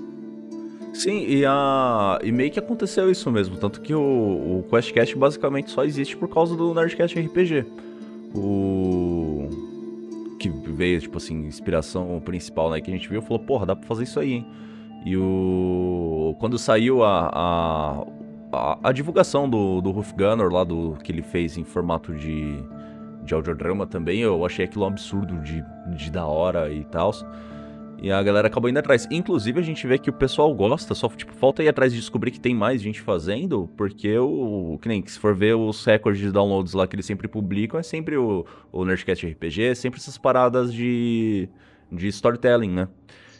Sim, 0.95 1.25
e, 1.27 1.45
a... 1.45 2.19
e 2.23 2.31
meio 2.31 2.49
que 2.49 2.57
aconteceu 2.57 3.11
isso 3.11 3.29
mesmo. 3.29 3.57
Tanto 3.57 3.81
que 3.81 3.93
o, 3.93 3.99
o 3.99 4.65
QuestCast 4.69 5.17
basicamente 5.17 5.69
só 5.69 5.83
existe 5.83 6.15
por 6.15 6.29
causa 6.29 6.55
do 6.55 6.73
Nerdcast 6.73 7.19
RPG. 7.19 7.65
O. 8.33 9.49
Que 10.39 10.49
veio, 10.49 10.99
tipo 11.01 11.17
assim, 11.17 11.45
inspiração 11.45 12.21
principal, 12.23 12.69
né? 12.69 12.79
Que 12.79 12.89
a 12.89 12.93
gente 12.93 13.09
viu 13.09 13.21
falou, 13.21 13.39
porra, 13.39 13.65
dá 13.65 13.75
pra 13.75 13.85
fazer 13.85 14.03
isso 14.03 14.19
aí, 14.19 14.33
hein? 14.33 14.47
E 15.05 15.17
o. 15.17 16.35
Quando 16.39 16.57
saiu 16.57 17.03
a. 17.03 17.29
a... 17.33 18.05
A, 18.81 18.93
divulgação 18.93 19.49
do, 19.49 19.81
do 19.81 19.91
Ruff 19.91 20.13
Gunner 20.13 20.47
lá, 20.47 20.63
do 20.63 20.97
que 21.03 21.11
ele 21.11 21.21
fez 21.21 21.57
em 21.57 21.65
formato 21.65 22.13
de, 22.13 22.57
de 23.21 23.33
audiodrama 23.33 23.85
também, 23.85 24.21
eu 24.21 24.45
achei 24.45 24.63
aquilo 24.63 24.85
um 24.85 24.87
absurdo 24.87 25.41
de, 25.41 25.61
de 25.87 26.09
da 26.09 26.25
hora 26.25 26.71
e 26.71 26.85
tal. 26.85 27.11
E 28.01 28.11
a 28.11 28.21
galera 28.21 28.47
acabou 28.47 28.69
indo 28.69 28.77
atrás. 28.77 29.07
Inclusive, 29.09 29.59
a 29.59 29.63
gente 29.63 29.85
vê 29.87 29.97
que 29.97 30.09
o 30.09 30.13
pessoal 30.13 30.53
gosta, 30.53 30.93
só 30.93 31.07
tipo, 31.09 31.33
falta 31.33 31.63
ir 31.63 31.69
atrás 31.69 31.91
de 31.93 31.99
descobrir 31.99 32.31
que 32.31 32.39
tem 32.39 32.53
mais 32.53 32.81
gente 32.81 33.01
fazendo, 33.01 33.69
porque 33.75 34.17
o. 34.17 34.77
Que 34.81 34.87
nem 34.87 35.05
se 35.05 35.17
for 35.17 35.33
ver 35.33 35.55
os 35.55 35.83
recordes 35.85 36.21
de 36.21 36.31
downloads 36.31 36.73
lá 36.73 36.87
que 36.87 36.95
eles 36.95 37.05
sempre 37.05 37.27
publicam, 37.27 37.79
é 37.79 37.83
sempre 37.83 38.17
o, 38.17 38.45
o 38.71 38.85
Nerdcast 38.85 39.25
RPG, 39.25 39.63
é 39.63 39.75
sempre 39.75 39.99
essas 39.99 40.17
paradas 40.17 40.73
de, 40.73 41.49
de 41.91 42.07
storytelling, 42.07 42.71
né? 42.71 42.87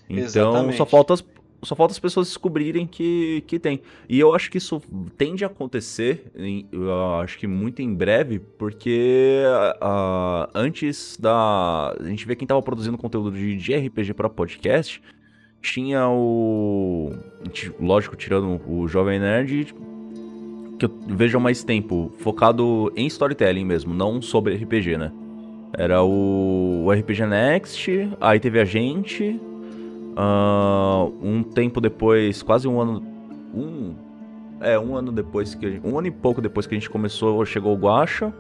Então 0.09 0.23
Exatamente. 0.23 0.77
só 0.77 0.85
falta, 0.85 1.13
as, 1.13 1.25
só 1.65 1.75
falta 1.75 1.91
as 1.93 1.99
pessoas 1.99 2.27
descobrirem 2.27 2.85
que, 2.87 3.43
que 3.47 3.59
tem. 3.59 3.81
E 4.07 4.19
eu 4.19 4.33
acho 4.33 4.49
que 4.49 4.57
isso 4.57 4.81
tende 5.17 5.43
a 5.43 5.47
acontecer, 5.47 6.31
em- 6.35 6.67
acho 7.23 7.37
que 7.37 7.47
muito 7.47 7.81
em 7.81 7.93
breve, 7.93 8.39
porque 8.39 9.43
ah, 9.81 10.49
antes 10.53 11.17
da. 11.19 11.95
A 11.99 12.03
gente 12.03 12.25
vê 12.25 12.35
quem 12.35 12.47
tava 12.47 12.61
produzindo 12.61 12.97
conteúdo 12.97 13.31
de, 13.31 13.55
de 13.57 13.75
RPG 13.75 14.13
para 14.13 14.29
podcast. 14.29 15.01
Tinha 15.61 16.07
o. 16.07 17.11
Lógico, 17.79 18.15
tirando 18.15 18.61
o 18.67 18.87
Jovem 18.87 19.19
Nerd, 19.19 19.73
que 20.77 20.85
eu 20.85 20.91
vejo 21.07 21.37
há 21.37 21.41
mais 21.41 21.63
tempo, 21.63 22.13
focado 22.19 22.91
em 22.95 23.07
storytelling 23.07 23.65
mesmo, 23.65 23.93
não 23.93 24.21
sobre 24.21 24.55
RPG, 24.55 24.97
né? 24.97 25.11
Era 25.77 26.03
o, 26.03 26.83
o 26.85 26.91
RPG 26.91 27.25
Next, 27.25 28.09
aí 28.21 28.39
teve 28.39 28.59
a 28.59 28.65
gente. 28.65 29.39
Ah, 30.15 31.07
um 31.21 31.43
tempo 31.43 31.79
depois, 31.81 32.41
quase 32.41 32.67
um 32.67 32.79
ano. 32.79 33.03
Um. 33.53 33.95
É, 34.61 34.79
um 34.79 34.95
ano 34.95 35.11
depois 35.11 35.53
que. 35.53 35.69
gente- 35.71 35.85
Um 35.87 35.97
ano 35.97 36.07
e 36.07 36.11
pouco 36.11 36.41
depois 36.41 36.65
que 36.65 36.73
a 36.75 36.77
gente 36.77 36.89
começou, 36.89 37.45
chegou 37.45 37.73
o 37.73 37.77
Guacha. 37.77 38.33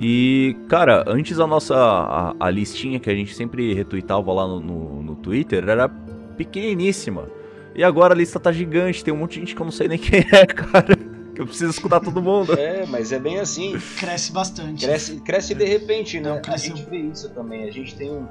E, 0.00 0.56
cara, 0.68 1.04
antes 1.06 1.38
a 1.38 1.46
nossa. 1.46 1.74
A, 1.76 2.34
a 2.40 2.50
listinha 2.50 2.98
que 2.98 3.10
a 3.10 3.14
gente 3.14 3.34
sempre 3.34 3.72
retuitava 3.74 4.32
lá 4.32 4.46
no, 4.46 4.60
no, 4.60 5.02
no 5.02 5.14
Twitter 5.16 5.68
era 5.68 5.88
pequeniníssima. 6.36 7.28
E 7.74 7.82
agora 7.82 8.12
a 8.12 8.16
lista 8.16 8.38
tá 8.38 8.52
gigante, 8.52 9.02
tem 9.02 9.14
um 9.14 9.16
monte 9.16 9.34
de 9.34 9.40
gente 9.40 9.54
que 9.56 9.62
eu 9.62 9.64
não 9.64 9.72
sei 9.72 9.88
nem 9.88 9.98
quem 9.98 10.20
é, 10.20 10.44
cara. 10.46 10.94
Que 11.34 11.40
eu 11.40 11.46
preciso 11.46 11.70
escutar 11.70 12.00
todo 12.00 12.20
mundo. 12.20 12.52
É, 12.52 12.84
mas 12.86 13.10
é 13.12 13.18
bem 13.18 13.38
assim. 13.38 13.74
Cresce 13.98 14.30
bastante. 14.32 14.84
Cresce, 14.84 15.16
cresce 15.20 15.54
de 15.54 15.64
repente, 15.64 16.20
né? 16.20 16.28
Não, 16.46 16.52
a 16.52 16.56
gente 16.58 16.82
vê 16.90 16.98
isso 16.98 17.30
também. 17.30 17.64
A 17.64 17.70
gente 17.70 17.94
tem 17.94 18.10
um, 18.10 18.26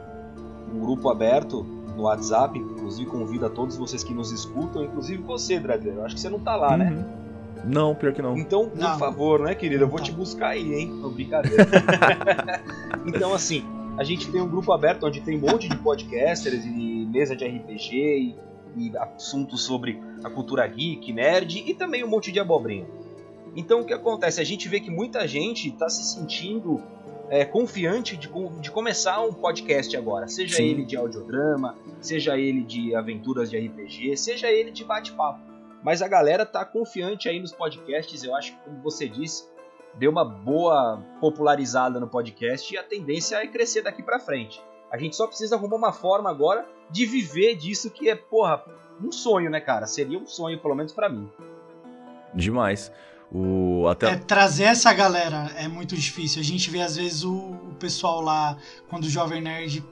um 0.75 0.79
grupo 0.79 1.09
aberto 1.09 1.65
no 2.01 2.07
WhatsApp, 2.07 2.57
inclusive 2.57 3.09
convido 3.09 3.45
a 3.45 3.49
todos 3.49 3.77
vocês 3.77 4.03
que 4.03 4.13
nos 4.13 4.31
escutam, 4.31 4.83
inclusive 4.83 5.21
você, 5.21 5.59
Drazer. 5.59 5.93
Eu 5.93 6.05
acho 6.05 6.15
que 6.15 6.21
você 6.21 6.29
não 6.29 6.39
tá 6.39 6.55
lá, 6.55 6.75
né? 6.75 6.91
Uhum. 6.91 7.21
Não, 7.63 7.93
pior 7.93 8.11
que 8.11 8.23
não. 8.23 8.35
Então, 8.35 8.69
por 8.69 8.79
Não. 8.79 8.97
favor, 8.97 9.39
né, 9.41 9.53
querido? 9.53 9.83
Eu 9.83 9.87
vou 9.87 9.99
te 9.99 10.09
tá. 10.09 10.17
buscar 10.17 10.47
aí, 10.49 10.73
hein? 10.73 10.87
Não, 10.87 11.11
brincadeira. 11.11 11.67
então, 13.05 13.35
assim, 13.35 13.63
a 13.97 14.03
gente 14.03 14.31
tem 14.31 14.41
um 14.41 14.49
grupo 14.49 14.71
aberto 14.71 15.05
onde 15.05 15.21
tem 15.21 15.37
um 15.37 15.41
monte 15.41 15.69
de 15.69 15.77
podcasters 15.77 16.65
e 16.65 17.07
mesa 17.07 17.35
de 17.35 17.45
RPG 17.45 17.95
e, 17.95 18.35
e 18.77 18.97
assuntos 18.97 19.61
sobre 19.61 20.01
a 20.23 20.29
cultura 20.29 20.65
geek, 20.65 21.13
nerd 21.13 21.63
e 21.67 21.73
também 21.75 22.03
um 22.03 22.07
monte 22.07 22.31
de 22.31 22.39
abobrinha. 22.39 22.87
Então, 23.55 23.81
o 23.81 23.85
que 23.85 23.93
acontece? 23.93 24.41
A 24.41 24.43
gente 24.43 24.67
vê 24.67 24.79
que 24.79 24.89
muita 24.89 25.27
gente 25.27 25.69
está 25.69 25.87
se 25.87 26.03
sentindo 26.03 26.81
é, 27.31 27.45
confiante 27.45 28.17
de, 28.17 28.29
de 28.59 28.69
começar 28.69 29.21
um 29.21 29.31
podcast 29.31 29.95
agora, 29.95 30.27
seja 30.27 30.57
Sim. 30.57 30.65
ele 30.65 30.83
de 30.83 30.97
audiodrama, 30.97 31.77
seja 32.01 32.37
ele 32.37 32.61
de 32.61 32.93
aventuras 32.93 33.49
de 33.49 33.57
RPG, 33.57 34.17
seja 34.17 34.51
ele 34.51 34.69
de 34.69 34.83
bate-papo. 34.83 35.39
Mas 35.81 36.01
a 36.01 36.09
galera 36.09 36.45
tá 36.45 36.65
confiante 36.65 37.29
aí 37.29 37.39
nos 37.39 37.53
podcasts, 37.53 38.21
eu 38.21 38.35
acho 38.35 38.51
que, 38.51 38.59
como 38.65 38.81
você 38.81 39.07
disse, 39.07 39.49
deu 39.95 40.11
uma 40.11 40.25
boa 40.25 41.01
popularizada 41.21 42.01
no 42.01 42.07
podcast 42.07 42.73
e 42.73 42.77
a 42.77 42.83
tendência 42.83 43.37
é 43.37 43.47
crescer 43.47 43.81
daqui 43.81 44.03
pra 44.03 44.19
frente. 44.19 44.61
A 44.91 44.97
gente 44.97 45.15
só 45.15 45.25
precisa 45.25 45.55
arrumar 45.55 45.77
uma 45.77 45.93
forma 45.93 46.29
agora 46.29 46.67
de 46.89 47.05
viver 47.05 47.55
disso 47.55 47.89
que 47.89 48.09
é, 48.09 48.15
porra, 48.15 48.61
um 49.01 49.09
sonho, 49.09 49.49
né, 49.49 49.61
cara? 49.61 49.87
Seria 49.87 50.19
um 50.19 50.27
sonho, 50.27 50.59
pelo 50.59 50.75
menos 50.75 50.91
pra 50.91 51.07
mim. 51.07 51.31
Demais. 52.33 52.91
O, 53.33 53.87
até, 53.87 54.11
É, 54.11 54.15
trazer 54.15 54.65
essa 54.65 54.91
galera 54.93 55.51
é 55.55 55.67
muito 55.67 55.95
difícil. 55.95 56.41
A 56.41 56.43
gente 56.43 56.69
vê 56.69 56.81
às 56.81 56.97
vezes 56.97 57.23
o, 57.23 57.33
o 57.33 57.75
pessoal 57.79 58.21
lá, 58.21 58.57
quando 58.89 59.05
o 59.05 59.09
Jovem 59.09 59.41
Nerd, 59.41 59.83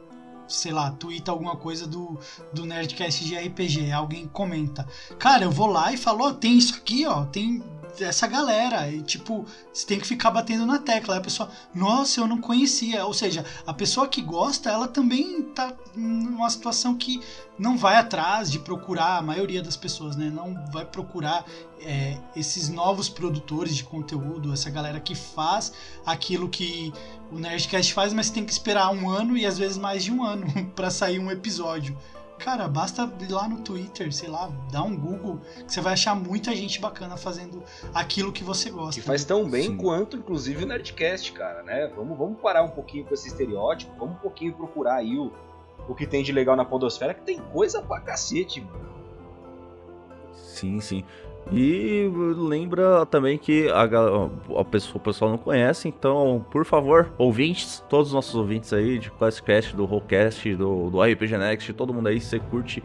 sei 0.48 0.72
lá, 0.74 0.92
twitta 0.92 1.32
alguma 1.32 1.56
coisa 1.56 1.88
do, 1.88 2.20
do 2.54 2.66
Nerdcast 2.66 3.24
de 3.24 3.36
RPG, 3.36 3.92
alguém 3.92 4.28
comenta. 4.28 4.86
Cara, 5.18 5.46
eu 5.46 5.52
vou 5.52 5.68
lá 5.68 5.94
e 5.94 5.98
falo, 5.98 6.34
tem 6.34 6.58
isso 6.58 6.76
aqui, 6.76 7.06
ó, 7.06 7.24
tem 7.26 7.64
essa 8.00 8.28
galera. 8.28 8.90
E 8.90 9.02
tipo, 9.02 9.46
você 9.74 9.86
tem 9.86 10.00
que 10.00 10.08
ficar 10.08 10.32
batendo 10.32 10.66
na 10.66 10.80
tecla. 10.80 11.16
Aí 11.16 11.20
a 11.20 11.24
pessoa, 11.24 11.50
nossa, 11.74 12.20
eu 12.20 12.28
não 12.28 12.40
conhecia. 12.40 13.06
Ou 13.06 13.14
seja, 13.14 13.46
a 13.66 13.74
pessoa 13.74 14.08
que 14.08 14.22
gosta, 14.22 14.70
ela 14.70 14.88
também 14.88 15.44
tá 15.44 15.74
numa 15.96 16.50
situação 16.50 16.96
que 16.96 17.22
não 17.58 17.78
vai 17.78 17.98
atrás 17.98 18.50
de 18.50 18.58
procurar, 18.60 19.18
a 19.18 19.22
maioria 19.22 19.62
das 19.62 19.76
pessoas, 19.76 20.16
né? 20.16 20.30
Não 20.30 20.56
vai 20.72 20.86
procurar 20.86 21.46
é, 21.82 22.18
esses 22.36 22.70
novos 22.70 23.10
produtores 23.10 23.76
de 23.76 23.84
conteúdo, 23.84 24.54
essa 24.54 24.70
galera 24.70 25.00
que 25.00 25.14
faz 25.14 25.74
aquilo 26.06 26.48
que 26.48 26.94
o 27.32 27.38
Nerdcast 27.38 27.94
faz, 27.94 28.14
mas 28.14 28.30
tem 28.30 28.46
que 28.46 28.52
esperar 28.52 28.90
um 28.92 29.10
ano 29.10 29.38
e 29.38 29.46
às 29.46 29.58
vezes 29.58 29.78
mais 29.78 30.04
de 30.04 30.12
um 30.12 30.24
ano 30.24 30.48
pra 30.76 30.90
sair 30.90 31.20
um 31.20 31.30
episódio. 31.30 31.98
Cara, 32.40 32.70
basta 32.70 33.12
ir 33.20 33.32
lá 33.32 33.50
no 33.50 33.60
Twitter, 33.62 34.12
sei 34.14 34.30
lá, 34.30 34.50
dar 34.72 34.84
um 34.84 34.96
Google, 34.96 35.40
que 35.68 35.74
você 35.74 35.82
vai 35.82 35.94
achar 35.94 36.16
muita 36.16 36.56
gente 36.56 36.80
bacana 36.80 37.18
fazendo 37.18 37.62
aquilo 37.94 38.32
que 38.32 38.46
você 38.46 38.70
gosta. 38.70 39.00
Que 39.00 39.06
faz 39.06 39.26
tão 39.26 39.48
bem 39.48 39.64
Sim. 39.64 39.78
quanto, 39.78 40.16
inclusive, 40.16 40.64
o 40.64 40.68
Nerdcast, 40.68 41.34
cara, 41.34 41.62
né? 41.64 41.92
Vamos, 41.96 42.18
vamos 42.18 42.40
parar 42.40 42.64
um 42.64 42.70
pouquinho 42.70 43.06
com 43.06 43.14
esse 43.14 43.28
estereótipo, 43.28 43.94
vamos 44.00 44.16
um 44.16 44.20
pouquinho 44.20 44.54
procurar 44.54 44.96
aí 44.96 45.18
o, 45.18 45.34
o 45.88 45.94
que 45.94 46.08
tem 46.08 46.24
de 46.24 46.32
legal 46.32 46.56
na 46.56 46.64
podosfera, 46.64 47.14
que 47.14 47.22
tem 47.22 47.40
coisa 47.40 47.82
pra 47.82 48.00
cacete, 48.00 48.62
mano. 48.62 48.90
Sim, 50.34 50.80
sim. 50.80 51.04
E 51.52 52.08
lembra 52.38 53.06
também 53.08 53.38
que 53.38 53.68
a, 53.70 53.84
a 54.60 54.66
pessoa, 54.66 54.98
o 54.98 55.00
pessoal 55.00 55.32
não 55.32 55.38
conhece, 55.38 55.88
então, 55.88 56.46
por 56.52 56.64
favor, 56.64 57.12
ouvintes, 57.18 57.84
todos 57.90 58.10
os 58.10 58.14
nossos 58.14 58.36
ouvintes 58.36 58.72
aí 58.72 59.00
de 59.00 59.10
Classicast, 59.10 59.76
do 59.76 59.86
Rollcast, 59.86 60.56
do, 60.56 60.92
do 60.92 61.02
RPG 61.02 61.38
Next, 61.38 61.74
todo 61.74 61.94
mundo 61.94 62.08
aí, 62.08 62.22
você 62.22 62.40
curte 62.40 62.84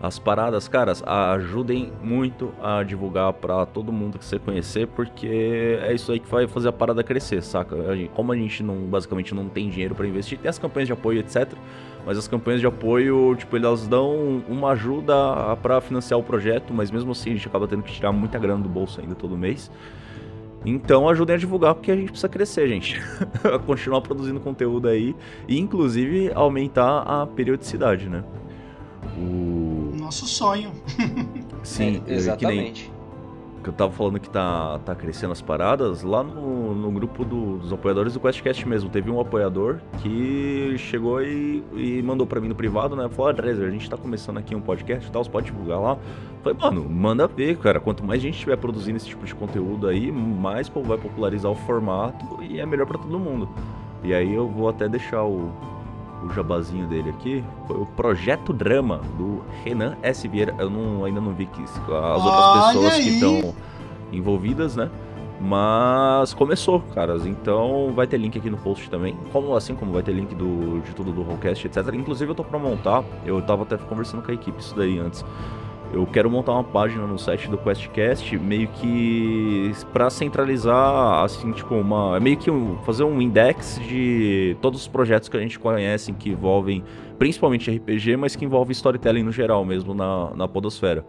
as 0.00 0.18
paradas, 0.18 0.68
caras, 0.68 1.02
ajudem 1.06 1.90
muito 2.02 2.52
a 2.62 2.82
divulgar 2.82 3.32
pra 3.32 3.64
todo 3.64 3.90
mundo 3.90 4.18
que 4.18 4.24
você 4.24 4.38
conhecer, 4.38 4.86
porque 4.86 5.78
é 5.82 5.92
isso 5.94 6.12
aí 6.12 6.20
que 6.20 6.30
vai 6.30 6.46
fazer 6.46 6.68
a 6.68 6.72
parada 6.72 7.02
crescer, 7.02 7.42
saca? 7.42 7.74
Como 8.14 8.30
a 8.30 8.36
gente 8.36 8.62
não, 8.62 8.76
basicamente 8.80 9.34
não 9.34 9.48
tem 9.48 9.70
dinheiro 9.70 9.94
pra 9.94 10.06
investir, 10.06 10.38
tem 10.38 10.48
as 10.48 10.58
campanhas 10.58 10.88
de 10.88 10.92
apoio, 10.92 11.20
etc. 11.20 11.54
Mas 12.06 12.18
as 12.18 12.28
campanhas 12.28 12.60
de 12.60 12.66
apoio, 12.66 13.34
tipo, 13.36 13.56
elas 13.56 13.86
dão 13.86 14.42
uma 14.48 14.70
ajuda 14.72 15.14
pra 15.62 15.80
financiar 15.80 16.20
o 16.20 16.22
projeto, 16.22 16.72
mas 16.74 16.90
mesmo 16.90 17.12
assim 17.12 17.30
a 17.30 17.32
gente 17.34 17.48
acaba 17.48 17.66
tendo 17.66 17.82
que 17.82 17.92
tirar 17.92 18.12
muita 18.12 18.38
grana 18.38 18.62
do 18.62 18.68
bolso 18.68 19.00
ainda 19.00 19.14
todo 19.14 19.36
mês. 19.36 19.70
Então 20.66 21.08
ajudem 21.08 21.36
a 21.36 21.38
divulgar 21.38 21.74
porque 21.74 21.90
a 21.90 21.96
gente 21.96 22.08
precisa 22.08 22.28
crescer, 22.28 22.68
gente. 22.68 23.00
Continuar 23.66 24.00
produzindo 24.00 24.40
conteúdo 24.40 24.88
aí 24.88 25.14
e 25.46 25.58
inclusive 25.58 26.30
aumentar 26.34 27.00
a 27.00 27.26
periodicidade, 27.26 28.08
né? 28.08 28.24
O 29.18 29.92
Nosso 29.94 30.26
sonho. 30.26 30.72
sim, 31.62 31.84
É, 31.84 31.88
é, 31.88 32.00
que 32.00 32.06
nem 32.06 32.16
exatamente. 32.16 32.93
Que 33.64 33.70
eu 33.70 33.72
tava 33.72 33.90
falando 33.90 34.20
que 34.20 34.28
tá, 34.28 34.78
tá 34.84 34.94
crescendo 34.94 35.32
as 35.32 35.40
paradas, 35.40 36.02
lá 36.02 36.22
no, 36.22 36.74
no 36.74 36.90
grupo 36.90 37.24
do, 37.24 37.56
dos 37.56 37.72
apoiadores 37.72 38.12
do 38.12 38.20
QuestCast 38.20 38.68
mesmo, 38.68 38.90
teve 38.90 39.10
um 39.10 39.18
apoiador 39.18 39.78
que 40.02 40.76
chegou 40.76 41.22
e, 41.22 41.64
e 41.72 42.02
mandou 42.02 42.26
pra 42.26 42.40
mim 42.40 42.48
no 42.48 42.54
privado, 42.54 42.94
né? 42.94 43.08
Falou, 43.08 43.32
Dresser, 43.32 43.66
a 43.66 43.70
gente 43.70 43.88
tá 43.88 43.96
começando 43.96 44.36
aqui 44.36 44.54
um 44.54 44.60
podcast 44.60 45.08
e 45.08 45.10
tal, 45.10 45.24
você 45.24 45.30
pode 45.30 45.46
divulgar 45.46 45.80
lá? 45.80 45.96
Falei, 46.42 46.58
mano, 46.60 46.86
manda 46.88 47.26
ver, 47.26 47.56
cara. 47.56 47.80
Quanto 47.80 48.04
mais 48.04 48.20
gente 48.20 48.34
estiver 48.34 48.56
produzindo 48.58 48.98
esse 48.98 49.06
tipo 49.06 49.24
de 49.24 49.34
conteúdo 49.34 49.88
aí, 49.88 50.12
mais 50.12 50.68
vai 50.68 50.98
popularizar 50.98 51.50
o 51.50 51.54
formato 51.54 52.42
e 52.42 52.60
é 52.60 52.66
melhor 52.66 52.86
para 52.86 52.98
todo 52.98 53.18
mundo. 53.18 53.48
E 54.02 54.12
aí 54.12 54.34
eu 54.34 54.46
vou 54.46 54.68
até 54.68 54.86
deixar 54.86 55.24
o, 55.24 55.50
o 56.24 56.32
jabazinho 56.32 56.86
dele 56.86 57.10
aqui. 57.10 57.44
Foi 57.66 57.76
o 57.76 57.86
Projeto 57.86 58.52
Drama, 58.52 59.00
do 59.18 59.42
Renan 59.62 59.96
S. 60.02 60.26
Vieira. 60.26 60.54
Eu 60.58 60.70
não, 60.70 61.04
ainda 61.04 61.20
não 61.20 61.32
vi 61.34 61.46
que 61.46 61.62
as 61.62 62.24
outras 62.24 62.66
pessoas 62.66 62.94
que 62.94 63.08
estão 63.10 63.54
envolvidas, 64.12 64.76
né? 64.76 64.90
Mas 65.40 66.32
começou, 66.32 66.80
caras. 66.94 67.26
Então 67.26 67.92
vai 67.94 68.06
ter 68.06 68.16
link 68.16 68.38
aqui 68.38 68.48
no 68.48 68.56
post 68.56 68.88
também. 68.88 69.16
Como 69.32 69.54
assim 69.54 69.74
como 69.74 69.92
vai 69.92 70.02
ter 70.02 70.12
link 70.12 70.34
do, 70.34 70.80
de 70.80 70.94
tudo 70.94 71.12
do 71.12 71.22
Rollcast, 71.22 71.66
etc. 71.66 71.94
Inclusive 71.94 72.30
eu 72.30 72.34
tô 72.34 72.44
pra 72.44 72.58
montar. 72.58 73.04
Eu 73.26 73.42
tava 73.42 73.64
até 73.64 73.76
conversando 73.76 74.22
com 74.22 74.30
a 74.30 74.34
equipe 74.34 74.58
isso 74.60 74.74
daí 74.74 74.98
antes. 74.98 75.24
Eu 75.94 76.04
quero 76.06 76.28
montar 76.28 76.50
uma 76.52 76.64
página 76.64 77.06
no 77.06 77.16
site 77.16 77.48
do 77.48 77.56
QuestCast, 77.56 78.36
meio 78.36 78.66
que 78.66 79.70
pra 79.92 80.10
centralizar, 80.10 81.22
assim, 81.22 81.52
tipo, 81.52 81.72
uma. 81.76 82.18
Meio 82.18 82.36
que 82.36 82.50
um- 82.50 82.76
fazer 82.78 83.04
um 83.04 83.20
index 83.20 83.78
de 83.86 84.56
todos 84.60 84.80
os 84.80 84.88
projetos 84.88 85.28
que 85.28 85.36
a 85.36 85.40
gente 85.40 85.56
conhece 85.56 86.12
que 86.12 86.30
envolvem, 86.30 86.82
principalmente 87.16 87.70
RPG, 87.70 88.16
mas 88.16 88.34
que 88.34 88.44
envolvem 88.44 88.72
storytelling 88.72 89.22
no 89.22 89.30
geral 89.30 89.64
mesmo 89.64 89.94
na, 89.94 90.30
na 90.34 90.48
Podosfera. 90.48 91.04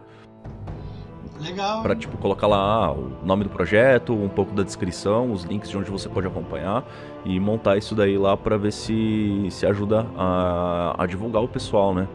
Legal. 1.40 1.82
Pra, 1.82 1.96
tipo, 1.96 2.16
colocar 2.18 2.46
lá 2.46 2.86
ah, 2.86 2.92
o 2.92 3.10
nome 3.24 3.42
do 3.42 3.50
projeto, 3.50 4.12
um 4.14 4.28
pouco 4.28 4.54
da 4.54 4.62
descrição, 4.62 5.32
os 5.32 5.42
links 5.42 5.68
de 5.68 5.76
onde 5.76 5.90
você 5.90 6.08
pode 6.08 6.28
acompanhar 6.28 6.84
e 7.24 7.38
montar 7.40 7.76
isso 7.76 7.94
daí 7.94 8.16
lá 8.16 8.36
pra 8.36 8.56
ver 8.56 8.72
se, 8.72 9.48
se 9.50 9.66
ajuda 9.66 10.06
a, 10.16 10.94
a 10.96 11.06
divulgar 11.06 11.42
o 11.42 11.48
pessoal, 11.48 11.92
né? 11.92 12.06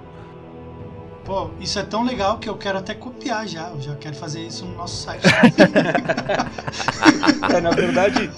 Pô, 1.24 1.52
isso 1.60 1.78
é 1.78 1.84
tão 1.84 2.04
legal 2.04 2.40
que 2.40 2.50
eu 2.50 2.58
quero 2.58 2.80
até 2.80 2.96
copiar 2.96 3.48
já. 3.48 3.70
Eu 3.70 3.80
já 3.80 3.96
quero 3.96 4.16
fazer 4.16 4.42
isso 4.42 4.66
no 4.66 4.76
nosso 4.76 4.96
site. 5.04 5.24
É, 7.54 7.60
na 7.60 7.72
verdade, 7.72 8.30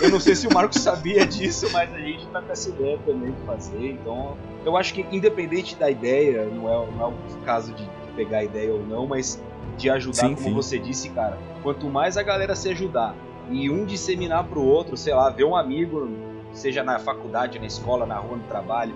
eu 0.00 0.10
não 0.10 0.20
sei 0.20 0.34
se 0.34 0.46
o 0.46 0.52
Marcos 0.52 0.80
sabia 0.80 1.26
disso, 1.26 1.68
mas 1.72 1.92
a 1.92 1.98
gente 1.98 2.26
tá 2.26 2.40
com 2.40 2.52
essa 2.52 2.68
ideia 2.68 2.98
também 3.04 3.32
de 3.32 3.40
fazer. 3.46 3.92
Então, 3.92 4.36
eu 4.64 4.76
acho 4.76 4.94
que 4.94 5.06
independente 5.10 5.74
da 5.76 5.90
ideia, 5.90 6.44
não 6.46 6.68
é, 6.68 6.90
não 6.92 7.02
é 7.02 7.08
o 7.08 7.38
caso 7.44 7.72
de 7.72 7.88
pegar 8.14 8.38
a 8.38 8.44
ideia 8.44 8.72
ou 8.72 8.84
não, 8.86 9.06
mas 9.06 9.40
de 9.76 9.90
ajudar, 9.90 10.28
Sim, 10.28 10.34
como 10.34 10.48
sim. 10.48 10.54
você 10.54 10.78
disse, 10.78 11.08
cara. 11.10 11.38
Quanto 11.62 11.86
mais 11.88 12.16
a 12.16 12.22
galera 12.22 12.54
se 12.54 12.68
ajudar 12.70 13.14
e 13.50 13.70
um 13.70 13.84
disseminar 13.84 14.44
pro 14.44 14.62
outro, 14.62 14.96
sei 14.96 15.14
lá, 15.14 15.30
ver 15.30 15.44
um 15.44 15.56
amigo, 15.56 16.08
seja 16.52 16.82
na 16.82 16.98
faculdade, 16.98 17.58
na 17.58 17.66
escola, 17.66 18.06
na 18.06 18.16
rua, 18.16 18.36
no 18.36 18.44
trabalho, 18.44 18.94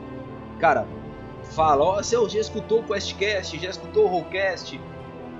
cara, 0.59 0.87
fala, 1.51 1.85
ó, 1.85 1.97
você 1.97 2.17
já 2.29 2.41
escutou 2.41 2.81
o 2.81 2.83
QuestCast, 2.83 3.59
já 3.59 3.71
escutou 3.71 4.05
o 4.05 4.09
Rollcast? 4.09 4.81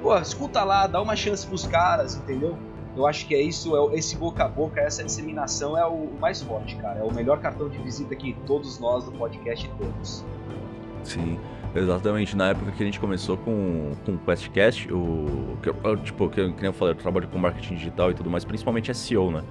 Pô, 0.03 0.17
escuta 0.19 0.63
lá, 0.65 0.87
dá 0.87 1.01
uma 1.01 1.17
chance 1.17 1.47
pros 1.47 1.67
caras, 1.67 2.17
entendeu? 2.17 2.57
Eu 2.97 3.07
acho 3.07 3.27
que 3.27 3.35
é 3.35 3.43
isso, 3.43 3.77
é 3.77 3.97
esse 3.97 4.17
boca 4.17 4.45
a 4.45 4.49
boca, 4.49 4.81
essa 4.81 5.05
disseminação 5.05 5.77
é 5.77 5.87
o, 5.87 6.09
mais 6.19 6.43
forte, 6.43 6.77
cara. 6.77 7.01
É 7.01 7.03
o 7.03 7.13
melhor 7.13 7.39
cartão 7.41 7.69
de 7.69 7.77
visita 7.79 8.17
que 8.17 8.35
todos 8.47 8.79
nós 8.79 9.05
do 9.05 9.13
podcast 9.13 9.71
temos. 9.79 10.25
Sim, 11.05 11.39
exatamente. 11.75 12.35
Na 12.35 12.49
época 12.49 12.73
que 12.73 12.83
a 12.83 12.87
gente 12.87 12.99
começou 12.99 13.37
com, 13.37 13.93
com 14.05 14.13
o 14.13 14.19
QuestCast, 14.19 14.91
o, 14.91 15.59
que 15.63 15.71
tipo, 16.05 16.29
que, 16.31 16.53
que 16.53 16.57
nem 16.57 16.67
eu 16.67 16.73
falei, 16.73 16.95
eu 16.95 16.99
trabalho 16.99 17.29
com 17.29 17.39
marketing 17.39 17.75
digital 17.75 18.11
e 18.11 18.15
tudo 18.15 18.31
mais, 18.31 18.45
principalmente 18.47 18.95
SEO, 18.95 19.31
né? 19.31 19.43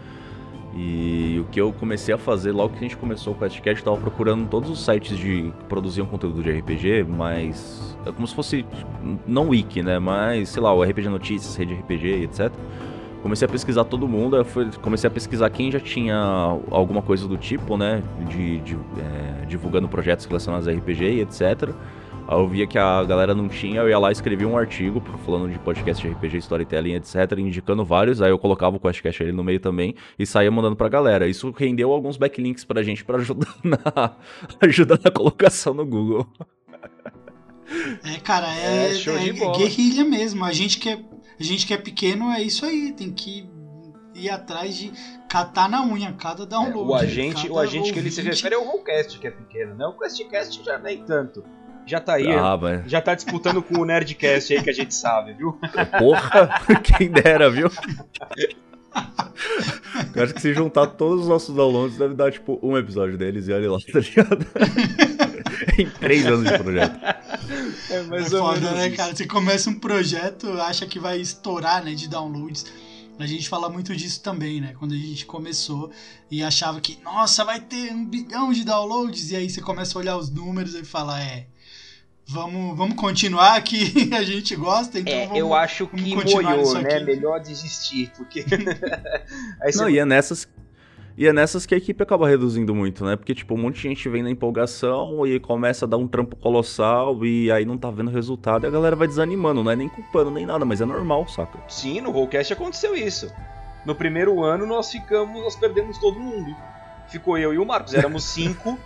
E 0.75 1.39
o 1.39 1.45
que 1.45 1.61
eu 1.61 1.71
comecei 1.71 2.13
a 2.13 2.17
fazer 2.17 2.51
logo 2.51 2.73
que 2.73 2.79
a 2.79 2.81
gente 2.81 2.97
começou 2.97 3.31
o 3.33 3.35
QuestCast, 3.37 3.79
eu 3.79 3.93
tava 3.93 3.97
procurando 4.01 4.45
todos 4.49 4.69
os 4.69 4.83
sites 4.83 5.17
de, 5.17 5.53
que 5.57 5.63
produziam 5.69 6.05
conteúdo 6.05 6.43
de 6.43 6.51
RPG, 6.51 7.05
mas 7.07 7.97
é 8.05 8.11
como 8.11 8.27
se 8.27 8.35
fosse, 8.35 8.65
não 9.25 9.49
wiki, 9.49 9.81
né? 9.81 9.99
Mas, 9.99 10.49
sei 10.49 10.61
lá, 10.61 10.73
o 10.73 10.83
RPG 10.83 11.07
Notícias, 11.07 11.55
Rede 11.55 11.73
RPG, 11.75 12.23
etc. 12.23 12.51
Comecei 13.21 13.47
a 13.47 13.49
pesquisar 13.49 13.85
todo 13.85 14.05
mundo, 14.07 14.35
eu 14.35 14.43
fui- 14.43 14.69
comecei 14.81 15.07
a 15.07 15.11
pesquisar 15.11 15.49
quem 15.49 15.71
já 15.71 15.79
tinha 15.79 16.17
alguma 16.69 17.01
coisa 17.01 17.25
do 17.25 17.37
tipo, 17.37 17.77
né? 17.77 18.03
De, 18.27 18.59
de, 18.59 18.75
é, 18.75 19.45
divulgando 19.45 19.87
projetos 19.87 20.25
relacionados 20.25 20.67
a 20.67 20.71
RPG 20.73 21.03
e 21.05 21.21
etc. 21.21 21.69
Aí 22.27 22.37
eu 22.39 22.47
via 22.47 22.65
que 22.65 22.77
a 22.77 23.03
galera 23.03 23.35
não 23.35 23.47
tinha, 23.47 23.81
eu 23.81 23.89
ia 23.89 23.99
lá 23.99 24.09
e 24.09 24.13
escrevia 24.13 24.47
um 24.47 24.57
artigo 24.57 24.99
falando 25.23 25.51
de 25.51 25.59
podcast 25.59 26.05
de 26.05 26.11
RPG, 26.11 26.37
storytelling, 26.37 26.95
etc, 26.95 27.15
indicando 27.37 27.85
vários, 27.85 28.19
aí 28.21 28.31
eu 28.31 28.39
colocava 28.39 28.75
o 28.75 28.79
podcast 28.79 29.21
ali 29.21 29.31
no 29.31 29.43
meio 29.43 29.59
também 29.59 29.93
e 30.17 30.25
saía 30.25 30.49
mandando 30.49 30.75
pra 30.75 30.89
galera. 30.89 31.27
Isso 31.27 31.51
rendeu 31.55 31.91
alguns 31.91 32.17
backlinks 32.17 32.63
pra 32.63 32.81
gente 32.81 33.05
pra 33.05 33.17
ajudar 33.17 33.55
na, 33.63 34.15
ajudar 34.61 34.99
na 35.03 35.11
colocação 35.11 35.73
no 35.73 35.85
Google. 35.85 36.27
É, 38.03 38.19
cara, 38.19 38.47
é, 38.55 38.91
É, 38.91 38.93
show 38.95 39.17
de 39.17 39.29
é 39.29 39.33
bola. 39.33 39.57
guerrilha 39.57 40.03
mesmo. 40.03 40.43
A 40.45 40.51
gente, 40.51 40.79
que 40.79 40.89
é, 40.89 40.99
a 41.39 41.43
gente 41.43 41.65
que 41.65 41.73
é 41.73 41.77
pequeno 41.77 42.31
é 42.31 42.41
isso 42.41 42.65
aí. 42.65 42.91
Tem 42.93 43.11
que 43.11 43.47
ir 44.13 44.29
atrás 44.29 44.77
de 44.77 44.91
catar 45.27 45.67
na 45.69 45.83
unha 45.85 46.13
cada 46.13 46.45
download. 46.45 46.77
É, 46.77 46.91
o 46.91 46.95
agente, 46.95 47.43
cada 47.43 47.53
o 47.53 47.59
agente 47.59 47.91
que 47.91 47.99
ele 47.99 48.11
se 48.11 48.21
refere 48.21 48.55
é 48.55 48.57
o 48.57 48.63
Rollcast, 48.63 49.19
que 49.19 49.27
é 49.27 49.31
pequeno, 49.31 49.75
né? 49.75 49.85
O 49.85 49.93
QuestCast 49.93 50.63
já 50.63 50.77
nem 50.77 51.03
tanto. 51.03 51.43
Já 51.85 51.99
tá 51.99 52.13
aí, 52.13 52.31
Ah, 52.31 52.57
mas 52.57 52.89
já 52.89 52.99
tá 53.01 53.13
disputando 53.15 53.61
com 53.61 53.79
o 53.79 53.85
Nerdcast 53.85 54.53
aí 54.53 54.63
que 54.63 54.69
a 54.69 54.73
gente 54.73 54.93
sabe, 54.95 55.33
viu? 55.33 55.57
porra, 55.99 56.61
quem 56.83 57.09
dera, 57.11 57.49
viu? 57.49 57.69
Eu 60.15 60.23
acho 60.23 60.33
que 60.33 60.41
se 60.41 60.53
juntar 60.53 60.87
todos 60.87 61.23
os 61.23 61.27
nossos 61.27 61.53
downloads 61.55 61.97
deve 61.97 62.13
dar 62.13 62.31
tipo 62.31 62.59
um 62.63 62.77
episódio 62.77 63.17
deles 63.17 63.47
e 63.47 63.53
olha 63.53 63.71
lá, 63.71 63.77
tá 63.91 63.99
ligado? 63.99 64.45
em 65.77 65.89
três 65.89 66.25
anos 66.25 66.49
de 66.49 66.57
projeto. 66.57 66.99
É 67.89 67.95
É 67.97 68.03
mais 68.03 68.33
ou 68.33 68.39
foda, 68.39 68.59
menos 68.59 68.75
né, 68.77 68.87
isso. 68.87 68.97
cara? 68.97 69.15
Você 69.15 69.25
começa 69.27 69.69
um 69.69 69.79
projeto, 69.79 70.49
acha 70.61 70.85
que 70.85 70.99
vai 70.99 71.19
estourar, 71.19 71.83
né, 71.83 71.93
de 71.93 72.07
downloads. 72.07 72.65
A 73.19 73.25
gente 73.25 73.47
fala 73.47 73.69
muito 73.69 73.95
disso 73.95 74.21
também, 74.21 74.59
né? 74.59 74.73
Quando 74.77 74.93
a 74.93 74.97
gente 74.97 75.25
começou 75.25 75.89
e 76.29 76.43
achava 76.43 76.81
que, 76.81 76.97
nossa, 77.01 77.45
vai 77.45 77.59
ter 77.61 77.93
um 77.93 78.05
bilhão 78.05 78.51
de 78.51 78.65
downloads. 78.65 79.31
E 79.31 79.35
aí 79.37 79.49
você 79.49 79.61
começa 79.61 79.97
a 79.97 80.01
olhar 80.01 80.17
os 80.17 80.29
números 80.29 80.75
e 80.75 80.83
fala, 80.83 81.21
é, 81.21 81.47
vamos, 82.27 82.77
vamos 82.77 82.95
continuar 82.95 83.61
que 83.61 84.09
a 84.13 84.23
gente 84.23 84.55
gosta, 84.55 84.99
então 84.99 85.13
É, 85.13 85.25
vamos... 85.25 85.39
eu 85.39 85.53
acho 85.53 85.87
que 85.87 86.15
moiou, 86.15 86.73
né? 86.81 86.99
Melhor 86.99 87.39
desistir, 87.39 88.11
porque. 88.17 88.45
Aí 89.61 89.71
você 89.71 89.81
Não, 89.81 89.89
e 89.89 89.99
é 89.99 90.05
nessas. 90.05 90.47
E 91.17 91.25
é 91.25 91.31
nessas 91.31 91.65
que 91.65 91.73
a 91.73 91.77
equipe 91.77 92.03
acaba 92.03 92.27
reduzindo 92.27 92.75
muito, 92.75 93.05
né? 93.05 93.15
Porque, 93.15 93.33
tipo, 93.33 93.53
um 93.53 93.57
monte 93.57 93.75
de 93.75 93.83
gente 93.83 94.09
vem 94.09 94.21
na 94.21 94.29
empolgação 94.29 95.25
e 95.25 95.39
começa 95.39 95.85
a 95.85 95.87
dar 95.87 95.95
um 95.95 96.09
trampo 96.09 96.35
colossal 96.35 97.25
e 97.25 97.49
aí 97.49 97.63
não 97.63 97.77
tá 97.77 97.89
vendo 97.89 98.11
resultado 98.11 98.65
e 98.65 98.67
a 98.67 98.69
galera 98.69 98.97
vai 98.97 99.07
desanimando. 99.07 99.63
Não 99.63 99.71
é 99.71 99.77
nem 99.77 99.87
culpando 99.87 100.29
nem 100.29 100.45
nada, 100.45 100.65
mas 100.65 100.81
é 100.81 100.85
normal, 100.85 101.25
saca? 101.29 101.57
Sim, 101.69 102.01
no 102.01 102.11
Rollcast 102.11 102.51
aconteceu 102.51 102.93
isso. 102.93 103.31
No 103.85 103.95
primeiro 103.95 104.43
ano 104.43 104.65
nós 104.65 104.91
ficamos, 104.91 105.41
nós 105.41 105.55
perdemos 105.55 105.97
todo 105.99 106.19
mundo. 106.19 106.53
Ficou 107.07 107.37
eu 107.37 107.53
e 107.53 107.57
o 107.57 107.65
Marcos, 107.65 107.93
éramos 107.93 108.25
cinco. 108.27 108.77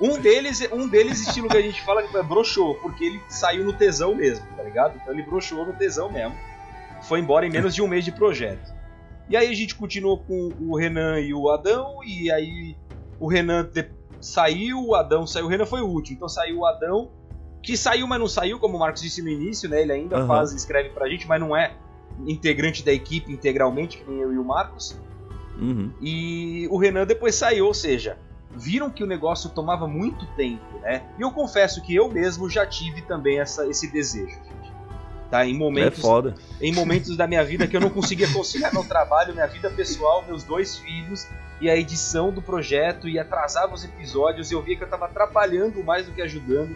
Um 0.00 0.18
deles, 0.20 0.66
um 0.72 0.86
deles, 0.88 1.26
estilo 1.26 1.48
que 1.48 1.56
a 1.56 1.62
gente 1.62 1.82
fala, 1.84 2.02
que 2.02 2.22
broxou, 2.22 2.76
porque 2.76 3.04
ele 3.04 3.20
saiu 3.28 3.64
no 3.64 3.72
tesão 3.72 4.14
mesmo, 4.14 4.46
tá 4.56 4.62
ligado? 4.62 4.96
Então 5.00 5.12
ele 5.12 5.22
broxou 5.22 5.66
no 5.66 5.72
tesão 5.72 6.10
mesmo. 6.10 6.34
Foi 7.02 7.18
embora 7.20 7.46
em 7.46 7.50
menos 7.50 7.74
de 7.74 7.82
um 7.82 7.88
mês 7.88 8.04
de 8.04 8.12
projeto. 8.12 8.72
E 9.28 9.36
aí 9.36 9.48
a 9.48 9.54
gente 9.54 9.74
continuou 9.74 10.18
com 10.18 10.52
o 10.60 10.76
Renan 10.76 11.20
e 11.20 11.34
o 11.34 11.50
Adão, 11.50 11.98
e 12.04 12.30
aí 12.30 12.76
o 13.18 13.26
Renan 13.28 13.64
de- 13.64 13.90
saiu, 14.20 14.80
o 14.86 14.94
Adão 14.94 15.26
saiu, 15.26 15.46
o 15.46 15.48
Renan 15.48 15.66
foi 15.66 15.80
o 15.80 15.86
último, 15.86 16.16
então 16.16 16.28
saiu 16.28 16.58
o 16.60 16.66
Adão, 16.66 17.10
que 17.62 17.76
saiu, 17.76 18.06
mas 18.06 18.18
não 18.20 18.28
saiu, 18.28 18.58
como 18.58 18.76
o 18.76 18.80
Marcos 18.80 19.02
disse 19.02 19.20
no 19.20 19.28
início, 19.28 19.68
né? 19.68 19.82
Ele 19.82 19.92
ainda 19.92 20.16
Aham. 20.16 20.26
faz, 20.28 20.52
escreve 20.52 20.90
pra 20.90 21.08
gente, 21.08 21.26
mas 21.26 21.40
não 21.40 21.56
é 21.56 21.74
integrante 22.26 22.84
da 22.84 22.92
equipe 22.92 23.32
integralmente, 23.32 23.98
que 23.98 24.08
nem 24.10 24.20
eu 24.20 24.32
e 24.32 24.38
o 24.38 24.44
Marcos. 24.44 24.96
Uhum. 25.58 25.92
E 26.00 26.68
o 26.70 26.78
Renan 26.78 27.04
depois 27.04 27.34
saiu, 27.34 27.66
ou 27.66 27.74
seja, 27.74 28.16
viram 28.58 28.90
que 28.90 29.02
o 29.02 29.06
negócio 29.06 29.48
tomava 29.50 29.86
muito 29.86 30.26
tempo, 30.34 30.78
né? 30.82 31.02
E 31.18 31.22
eu 31.22 31.30
confesso 31.30 31.80
que 31.82 31.94
eu 31.94 32.08
mesmo 32.08 32.50
já 32.50 32.66
tive 32.66 33.02
também 33.02 33.38
essa, 33.40 33.66
esse 33.66 33.90
desejo, 33.90 34.34
gente. 34.34 34.72
Tá? 35.30 35.44
Em 35.46 35.54
É 35.54 35.58
momentos, 35.58 36.00
foda. 36.00 36.34
em 36.60 36.72
momentos 36.72 37.16
da 37.16 37.26
minha 37.26 37.44
vida 37.44 37.66
que 37.66 37.76
eu 37.76 37.80
não 37.80 37.90
conseguia 37.90 38.30
conciliar 38.32 38.72
meu 38.72 38.84
trabalho, 38.84 39.34
minha 39.34 39.46
vida 39.46 39.70
pessoal, 39.70 40.24
meus 40.26 40.42
dois 40.42 40.76
filhos 40.78 41.26
e 41.60 41.68
a 41.68 41.76
edição 41.76 42.30
do 42.30 42.40
projeto 42.40 43.08
e 43.08 43.18
atrasava 43.18 43.74
os 43.74 43.84
episódios, 43.84 44.50
e 44.50 44.54
eu 44.54 44.62
via 44.62 44.76
que 44.76 44.84
eu 44.84 44.88
tava 44.88 45.06
atrapalhando 45.06 45.82
mais 45.82 46.06
do 46.06 46.12
que 46.12 46.22
ajudando. 46.22 46.74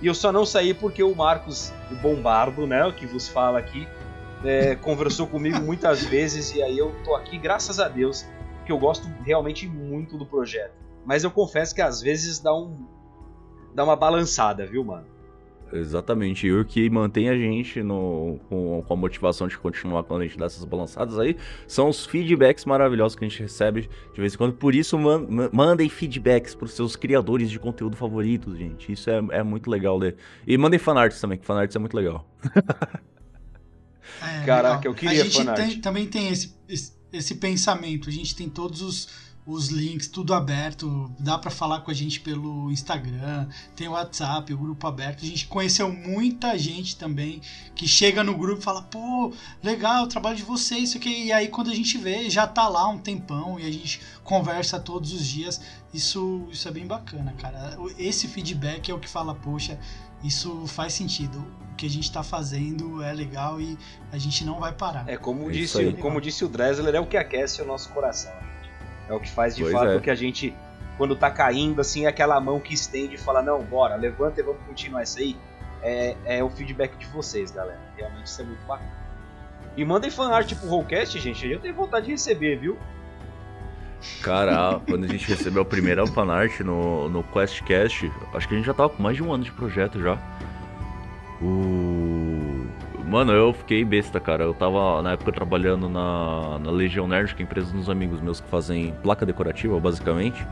E 0.00 0.06
eu 0.06 0.14
só 0.14 0.30
não 0.30 0.46
saí 0.46 0.72
porque 0.74 1.02
o 1.02 1.14
Marcos, 1.14 1.72
o 1.90 1.94
Bombardo, 1.96 2.66
né, 2.66 2.84
o 2.84 2.92
que 2.92 3.04
vos 3.04 3.26
fala 3.26 3.58
aqui, 3.58 3.88
é, 4.44 4.76
conversou 4.76 5.26
comigo 5.26 5.58
muitas 5.60 6.04
vezes 6.04 6.54
e 6.54 6.62
aí 6.62 6.78
eu 6.78 6.94
tô 7.04 7.16
aqui, 7.16 7.36
graças 7.36 7.80
a 7.80 7.88
Deus, 7.88 8.24
que 8.64 8.70
eu 8.70 8.78
gosto 8.78 9.08
realmente 9.24 9.66
muito 9.66 10.16
do 10.16 10.24
projeto. 10.24 10.87
Mas 11.08 11.24
eu 11.24 11.30
confesso 11.30 11.74
que 11.74 11.80
às 11.80 12.02
vezes 12.02 12.38
dá 12.38 12.54
um 12.54 12.86
dá 13.74 13.82
uma 13.82 13.96
balançada, 13.96 14.66
viu, 14.66 14.84
mano? 14.84 15.06
Exatamente, 15.72 16.46
e 16.46 16.52
o 16.52 16.64
que 16.66 16.88
mantém 16.90 17.30
a 17.30 17.36
gente 17.36 17.82
no, 17.82 18.38
com, 18.48 18.82
com, 18.86 18.92
a 18.92 18.96
motivação 18.96 19.48
de 19.48 19.56
continuar 19.56 20.02
quando 20.02 20.22
a 20.22 20.24
gente 20.26 20.36
dá 20.36 20.46
essas 20.46 20.64
balançadas 20.64 21.18
aí 21.18 21.36
são 21.66 21.88
os 21.88 22.04
feedbacks 22.04 22.64
maravilhosos 22.66 23.16
que 23.16 23.24
a 23.24 23.28
gente 23.28 23.40
recebe 23.40 23.88
de 24.12 24.20
vez 24.20 24.34
em 24.34 24.36
quando. 24.36 24.52
Por 24.52 24.74
isso, 24.74 24.98
man, 24.98 25.26
mandem 25.50 25.88
feedbacks 25.88 26.54
pros 26.54 26.72
seus 26.72 26.94
criadores 26.94 27.50
de 27.50 27.58
conteúdo 27.58 27.96
favoritos, 27.96 28.58
gente. 28.58 28.92
Isso 28.92 29.08
é, 29.08 29.18
é 29.30 29.42
muito 29.42 29.70
legal 29.70 29.96
ler. 29.96 30.16
E 30.46 30.58
mandem 30.58 30.78
fanarts 30.78 31.20
também, 31.20 31.38
que 31.38 31.46
fanarts 31.46 31.74
é 31.74 31.78
muito 31.78 31.96
legal. 31.96 32.28
É, 34.22 34.44
Caraca, 34.46 34.78
legal. 34.78 34.82
eu 34.84 34.94
queria 34.94 35.22
A 35.22 35.24
gente 35.26 35.54
tem, 35.54 35.80
também 35.82 36.06
tem 36.06 36.30
esse, 36.30 36.56
esse, 36.66 36.92
esse 37.12 37.34
pensamento, 37.34 38.08
a 38.08 38.12
gente 38.12 38.34
tem 38.34 38.48
todos 38.48 38.80
os 38.80 39.27
os 39.48 39.68
links, 39.68 40.06
tudo 40.06 40.34
aberto. 40.34 41.10
Dá 41.18 41.38
para 41.38 41.50
falar 41.50 41.80
com 41.80 41.90
a 41.90 41.94
gente 41.94 42.20
pelo 42.20 42.70
Instagram, 42.70 43.48
tem 43.74 43.88
o 43.88 43.92
WhatsApp, 43.92 44.52
o 44.52 44.58
grupo 44.58 44.86
aberto. 44.86 45.24
A 45.24 45.26
gente 45.26 45.46
conheceu 45.46 45.90
muita 45.90 46.56
gente 46.58 46.96
também 46.96 47.40
que 47.74 47.88
chega 47.88 48.22
no 48.22 48.36
grupo 48.36 48.60
e 48.60 48.64
fala: 48.64 48.82
pô, 48.82 49.32
legal, 49.62 50.04
o 50.04 50.06
trabalho 50.06 50.36
de 50.36 50.42
vocês, 50.42 50.90
isso 50.90 50.98
aqui. 50.98 51.24
E 51.24 51.32
aí 51.32 51.48
quando 51.48 51.70
a 51.70 51.74
gente 51.74 51.96
vê, 51.96 52.28
já 52.28 52.46
tá 52.46 52.68
lá 52.68 52.86
um 52.88 52.98
tempão 52.98 53.58
e 53.58 53.66
a 53.66 53.70
gente 53.72 54.00
conversa 54.22 54.78
todos 54.78 55.12
os 55.14 55.26
dias. 55.26 55.60
Isso, 55.94 56.46
isso 56.50 56.68
é 56.68 56.70
bem 56.70 56.86
bacana, 56.86 57.32
cara. 57.38 57.78
Esse 57.98 58.28
feedback 58.28 58.90
é 58.90 58.94
o 58.94 59.00
que 59.00 59.08
fala: 59.08 59.34
poxa, 59.34 59.80
isso 60.22 60.66
faz 60.66 60.92
sentido. 60.92 61.42
O 61.72 61.76
que 61.78 61.86
a 61.86 61.90
gente 61.90 62.04
está 62.04 62.22
fazendo 62.22 63.02
é 63.02 63.12
legal 63.14 63.58
e 63.60 63.78
a 64.12 64.18
gente 64.18 64.44
não 64.44 64.60
vai 64.60 64.72
parar. 64.72 65.08
É 65.08 65.16
como, 65.16 65.48
é 65.48 65.52
disse, 65.52 65.92
como 65.94 66.20
disse 66.20 66.44
o 66.44 66.48
Dressler, 66.48 66.94
é 66.94 67.00
o 67.00 67.06
que 67.06 67.16
aquece 67.16 67.62
o 67.62 67.64
nosso 67.64 67.88
coração. 67.90 68.47
É 69.08 69.14
o 69.14 69.20
que 69.20 69.30
faz 69.30 69.56
de 69.56 69.62
pois 69.62 69.72
fato 69.72 69.90
é. 69.90 70.00
que 70.00 70.10
a 70.10 70.14
gente, 70.14 70.54
quando 70.96 71.16
tá 71.16 71.30
caindo, 71.30 71.80
assim, 71.80 72.04
é 72.04 72.08
aquela 72.08 72.40
mão 72.40 72.60
que 72.60 72.74
estende 72.74 73.14
e 73.14 73.18
fala: 73.18 73.42
não, 73.42 73.62
bora, 73.62 73.96
levanta 73.96 74.40
e 74.40 74.42
vamos 74.42 74.62
continuar 74.66 75.02
isso 75.02 75.18
aí. 75.18 75.36
É, 75.82 76.16
é 76.24 76.44
o 76.44 76.50
feedback 76.50 76.96
de 76.96 77.06
vocês, 77.06 77.50
galera. 77.50 77.80
Realmente 77.96 78.26
isso 78.26 78.42
é 78.42 78.44
muito 78.44 78.66
bacana. 78.66 78.98
E 79.76 79.84
mandem 79.84 80.10
fanart 80.10 80.46
tipo 80.46 80.66
Rollcast, 80.66 81.18
gente. 81.20 81.48
Eu 81.48 81.60
tenho 81.60 81.74
vontade 81.74 82.06
de 82.06 82.12
receber, 82.12 82.56
viu? 82.56 82.76
Cara, 84.22 84.80
quando 84.88 85.04
a 85.04 85.08
gente 85.08 85.26
recebeu 85.28 85.62
a 85.62 85.64
primeira 85.64 86.06
fanart 86.06 86.60
no, 86.60 87.08
no 87.08 87.24
QuestCast, 87.24 88.10
acho 88.34 88.48
que 88.48 88.54
a 88.54 88.56
gente 88.56 88.66
já 88.66 88.74
tava 88.74 88.90
com 88.90 89.02
mais 89.02 89.16
de 89.16 89.22
um 89.22 89.32
ano 89.32 89.44
de 89.44 89.52
projeto 89.52 90.00
já. 90.00 90.18
O 91.40 91.77
Mano, 93.08 93.32
eu 93.32 93.54
fiquei 93.54 93.84
besta, 93.86 94.20
cara. 94.20 94.44
Eu 94.44 94.52
tava 94.52 95.00
na 95.00 95.12
época 95.12 95.32
trabalhando 95.32 95.88
na, 95.88 96.58
na 96.58 96.70
Legião 96.70 97.08
Nerd, 97.08 97.34
que 97.34 97.42
é 97.42 97.44
empresa 97.44 97.72
dos 97.72 97.88
amigos 97.88 98.20
meus 98.20 98.38
que 98.38 98.48
fazem 98.48 98.94
placa 99.02 99.24
decorativa, 99.24 99.80
basicamente. 99.80 100.46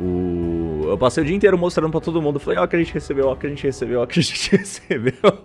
O... 0.00 0.84
Eu 0.86 0.96
passei 0.96 1.24
o 1.24 1.26
dia 1.26 1.34
inteiro 1.34 1.58
mostrando 1.58 1.90
para 1.90 2.00
todo 2.00 2.22
mundo. 2.22 2.38
Falei, 2.38 2.60
ó, 2.60 2.66
que 2.68 2.76
a 2.76 2.78
gente 2.78 2.94
recebeu, 2.94 3.26
ó, 3.26 3.34
que 3.34 3.46
a 3.46 3.50
gente 3.50 3.64
recebeu, 3.64 4.00
ó, 4.00 4.06
que 4.06 4.20
a 4.20 4.22
gente 4.22 4.50
recebeu. 4.56 5.44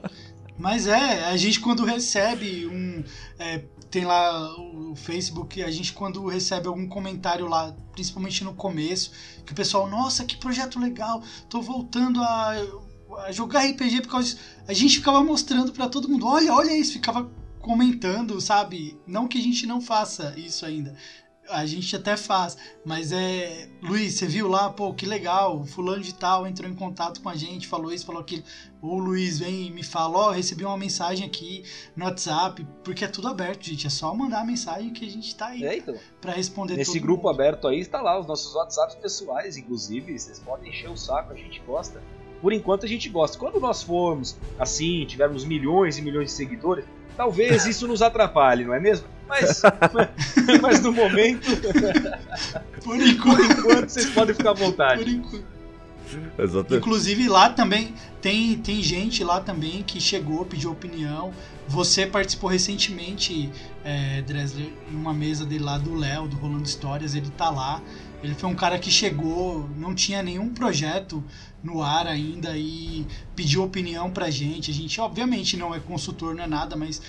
Mas 0.58 0.86
é, 0.86 1.26
a 1.26 1.36
gente 1.38 1.60
quando 1.60 1.84
recebe 1.84 2.68
um. 2.68 3.04
É, 3.40 3.64
tem 3.90 4.06
lá 4.06 4.56
o 4.58 4.96
Facebook, 4.96 5.64
a 5.64 5.72
gente 5.72 5.92
quando 5.92 6.26
recebe 6.28 6.68
algum 6.68 6.88
comentário 6.88 7.48
lá, 7.48 7.76
principalmente 7.94 8.44
no 8.44 8.54
começo, 8.54 9.12
que 9.44 9.54
o 9.54 9.56
pessoal, 9.56 9.90
nossa, 9.90 10.24
que 10.24 10.38
projeto 10.38 10.80
legal, 10.80 11.24
tô 11.50 11.62
voltando 11.62 12.22
a 12.22 12.56
a 13.20 13.32
jogar 13.32 13.66
RPG 13.66 14.02
por 14.02 14.12
causa 14.12 14.28
disso. 14.28 14.40
A 14.68 14.74
gente 14.74 14.98
ficava 14.98 15.24
mostrando 15.24 15.72
para 15.72 15.88
todo 15.88 16.10
mundo, 16.10 16.26
olha, 16.28 16.54
olha 16.54 16.76
isso, 16.76 16.94
ficava 16.94 17.30
comentando, 17.66 18.40
sabe? 18.40 18.96
Não 19.08 19.28
que 19.28 19.40
a 19.40 19.42
gente 19.42 19.66
não 19.66 19.82
faça 19.82 20.34
isso 20.38 20.66
ainda. 20.66 20.96
A 21.50 21.64
gente 21.66 21.96
até 21.96 22.18
faz, 22.18 22.58
mas 22.84 23.12
é. 23.12 23.70
Luiz, 23.80 24.16
você 24.16 24.26
viu 24.26 24.48
lá, 24.48 24.72
pô, 24.72 24.92
que 24.94 25.06
legal, 25.06 25.64
fulano 25.64 26.02
de 26.02 26.14
tal 26.14 26.48
entrou 26.48 26.70
em 26.70 26.74
contato 26.74 27.22
com 27.22 27.30
a 27.30 27.36
gente, 27.36 27.68
falou 27.68 27.94
isso, 27.94 28.04
falou 28.04 28.22
aquilo. 28.22 28.44
Ou 28.82 28.96
o 28.96 29.00
Luiz 29.00 29.38
vem 29.38 29.68
e 29.68 29.72
me 29.72 29.84
fala, 29.84 30.18
ó, 30.18 30.28
oh, 30.30 30.32
recebi 30.32 30.66
uma 30.66 30.78
mensagem 30.78 31.26
aqui 31.26 31.64
no 31.96 32.06
WhatsApp, 32.06 32.66
porque 32.84 33.06
é 33.06 33.08
tudo 33.08 33.28
aberto, 33.28 33.64
gente. 33.64 33.86
É 33.86 33.92
só 33.92 34.14
mandar 34.16 34.42
a 34.42 34.46
mensagem 34.46 34.92
que 34.92 35.06
a 35.06 35.10
gente 35.10 35.36
tá 35.36 35.48
aí 35.48 35.64
é, 35.64 35.78
então. 35.78 35.96
pra 36.20 36.34
responder 36.34 36.78
Nesse 36.78 37.00
grupo 37.00 37.28
mundo. 37.28 37.36
aberto 37.36 37.68
aí 37.68 37.80
está 37.80 38.02
lá 38.02 38.20
os 38.20 38.26
nossos 38.26 38.56
WhatsApps 38.56 38.96
pessoais, 38.96 39.56
inclusive. 39.56 40.18
Vocês 40.18 40.40
podem 40.40 40.72
encher 40.72 40.90
o 40.90 40.98
saco, 40.98 41.32
a 41.32 41.36
gente 41.36 41.60
gosta 41.62 42.02
por 42.42 42.54
enquanto 42.54 42.86
a 42.86 42.90
gente 42.90 43.10
gosta. 43.10 43.38
Quando 43.38 43.60
nós 43.60 43.84
formos 43.84 44.38
assim, 44.60 45.06
tivermos 45.06 45.46
milhões 45.46 45.98
e 45.98 46.02
milhões 46.02 46.28
de 46.28 46.34
seguidores, 46.34 46.86
talvez 47.16 47.66
isso 47.68 47.88
nos 47.88 48.02
atrapalhe, 48.02 48.64
não 48.66 48.74
é 48.74 48.80
mesmo? 48.80 49.08
Mas, 49.28 49.62
mas 50.62 50.82
no 50.82 50.92
momento, 50.92 51.50
por 52.84 52.96
enquanto, 53.02 53.38
por 53.38 53.40
enquanto, 53.42 53.90
vocês 53.90 54.10
podem 54.12 54.36
ficar 54.36 54.52
à 54.52 54.54
vontade. 54.54 55.04
Por 55.04 55.12
enquanto. 55.12 55.55
Exatamente. 56.38 56.76
Inclusive 56.76 57.28
lá 57.28 57.50
também 57.50 57.94
tem, 58.22 58.58
tem 58.58 58.82
gente 58.82 59.24
lá 59.24 59.40
também 59.40 59.84
que 59.84 60.00
chegou, 60.00 60.46
pediu 60.46 60.72
opinião. 60.72 61.34
Você 61.68 62.06
participou 62.06 62.50
recentemente, 62.50 63.50
é, 63.84 64.22
Dresler, 64.22 64.72
em 64.92 64.96
uma 64.96 65.14
mesa 65.14 65.46
dele 65.46 65.64
lá 65.64 65.78
do 65.78 65.96
Léo, 65.96 66.28
do 66.28 66.36
Rolando 66.36 66.64
Histórias, 66.64 67.16
ele 67.16 67.30
tá 67.32 67.50
lá. 67.50 67.82
Ele 68.24 68.34
foi 68.34 68.50
um 68.50 68.56
cara 68.56 68.80
que 68.80 68.90
chegou, 68.90 69.70
não 69.78 69.94
tinha 69.94 70.24
nenhum 70.24 70.50
projeto 70.50 71.24
no 71.64 71.82
ar 71.82 72.08
ainda 72.08 72.58
e 72.58 73.06
pediu 73.36 73.64
opinião 73.64 74.10
pra 74.10 74.30
gente. 74.30 74.72
A 74.72 74.74
gente, 74.74 75.00
obviamente, 75.00 75.58
não 75.58 75.74
é 75.74 75.80
consultor, 75.80 76.34
não 76.34 76.44
é 76.44 76.48
nada, 76.48 76.76
mas 76.76 77.02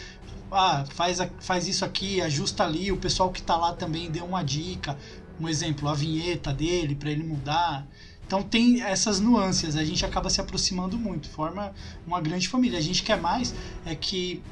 ah, 0.51 0.85
faz, 0.91 1.19
faz 1.41 1.67
isso 1.67 1.85
aqui, 1.85 2.21
ajusta 2.21 2.65
ali. 2.65 2.93
O 2.93 2.97
pessoal 2.97 3.31
que 3.31 3.43
tá 3.43 3.57
lá 3.57 3.73
também 3.73 4.11
deu 4.11 4.25
uma 4.25 4.43
dica, 4.43 4.97
um 5.41 5.49
exemplo, 5.49 5.89
a 5.89 5.95
vinheta 5.95 6.53
dele 6.53 6.95
para 6.95 7.11
ele 7.11 7.23
mudar. 7.23 7.87
Então 8.27 8.43
tem 8.43 8.83
essas 8.83 9.21
nuances, 9.21 9.77
a 9.77 9.85
gente 9.85 10.05
acaba 10.05 10.29
se 10.29 10.41
aproximando 10.41 10.99
muito, 10.99 11.31
forma 11.31 11.73
uma 12.05 12.21
grande 12.21 12.49
família. 12.49 12.79
A 12.79 12.83
gente 12.83 13.03
quer 13.03 13.21
mais 13.21 13.55
é 13.85 13.95
que 13.95 14.43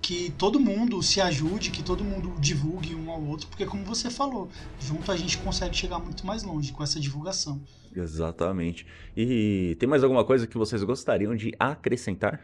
que 0.00 0.30
todo 0.36 0.60
mundo 0.60 1.02
se 1.02 1.18
ajude, 1.18 1.70
que 1.70 1.82
todo 1.82 2.04
mundo 2.04 2.34
divulgue 2.38 2.94
um 2.94 3.10
ao 3.10 3.22
outro, 3.22 3.48
porque 3.48 3.64
como 3.64 3.82
você 3.86 4.10
falou, 4.10 4.50
junto 4.78 5.10
a 5.10 5.16
gente 5.16 5.38
consegue 5.38 5.74
chegar 5.74 5.98
muito 5.98 6.26
mais 6.26 6.42
longe 6.42 6.72
com 6.72 6.82
essa 6.82 7.00
divulgação. 7.00 7.58
Exatamente. 7.96 8.86
E 9.16 9.74
tem 9.78 9.88
mais 9.88 10.04
alguma 10.04 10.22
coisa 10.22 10.46
que 10.46 10.58
vocês 10.58 10.82
gostariam 10.82 11.34
de 11.34 11.54
acrescentar? 11.58 12.42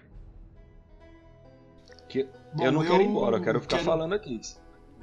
Que 2.08 2.26
Bom, 2.54 2.64
eu 2.64 2.72
não 2.72 2.82
eu 2.82 2.90
quero 2.90 3.02
ir 3.02 3.06
embora, 3.06 3.36
eu 3.36 3.42
quero 3.42 3.60
ficar 3.60 3.76
quero... 3.76 3.84
falando 3.84 4.14
aqui. 4.14 4.40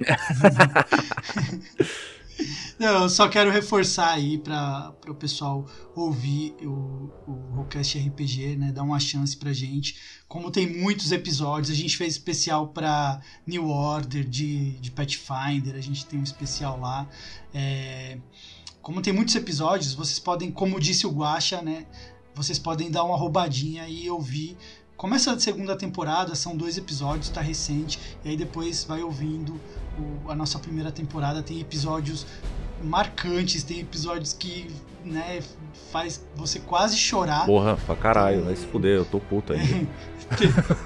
Não, 2.78 3.02
eu 3.02 3.08
só 3.08 3.28
quero 3.28 3.50
reforçar 3.50 4.12
aí 4.12 4.38
para 4.38 4.94
o 5.08 5.14
pessoal 5.14 5.66
ouvir 5.94 6.54
o, 6.62 7.10
o 7.26 7.32
Rockcast 7.56 7.98
RPG, 7.98 8.56
né? 8.56 8.72
Dar 8.72 8.82
uma 8.82 9.00
chance 9.00 9.36
pra 9.36 9.52
gente. 9.52 9.96
Como 10.28 10.50
tem 10.50 10.66
muitos 10.66 11.10
episódios, 11.12 11.70
a 11.70 11.74
gente 11.74 11.96
fez 11.96 12.14
especial 12.14 12.68
para 12.68 13.20
New 13.46 13.68
Order 13.68 14.24
de, 14.24 14.78
de 14.78 14.90
Pathfinder, 14.90 15.74
a 15.74 15.80
gente 15.80 16.06
tem 16.06 16.18
um 16.18 16.22
especial 16.24 16.78
lá. 16.78 17.08
É, 17.52 18.18
como 18.82 19.02
tem 19.02 19.12
muitos 19.12 19.34
episódios, 19.34 19.94
vocês 19.94 20.18
podem, 20.18 20.50
como 20.50 20.80
disse 20.80 21.06
o 21.06 21.10
Guacha, 21.10 21.60
né? 21.60 21.86
Vocês 22.34 22.58
podem 22.58 22.90
dar 22.90 23.02
uma 23.02 23.16
roubadinha 23.16 23.88
e 23.88 24.08
ouvir. 24.08 24.56
Começa 24.98 25.32
a 25.32 25.38
segunda 25.38 25.76
temporada, 25.76 26.34
são 26.34 26.56
dois 26.56 26.76
episódios, 26.76 27.28
tá 27.28 27.40
recente, 27.40 28.00
e 28.24 28.30
aí 28.30 28.36
depois 28.36 28.82
vai 28.82 29.00
ouvindo 29.00 29.54
o, 29.96 30.28
a 30.28 30.34
nossa 30.34 30.58
primeira 30.58 30.90
temporada. 30.90 31.40
Tem 31.40 31.60
episódios 31.60 32.26
marcantes, 32.82 33.62
tem 33.62 33.78
episódios 33.78 34.32
que, 34.32 34.68
né, 35.04 35.40
faz 35.92 36.20
você 36.34 36.58
quase 36.58 36.96
chorar. 36.96 37.46
Porra, 37.46 37.76
pra 37.76 37.94
caralho, 37.94 38.42
vai 38.42 38.56
se 38.56 38.66
fuder, 38.66 38.96
eu 38.96 39.04
tô 39.04 39.20
puto 39.20 39.52
ainda. 39.52 39.86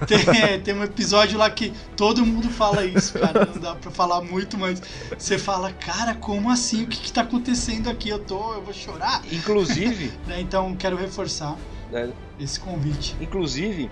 tem, 0.06 0.24
tem, 0.26 0.42
é, 0.42 0.58
tem, 0.58 0.74
um 0.74 0.82
episódio 0.82 1.38
lá 1.38 1.48
que 1.48 1.72
todo 1.96 2.24
mundo 2.26 2.50
fala 2.50 2.84
isso, 2.84 3.18
cara. 3.18 3.46
Não 3.46 3.62
dá 3.62 3.74
pra 3.76 3.90
falar 3.90 4.20
muito, 4.20 4.58
mas 4.58 4.82
você 5.16 5.38
fala, 5.38 5.72
cara, 5.72 6.14
como 6.16 6.50
assim? 6.50 6.84
O 6.84 6.86
que, 6.86 6.98
que 6.98 7.12
tá 7.14 7.22
acontecendo 7.22 7.88
aqui? 7.88 8.10
Eu 8.10 8.18
tô, 8.18 8.52
eu 8.52 8.62
vou 8.62 8.74
chorar. 8.74 9.22
Inclusive. 9.32 10.12
né, 10.28 10.38
então 10.38 10.76
quero 10.76 10.98
reforçar 10.98 11.56
é, 11.92 12.10
esse 12.38 12.58
convite. 12.58 13.16
Inclusive, 13.20 13.90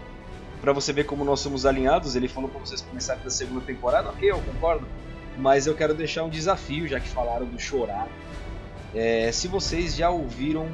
para 0.60 0.72
você 0.72 0.92
ver 0.92 1.04
como 1.04 1.24
nós 1.24 1.40
somos 1.40 1.64
alinhados, 1.64 2.14
ele 2.14 2.28
falou 2.28 2.50
pra 2.50 2.60
vocês 2.60 2.80
começarem 2.80 3.22
da 3.22 3.30
segunda 3.30 3.60
temporada, 3.62 4.08
ok, 4.10 4.30
eu 4.30 4.40
concordo. 4.40 4.86
Mas 5.38 5.66
eu 5.66 5.74
quero 5.74 5.94
deixar 5.94 6.24
um 6.24 6.28
desafio, 6.28 6.86
já 6.86 7.00
que 7.00 7.08
falaram 7.08 7.46
do 7.46 7.58
chorar. 7.58 8.08
É, 8.94 9.30
se 9.32 9.48
vocês 9.48 9.94
já 9.94 10.10
ouviram, 10.10 10.68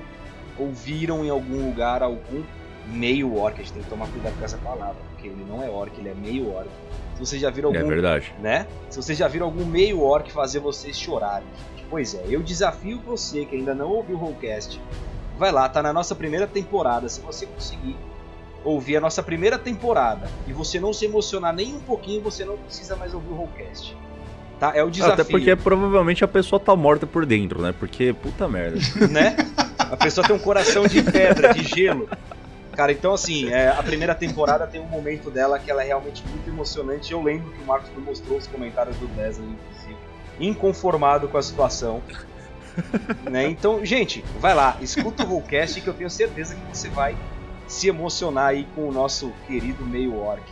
ouviram 0.59 1.25
em 1.25 1.31
algum 1.31 1.67
lugar 1.67 2.03
algum 2.03 2.43
meio 2.87 3.37
orc, 3.37 3.61
a 3.61 3.63
gente 3.63 3.73
tem 3.73 3.83
que 3.83 3.91
tomar 3.91 4.07
cuidado 4.09 4.37
com 4.39 4.45
essa 4.45 4.59
palavra, 4.59 4.97
porque 5.11 5.29
ele 5.29 5.45
não 5.49 5.63
é 5.63 5.69
orc, 5.69 5.93
ele 5.99 6.09
é 6.09 6.15
meio 6.15 6.53
orc. 6.53 6.69
Se 7.15 7.21
vocês 7.21 7.43
já 7.43 7.51
viram 7.51 7.73
é 7.75 7.79
algum, 7.79 7.91
é 7.91 7.95
verdade. 7.95 8.35
né? 8.41 8.67
Se 8.89 9.01
vocês 9.01 9.17
já 9.17 9.29
viram 9.29 9.47
algum 9.47 9.65
meio 9.65 10.03
orc 10.03 10.31
fazer 10.33 10.61
vocês 10.61 10.99
chorarem, 10.99 11.47
pois 11.91 12.15
é, 12.15 12.25
eu 12.29 12.43
desafio 12.43 13.01
você 13.01 13.45
que 13.45 13.57
ainda 13.57 13.75
não 13.75 13.91
ouviu 13.91 14.17
o 14.17 14.19
Rollcast, 14.19 14.81
vai 15.39 15.53
lá, 15.53 15.69
tá 15.69 15.83
na 15.83 15.93
nossa 15.93 16.15
primeira 16.15 16.47
temporada, 16.47 17.09
se 17.09 17.21
você 17.21 17.47
conseguir 17.47 17.97
ouvir 18.65 18.97
a 18.97 19.01
nossa 19.01 19.23
primeira 19.23 19.59
temporada 19.59 20.29
e 20.47 20.53
você 20.53 20.81
não 20.81 20.93
se 20.93 21.05
emocionar 21.05 21.55
nem 21.55 21.75
um 21.75 21.81
pouquinho, 21.81 22.21
você 22.21 22.45
não 22.45 22.57
precisa 22.57 22.97
mais 22.97 23.15
ouvir 23.15 23.31
o 23.31 23.35
Rollcast. 23.35 23.97
Tá? 24.59 24.73
É 24.75 24.83
o 24.83 24.91
desafio. 24.91 25.15
Até 25.15 25.25
porque 25.25 25.55
provavelmente 25.55 26.25
a 26.25 26.29
pessoa 26.29 26.59
tá 26.59 26.75
morta 26.75 27.07
por 27.07 27.27
dentro, 27.27 27.61
né? 27.61 27.75
Porque 27.79 28.13
puta 28.15 28.49
merda. 28.49 28.79
né? 29.11 29.37
A 29.79 29.97
pessoa 29.97 30.27
tem 30.27 30.35
um 30.35 30.39
coração 30.39 30.87
de 30.87 31.03
pedra, 31.03 31.53
de 31.53 31.63
gelo. 31.63 32.09
Cara, 32.73 32.93
então 32.93 33.15
assim, 33.15 33.51
é, 33.51 33.69
a 33.69 33.83
primeira 33.83 34.15
temporada 34.15 34.67
tem 34.67 34.81
um 34.81 34.87
momento 34.87 35.31
dela 35.31 35.59
que 35.59 35.71
ela 35.71 35.83
é 35.83 35.87
realmente 35.87 36.23
muito 36.29 36.49
emocionante. 36.49 37.13
Eu 37.13 37.23
lembro 37.23 37.51
que 37.53 37.63
o 37.63 37.67
Marcos 37.67 37.91
me 37.95 38.03
mostrou 38.03 38.39
os 38.39 38.47
comentários 38.47 38.97
do 38.97 39.09
Wesley, 39.17 39.49
inclusive, 39.49 39.97
inconformado 40.41 41.29
com 41.29 41.39
a 41.39 41.43
situação. 41.43 42.03
né? 43.31 43.49
Então, 43.49 43.85
gente, 43.85 44.25
vai 44.41 44.55
lá, 44.55 44.77
escuta 44.81 45.25
o 45.25 45.27
Rollcast 45.27 45.81
que 45.81 45.89
eu 45.89 45.95
tenho 45.95 46.11
certeza 46.11 46.55
que 46.55 46.77
você 46.77 46.89
vai 46.89 47.17
se 47.67 47.89
emocionar 47.89 48.49
aí 48.49 48.67
com 48.75 48.89
o 48.89 48.93
nosso 48.93 49.33
querido 49.47 49.85
meio 49.85 50.17
orc. 50.19 50.43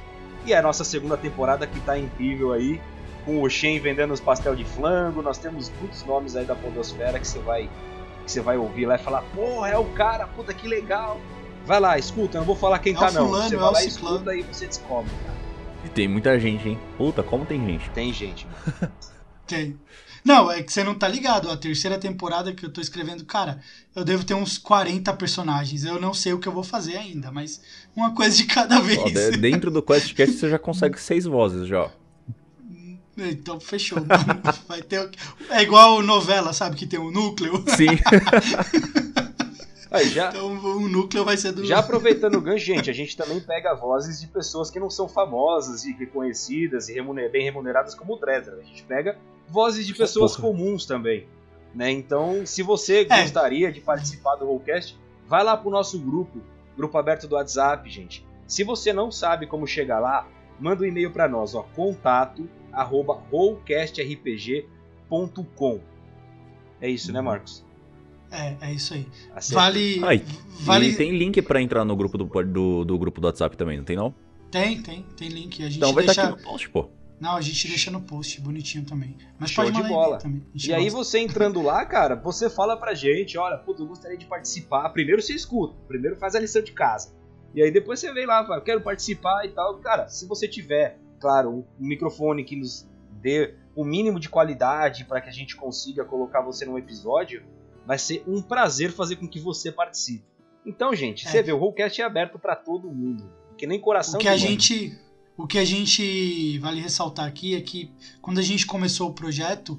E 0.44 0.52
é 0.52 0.58
a 0.58 0.62
nossa 0.62 0.84
segunda 0.84 1.16
temporada 1.16 1.66
que 1.66 1.80
tá 1.80 1.98
incrível 1.98 2.52
aí, 2.52 2.80
com 3.24 3.40
o 3.42 3.48
Shen 3.48 3.78
vendendo 3.78 4.12
os 4.12 4.20
pastel 4.20 4.54
de 4.54 4.64
flango, 4.64 5.22
nós 5.22 5.38
temos 5.38 5.70
muitos 5.80 6.04
nomes 6.04 6.36
aí 6.36 6.44
da 6.44 6.54
podosfera 6.54 7.18
que 7.18 7.26
você 7.26 7.38
vai 7.38 7.68
que 8.24 8.32
você 8.32 8.40
vai 8.40 8.56
ouvir 8.56 8.86
lá 8.86 8.94
e 8.94 8.98
falar, 8.98 9.22
porra, 9.34 9.68
é 9.68 9.76
o 9.76 9.84
cara, 9.84 10.26
puta 10.26 10.52
que 10.54 10.66
legal. 10.66 11.20
Vai 11.66 11.78
lá, 11.78 11.98
escuta, 11.98 12.36
eu 12.36 12.40
não 12.40 12.46
vou 12.46 12.56
falar 12.56 12.78
quem 12.78 12.94
É 12.94 12.96
tá 12.96 13.08
o 13.08 13.12
não. 13.12 13.26
fulano, 13.26 13.48
Você 13.48 13.54
é 13.54 13.58
vai 13.58 13.72
lá 13.72 13.84
e 13.84 13.90
ciclano. 13.90 14.16
escuta 14.16 14.34
e 14.36 14.42
você 14.42 14.66
descobre, 14.66 15.10
cara. 15.24 15.34
E 15.84 15.88
tem 15.90 16.08
muita 16.08 16.38
gente, 16.40 16.68
hein? 16.68 16.78
Puta, 16.96 17.22
como 17.22 17.44
tem 17.44 17.64
gente. 17.66 17.90
Tem 17.90 18.12
gente. 18.12 18.46
mano. 18.46 18.92
Tem. 19.46 19.78
Não, 20.24 20.50
é 20.50 20.62
que 20.62 20.72
você 20.72 20.82
não 20.82 20.94
tá 20.94 21.06
ligado. 21.06 21.50
A 21.50 21.56
terceira 21.56 21.98
temporada 21.98 22.52
que 22.54 22.64
eu 22.64 22.70
tô 22.72 22.80
escrevendo, 22.80 23.24
cara, 23.26 23.60
eu 23.94 24.04
devo 24.04 24.24
ter 24.24 24.32
uns 24.34 24.56
40 24.56 25.12
personagens. 25.14 25.84
Eu 25.84 26.00
não 26.00 26.14
sei 26.14 26.32
o 26.32 26.38
que 26.38 26.48
eu 26.48 26.52
vou 26.52 26.64
fazer 26.64 26.96
ainda, 26.96 27.30
mas 27.30 27.60
uma 27.94 28.14
coisa 28.14 28.34
de 28.36 28.44
cada 28.44 28.78
Ó, 28.78 28.80
vez. 28.80 29.12
de- 29.12 29.36
dentro 29.36 29.70
do 29.70 29.82
QuestCast 29.82 30.36
você 30.36 30.48
já 30.48 30.58
consegue 30.58 30.98
seis 31.00 31.24
vozes 31.26 31.68
já. 31.68 31.82
ó. 31.82 31.90
Então 33.16 33.60
fechou. 33.60 33.98
Vai 34.66 34.82
ter 34.82 35.08
É 35.50 35.62
igual 35.62 36.02
novela, 36.02 36.52
sabe? 36.52 36.74
Que 36.74 36.86
tem 36.86 36.98
um 36.98 37.10
núcleo. 37.12 37.62
Sim. 37.68 37.86
Aí 39.94 40.08
já, 40.08 40.30
Então 40.30 40.48
o 40.52 40.88
núcleo 40.88 41.24
vai 41.24 41.36
ser 41.36 41.52
do. 41.52 41.64
já 41.64 41.78
aproveitando 41.78 42.34
o 42.34 42.40
gancho, 42.40 42.64
gente, 42.64 42.90
a 42.90 42.92
gente 42.92 43.16
também 43.16 43.38
pega 43.40 43.72
vozes 43.74 44.20
de 44.20 44.26
pessoas 44.26 44.68
que 44.70 44.80
não 44.80 44.90
são 44.90 45.08
famosas 45.08 45.84
e 45.84 45.92
reconhecidas 45.92 46.88
e 46.88 46.94
remuner- 46.94 47.30
bem 47.30 47.44
remuneradas 47.44 47.94
como 47.94 48.14
o 48.14 48.16
Dredger. 48.18 48.54
A 48.60 48.64
gente 48.64 48.82
pega 48.82 49.16
vozes 49.48 49.86
de 49.86 49.94
pessoas 49.94 50.36
Porra. 50.36 50.48
comuns 50.48 50.84
também. 50.84 51.28
Né? 51.74 51.90
Então, 51.90 52.44
se 52.44 52.62
você 52.62 53.06
É. 53.08 53.22
gostaria 53.22 53.70
de 53.72 53.80
participar 53.80 54.34
do 54.36 54.44
Rollcast, 54.46 54.98
vai 55.26 55.42
lá 55.44 55.56
pro 55.56 55.70
nosso 55.70 55.98
grupo, 55.98 56.40
grupo 56.76 56.98
aberto 56.98 57.26
do 57.28 57.36
WhatsApp, 57.36 57.88
gente. 57.88 58.26
Se 58.46 58.62
você 58.64 58.92
não 58.92 59.10
sabe 59.12 59.46
como 59.46 59.66
chegar 59.66 59.98
lá, 60.00 60.26
manda 60.60 60.82
um 60.82 60.86
e-mail 60.86 61.10
para 61.12 61.26
nós, 61.28 61.54
ó, 61.54 61.62
contato 61.74 62.48
arroba 62.72 63.14
rollcastrpg.com. 63.30 65.80
É 66.80 66.88
isso, 66.88 67.12
né, 67.12 67.20
Marcos? 67.20 67.64
É, 68.34 68.56
é 68.60 68.72
isso 68.72 68.94
aí. 68.94 69.06
Acerta. 69.34 69.54
Vale. 69.62 70.04
Ai, 70.04 70.24
vale... 70.60 70.88
E 70.88 70.96
tem 70.96 71.16
link 71.16 71.40
pra 71.42 71.60
entrar 71.62 71.84
no 71.84 71.94
grupo 71.94 72.18
do, 72.18 72.24
do, 72.24 72.84
do 72.84 72.98
grupo 72.98 73.20
do 73.20 73.26
WhatsApp 73.26 73.56
também, 73.56 73.78
não 73.78 73.84
tem 73.84 73.96
não? 73.96 74.12
Tem, 74.50 74.82
tem, 74.82 75.04
tem 75.16 75.28
link. 75.28 75.62
A 75.62 75.66
gente 75.66 75.76
Então 75.78 75.92
vai 75.92 76.04
deixa. 76.04 76.20
estar 76.20 76.34
aqui 76.34 76.42
no 76.42 76.48
post, 76.50 76.68
pô. 76.70 76.88
Não, 77.20 77.36
a 77.36 77.40
gente 77.40 77.68
deixa 77.68 77.90
no 77.90 78.00
post, 78.00 78.40
bonitinho 78.40 78.84
também. 78.84 79.16
Mas 79.38 79.50
Show 79.50 79.64
pode 79.64 79.76
de 79.76 79.82
mandar 79.82 79.94
bola. 79.94 80.18
também. 80.18 80.42
E 80.54 80.72
aí 80.74 80.84
gosta. 80.84 80.98
você 80.98 81.18
entrando 81.20 81.62
lá, 81.62 81.84
cara, 81.86 82.16
você 82.16 82.50
fala 82.50 82.76
pra 82.76 82.92
gente, 82.92 83.38
olha, 83.38 83.56
puta, 83.56 83.82
eu 83.82 83.86
gostaria 83.86 84.18
de 84.18 84.26
participar. 84.26 84.88
Primeiro 84.90 85.22
você 85.22 85.32
escuta, 85.32 85.74
primeiro 85.86 86.16
faz 86.16 86.34
a 86.34 86.40
lição 86.40 86.60
de 86.62 86.72
casa. 86.72 87.12
E 87.54 87.62
aí 87.62 87.70
depois 87.70 88.00
você 88.00 88.12
vem 88.12 88.26
lá, 88.26 88.44
fala, 88.44 88.60
quero 88.60 88.80
participar 88.80 89.44
e 89.44 89.50
tal. 89.50 89.78
Cara, 89.78 90.08
se 90.08 90.26
você 90.26 90.48
tiver, 90.48 90.98
claro, 91.20 91.50
um, 91.50 91.64
um 91.80 91.86
microfone 91.86 92.44
que 92.44 92.56
nos 92.56 92.86
dê 93.22 93.54
o 93.74 93.84
mínimo 93.84 94.20
de 94.20 94.28
qualidade 94.28 95.04
para 95.04 95.20
que 95.20 95.28
a 95.28 95.32
gente 95.32 95.56
consiga 95.56 96.04
colocar 96.04 96.42
você 96.42 96.64
num 96.64 96.76
episódio, 96.76 97.42
vai 97.86 97.98
ser 97.98 98.24
um 98.26 98.40
prazer 98.42 98.92
fazer 98.92 99.16
com 99.16 99.28
que 99.28 99.38
você 99.40 99.70
participe. 99.72 100.24
Então, 100.64 100.94
gente, 100.94 101.26
É. 101.26 101.30
você 101.30 101.42
vê, 101.42 101.52
o 101.52 101.58
Rollcast 101.58 102.00
é 102.00 102.04
aberto 102.04 102.38
pra 102.38 102.56
todo 102.56 102.90
mundo. 102.90 103.30
Que 103.56 103.66
nem 103.66 103.80
coração 103.80 104.18
O 104.18 104.20
que 104.22 104.28
a 104.28 104.36
gente. 104.36 104.98
O 105.36 105.46
que 105.48 105.58
a 105.58 105.64
gente 105.64 106.58
vale 106.60 106.80
ressaltar 106.80 107.26
aqui 107.26 107.56
é 107.56 107.60
que 107.60 107.90
quando 108.22 108.38
a 108.38 108.42
gente 108.42 108.64
começou 108.66 109.10
o 109.10 109.12
projeto, 109.12 109.76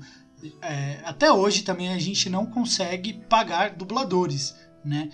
é, 0.62 1.00
até 1.06 1.32
hoje 1.32 1.64
também 1.64 1.94
a 1.94 1.98
gente 1.98 2.30
não 2.30 2.46
consegue 2.46 3.14
pagar 3.14 3.74
dubladores, 3.74 4.54
né? 4.84 5.10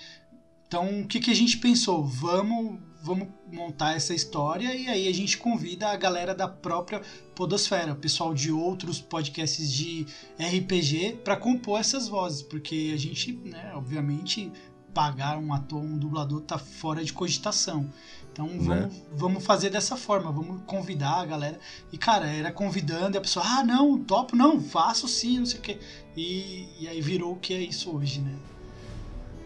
Então 0.68 1.02
o 1.02 1.08
que, 1.08 1.20
que 1.20 1.30
a 1.30 1.36
gente 1.36 1.58
pensou? 1.60 2.04
Vamos, 2.04 2.80
vamos 3.02 3.28
montar 3.52 3.96
essa 3.96 4.14
história 4.14 4.74
e 4.76 4.88
aí 4.88 5.08
a 5.08 5.14
gente 5.14 5.38
convida 5.38 5.90
a 5.90 5.98
galera 5.98 6.34
da 6.36 6.48
própria 6.48 7.02
Podosfera, 7.36 7.94
o 7.94 7.96
pessoal 7.96 8.34
de 8.34 8.52
outros 8.52 9.02
podcasts 9.02 9.72
de 9.72 10.06
RPG 10.40 11.22
para 11.24 11.36
compor 11.36 11.80
essas 11.80 12.08
vozes, 12.08 12.42
porque 12.42 12.92
a 12.94 12.98
gente, 12.98 13.34
né, 13.34 13.72
obviamente, 13.74 14.52
pagar 14.94 15.38
um 15.38 15.54
ator, 15.54 15.82
um 15.82 15.98
dublador 15.98 16.42
tá 16.42 16.58
fora 16.58 17.04
de 17.04 17.14
cogitação. 17.14 17.90
Então 18.32 18.48
vamos, 18.60 18.96
vamos 19.14 19.44
fazer 19.44 19.70
dessa 19.70 19.98
forma, 19.98 20.32
vamos 20.32 20.62
convidar 20.66 21.22
a 21.22 21.26
galera. 21.26 21.60
E 21.92 21.98
cara, 21.98 22.28
era 22.28 22.52
convidando 22.52 23.18
e 23.18 23.20
a 23.20 23.22
pessoa, 23.22 23.46
ah, 23.46 23.64
não, 23.64 24.02
topo, 24.04 24.36
não, 24.36 24.62
faço 24.62 25.08
sim, 25.08 25.40
não 25.40 25.46
sei 25.46 25.60
o 25.60 25.62
quê. 25.62 25.80
E, 26.16 26.68
e 26.80 26.88
aí 26.88 27.02
virou 27.02 27.34
o 27.34 27.38
que 27.38 27.54
é 27.54 27.62
isso 27.62 27.96
hoje, 27.96 28.22
né? 28.22 28.36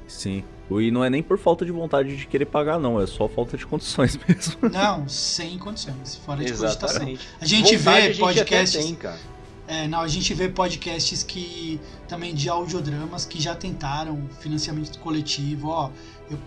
Sim. 0.08 0.44
E 0.72 0.90
não 0.90 1.04
é 1.04 1.10
nem 1.10 1.22
por 1.22 1.38
falta 1.38 1.64
de 1.64 1.72
vontade 1.72 2.18
de 2.18 2.26
querer 2.26 2.46
pagar, 2.46 2.80
não. 2.80 3.00
É 3.00 3.06
só 3.06 3.28
falta 3.28 3.58
de 3.58 3.66
condições 3.66 4.18
mesmo. 4.28 4.70
Não, 4.70 5.08
sem 5.08 5.58
condições, 5.58 6.16
fora 6.16 6.44
de 6.44 6.52
cogitação. 6.52 6.90
Exatamente. 6.90 7.28
A 7.40 7.46
gente 7.46 7.78
Vontade 7.78 8.00
vê 8.00 8.04
a 8.04 8.08
gente 8.12 8.20
podcasts. 8.20 8.76
até 8.76 8.86
tem, 8.86 8.96
cara. 8.96 9.20
É, 9.68 9.88
não, 9.88 10.00
a 10.02 10.08
gente 10.08 10.34
vê 10.34 10.48
podcasts 10.48 11.24
que 11.24 11.80
também 12.08 12.36
de 12.36 12.48
audiodramas 12.50 13.26
que 13.26 13.42
já 13.42 13.56
tentaram 13.56 14.28
financiamento 14.40 15.00
coletivo, 15.00 15.70
ó, 15.70 15.90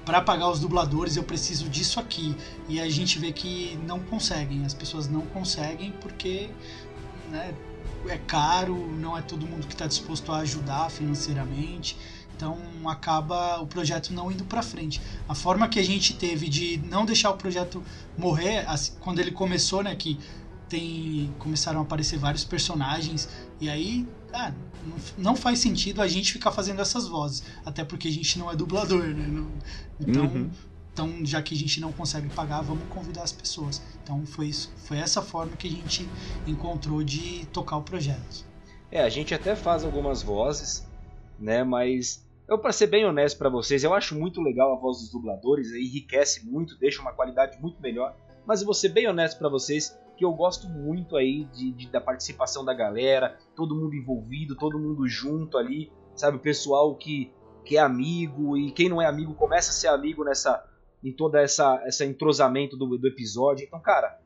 para 0.05 0.21
pagar 0.21 0.49
os 0.51 0.61
dubladores 0.61 1.17
eu 1.17 1.25
preciso 1.25 1.69
disso 1.69 1.99
aqui. 1.99 2.35
E 2.69 2.81
a 2.81 2.89
gente 2.89 3.19
vê 3.19 3.33
que 3.33 3.79
não 3.87 3.99
conseguem, 3.99 4.65
as 4.65 4.75
pessoas 4.75 5.09
não 5.09 5.23
conseguem 5.23 5.93
porque 6.01 6.49
né, 7.31 7.53
é 8.07 8.19
caro, 8.19 8.77
não 8.99 9.19
é 9.19 9.23
todo 9.23 9.47
mundo 9.47 9.67
que 9.67 9.75
está 9.75 9.87
disposto 9.87 10.31
a 10.33 10.39
ajudar 10.39 10.89
financeiramente. 10.91 11.97
Então 12.39 12.57
acaba 12.89 13.61
o 13.61 13.67
projeto 13.67 14.13
não 14.13 14.31
indo 14.31 14.45
para 14.45 14.63
frente. 14.63 15.01
A 15.29 15.35
forma 15.35 15.67
que 15.69 15.77
a 15.81 15.83
gente 15.85 16.15
teve 16.15 16.49
de 16.49 16.79
não 16.89 17.05
deixar 17.05 17.31
o 17.31 17.37
projeto 17.37 17.83
morrer, 18.17 18.59
assim, 18.69 18.93
quando 19.01 19.19
ele 19.19 19.33
começou, 19.33 19.83
né, 19.83 19.97
que 19.97 20.17
tem 20.69 21.35
começaram 21.41 21.81
a 21.81 21.83
aparecer 21.83 22.17
vários 22.17 22.45
personagens 22.45 23.29
e 23.61 23.69
aí 23.69 24.07
ah, 24.33 24.53
não, 24.87 24.97
não 25.33 25.37
faz 25.37 25.59
sentido 25.59 26.01
a 26.01 26.07
gente 26.07 26.33
ficar 26.33 26.53
fazendo 26.53 26.81
essas 26.81 27.09
vozes, 27.09 27.43
até 27.65 27.83
porque 27.83 28.07
a 28.07 28.13
gente 28.13 28.39
não 28.39 28.49
é 28.51 28.55
dublador, 28.55 29.03
né? 29.09 29.27
Não- 29.27 29.51
então, 29.99 30.25
Uhum. 30.27 30.51
então 30.93 31.27
já 31.27 31.43
que 31.43 31.55
a 31.55 31.59
gente 31.59 31.81
não 31.81 31.91
consegue 31.91 32.29
pagar, 32.29 32.61
vamos 32.61 32.85
convidar 32.89 33.23
as 33.25 33.33
pessoas. 33.33 33.83
Então 34.05 34.25
foi 34.27 34.47
isso, 34.47 34.71
foi 34.85 34.99
essa 34.99 35.21
forma 35.23 35.57
que 35.57 35.67
a 35.67 35.71
gente 35.71 36.09
encontrou 36.47 37.03
de 37.03 37.47
tocar 37.53 37.79
o 37.79 37.83
projeto. 37.83 38.45
É, 38.93 39.03
a 39.03 39.09
gente 39.09 39.35
até 39.35 39.57
faz 39.57 39.83
algumas 39.85 40.23
vozes, 40.23 40.87
né? 41.39 41.65
Mas 41.65 42.28
eu, 42.49 42.59
para 42.59 42.73
ser 42.73 42.87
bem 42.87 43.05
honesto 43.05 43.37
pra 43.39 43.49
vocês, 43.51 43.85
eu 43.85 43.93
acho 43.95 44.19
muito 44.19 44.41
legal 44.41 44.73
a 44.73 44.81
voz 44.81 44.99
dos 44.99 45.11
dubladores, 45.11 45.71
enriquece 45.73 46.47
muito, 46.51 46.79
deixa 46.79 47.01
uma 47.03 47.13
qualidade 47.13 47.61
muito 47.61 47.81
melhor. 47.83 48.17
Mas 48.47 48.61
eu 48.61 48.65
vou 48.67 48.75
ser 48.75 48.89
bem 48.89 49.07
honesto 49.07 49.39
pra 49.39 49.49
vocês 49.51 49.99
que 50.17 50.25
eu 50.25 50.33
gosto 50.33 50.69
muito 50.69 51.17
aí 51.17 51.45
de, 51.53 51.71
de- 51.73 51.89
da 51.89 52.01
participação 52.01 52.65
da 52.65 52.73
galera, 52.75 53.37
todo 53.55 53.75
mundo 53.77 53.95
envolvido, 53.95 54.57
todo 54.57 54.79
mundo 54.79 55.07
junto 55.07 55.57
ali, 55.59 55.93
sabe? 56.17 56.39
O 56.39 56.41
pessoal 56.41 56.95
que, 56.97 57.31
que 57.65 57.77
é 57.77 57.81
amigo 57.81 58.57
e 58.57 58.73
quem 58.73 58.89
não 58.89 59.01
é 59.01 59.07
amigo 59.07 59.35
começa 59.35 59.71
a 59.71 59.75
ser 59.75 59.89
amigo 59.89 60.25
nessa 60.25 60.65
em 61.05 61.13
toda 61.13 61.41
essa 61.41 61.81
essa 61.87 62.05
entrosamento 62.05 62.77
do, 62.77 62.99
do 62.99 63.07
episódio. 63.07 63.65
Então, 63.65 63.79
cara, 63.81 64.19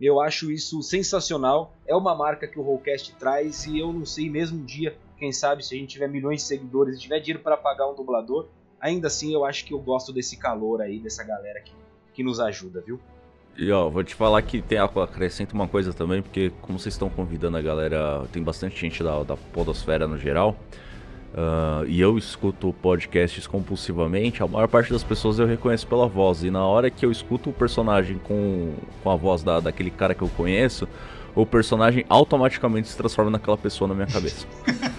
eu 0.00 0.20
acho 0.20 0.50
isso 0.50 0.82
sensacional. 0.82 1.74
É 1.86 1.94
uma 1.94 2.16
marca 2.16 2.48
que 2.48 2.58
o 2.58 2.62
Rollcast 2.62 3.14
traz 3.16 3.64
e 3.66 3.78
eu 3.78 3.92
não 3.92 4.04
sei 4.04 4.28
mesmo 4.28 4.64
dia, 4.64 4.98
quem 5.18 5.32
sabe, 5.32 5.64
se 5.64 5.74
a 5.74 5.78
gente 5.78 5.90
tiver 5.90 6.08
milhões 6.08 6.42
de 6.42 6.48
seguidores 6.48 6.96
e 6.96 7.00
tiver 7.00 7.20
dinheiro 7.20 7.42
para 7.42 7.56
pagar 7.56 7.88
um 7.88 7.94
dublador, 7.94 8.46
ainda 8.80 9.06
assim 9.08 9.32
eu 9.32 9.44
acho 9.44 9.64
que 9.64 9.72
eu 9.72 9.78
gosto 9.78 10.12
desse 10.12 10.36
calor 10.36 10.80
aí, 10.80 10.98
dessa 10.98 11.24
galera 11.24 11.60
que, 11.60 11.72
que 12.14 12.22
nos 12.22 12.40
ajuda, 12.40 12.82
viu? 12.84 13.00
E 13.56 13.72
ó, 13.72 13.88
vou 13.88 14.04
te 14.04 14.14
falar 14.14 14.42
que 14.42 14.60
tem, 14.60 14.78
acrescenta 14.78 15.54
uma 15.54 15.66
coisa 15.66 15.92
também, 15.92 16.20
porque 16.20 16.52
como 16.60 16.78
vocês 16.78 16.94
estão 16.94 17.08
convidando 17.08 17.56
a 17.56 17.62
galera, 17.62 18.26
tem 18.30 18.42
bastante 18.42 18.78
gente 18.78 19.02
da, 19.02 19.22
da 19.22 19.36
podosfera 19.36 20.06
no 20.06 20.18
geral, 20.18 20.54
ah, 21.34 21.82
e 21.86 22.00
eu 22.00 22.18
escuto 22.18 22.74
podcasts 22.82 23.46
compulsivamente, 23.46 24.42
a 24.42 24.46
maior 24.46 24.68
parte 24.68 24.92
das 24.92 25.02
pessoas 25.02 25.38
eu 25.38 25.46
reconheço 25.46 25.86
pela 25.86 26.06
voz, 26.06 26.42
e 26.42 26.50
na 26.50 26.64
hora 26.66 26.90
que 26.90 27.04
eu 27.04 27.10
escuto 27.10 27.50
o 27.50 27.52
personagem 27.52 28.18
com, 28.18 28.74
com 29.02 29.10
a 29.10 29.16
voz 29.16 29.42
da, 29.42 29.60
daquele 29.60 29.90
cara 29.90 30.14
que 30.14 30.22
eu 30.22 30.28
conheço, 30.28 30.88
o 31.34 31.44
personagem 31.44 32.04
automaticamente 32.08 32.88
se 32.88 32.96
transforma 32.96 33.30
naquela 33.30 33.58
pessoa 33.58 33.86
na 33.86 33.94
minha 33.94 34.06
cabeça. 34.06 34.46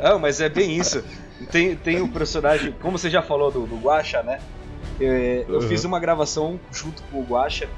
Ah, 0.00 0.18
mas 0.18 0.40
é 0.40 0.48
bem 0.48 0.76
isso. 0.76 1.02
Tem, 1.50 1.76
tem 1.76 2.00
o 2.00 2.08
personagem, 2.08 2.74
como 2.80 2.98
você 2.98 3.08
já 3.10 3.22
falou 3.22 3.50
do, 3.50 3.66
do 3.66 3.76
Guacha, 3.76 4.22
né? 4.22 4.40
É, 5.00 5.44
Eu 5.48 5.56
Uhum. 5.60 5.68
fiz 5.68 5.84
uma 5.84 6.00
gravação 6.00 6.58
junto 6.72 7.02
com 7.04 7.20
o 7.20 7.22
Guacha 7.24 7.68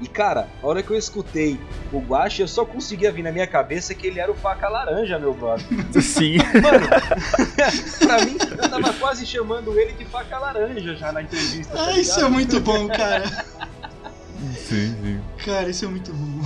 E 0.00 0.06
cara, 0.08 0.48
a 0.62 0.66
hora 0.66 0.82
que 0.82 0.90
eu 0.90 0.98
escutei 0.98 1.58
o 1.92 1.98
Guache, 2.00 2.42
eu 2.42 2.48
só 2.48 2.64
conseguia 2.66 3.10
vir 3.12 3.22
na 3.22 3.32
minha 3.32 3.46
cabeça 3.46 3.94
que 3.94 4.06
ele 4.06 4.18
era 4.20 4.30
o 4.30 4.34
faca 4.34 4.68
laranja, 4.68 5.18
meu 5.18 5.32
brother. 5.32 5.64
Sim. 6.02 6.36
Mano, 6.60 6.88
pra 8.00 8.24
mim, 8.24 8.36
eu 8.62 8.68
tava 8.68 8.92
quase 8.94 9.24
chamando 9.24 9.78
ele 9.78 9.92
de 9.92 10.04
faca 10.04 10.38
laranja 10.38 10.94
já 10.96 11.12
na 11.12 11.22
entrevista. 11.22 11.74
Tá 11.76 11.86
ah, 11.86 11.98
isso 11.98 12.20
é 12.20 12.28
muito 12.28 12.60
bom, 12.60 12.88
cara. 12.88 13.26
Sim, 14.56 14.94
sim. 15.02 15.20
Cara, 15.44 15.68
isso 15.70 15.84
é 15.84 15.88
muito 15.88 16.12
bom. 16.12 16.42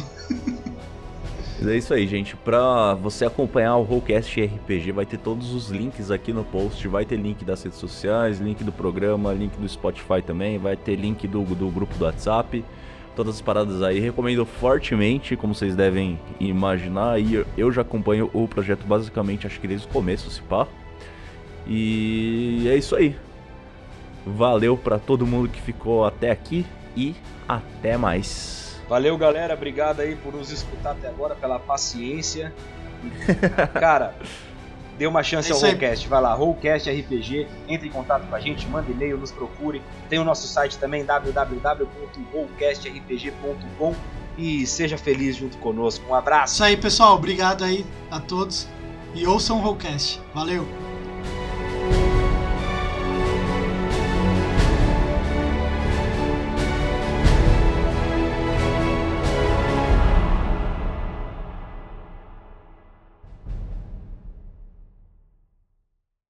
Mas 1.58 1.68
é 1.68 1.76
isso 1.76 1.94
aí, 1.94 2.06
gente. 2.06 2.36
Pra 2.36 2.94
você 2.94 3.24
acompanhar 3.24 3.76
o 3.76 3.82
Rollcast 3.82 4.44
RPG, 4.44 4.92
vai 4.92 5.06
ter 5.06 5.16
todos 5.16 5.54
os 5.54 5.70
links 5.70 6.10
aqui 6.10 6.32
no 6.32 6.44
post. 6.44 6.86
Vai 6.86 7.04
ter 7.04 7.16
link 7.16 7.44
das 7.44 7.62
redes 7.62 7.78
sociais, 7.78 8.38
link 8.38 8.62
do 8.62 8.72
programa, 8.72 9.32
link 9.32 9.56
do 9.56 9.68
Spotify 9.68 10.20
também. 10.24 10.58
Vai 10.58 10.76
ter 10.76 10.96
link 10.96 11.26
do, 11.26 11.42
do 11.42 11.68
grupo 11.70 11.96
do 11.96 12.04
WhatsApp. 12.04 12.62
Todas 13.14 13.36
as 13.36 13.40
paradas 13.40 13.82
aí. 13.82 13.98
Recomendo 13.98 14.44
fortemente, 14.44 15.34
como 15.34 15.54
vocês 15.54 15.74
devem 15.74 16.20
imaginar. 16.38 17.18
E 17.18 17.44
eu 17.56 17.72
já 17.72 17.80
acompanho 17.80 18.30
o 18.34 18.46
projeto 18.46 18.86
basicamente, 18.86 19.46
acho 19.46 19.58
que 19.58 19.66
desde 19.66 19.86
o 19.86 19.90
começo, 19.90 20.30
se 20.30 20.42
pá. 20.42 20.66
E 21.66 22.66
é 22.68 22.76
isso 22.76 22.94
aí. 22.94 23.16
Valeu 24.26 24.76
pra 24.76 24.98
todo 24.98 25.26
mundo 25.26 25.48
que 25.48 25.62
ficou 25.62 26.04
até 26.04 26.30
aqui 26.30 26.66
e 26.94 27.14
até 27.48 27.96
mais. 27.96 28.65
Valeu, 28.88 29.18
galera. 29.18 29.54
Obrigado 29.54 30.00
aí 30.00 30.16
por 30.16 30.34
nos 30.34 30.50
escutar 30.50 30.92
até 30.92 31.08
agora, 31.08 31.34
pela 31.34 31.58
paciência. 31.58 32.54
Cara, 33.74 34.14
dê 34.96 35.06
uma 35.06 35.22
chance 35.22 35.50
É 35.50 35.54
ao. 35.54 35.60
Rollcast. 35.60 36.08
Vai 36.08 36.22
lá, 36.22 36.32
Rollcast 36.34 36.90
RPG. 36.90 37.46
Entre 37.68 37.88
em 37.88 37.90
contato 37.90 38.26
com 38.28 38.34
a 38.34 38.40
gente, 38.40 38.66
manda 38.68 38.90
e-mail, 38.90 39.18
nos 39.18 39.30
procure. 39.32 39.82
Tem 40.08 40.18
o 40.18 40.24
nosso 40.24 40.46
site 40.46 40.78
também, 40.78 41.04
www.rollcastrpg.com. 41.04 43.94
E 44.38 44.66
seja 44.66 44.98
feliz 44.98 45.36
junto 45.36 45.56
conosco. 45.58 46.04
Um 46.08 46.14
abraço. 46.14 46.54
Isso 46.54 46.64
aí, 46.64 46.76
pessoal. 46.76 47.14
Obrigado 47.16 47.64
aí 47.64 47.84
a 48.10 48.20
todos. 48.20 48.68
E 49.14 49.26
ouçam 49.26 49.58
o 49.58 49.62
Rollcast. 49.62 50.20
Valeu. 50.34 50.66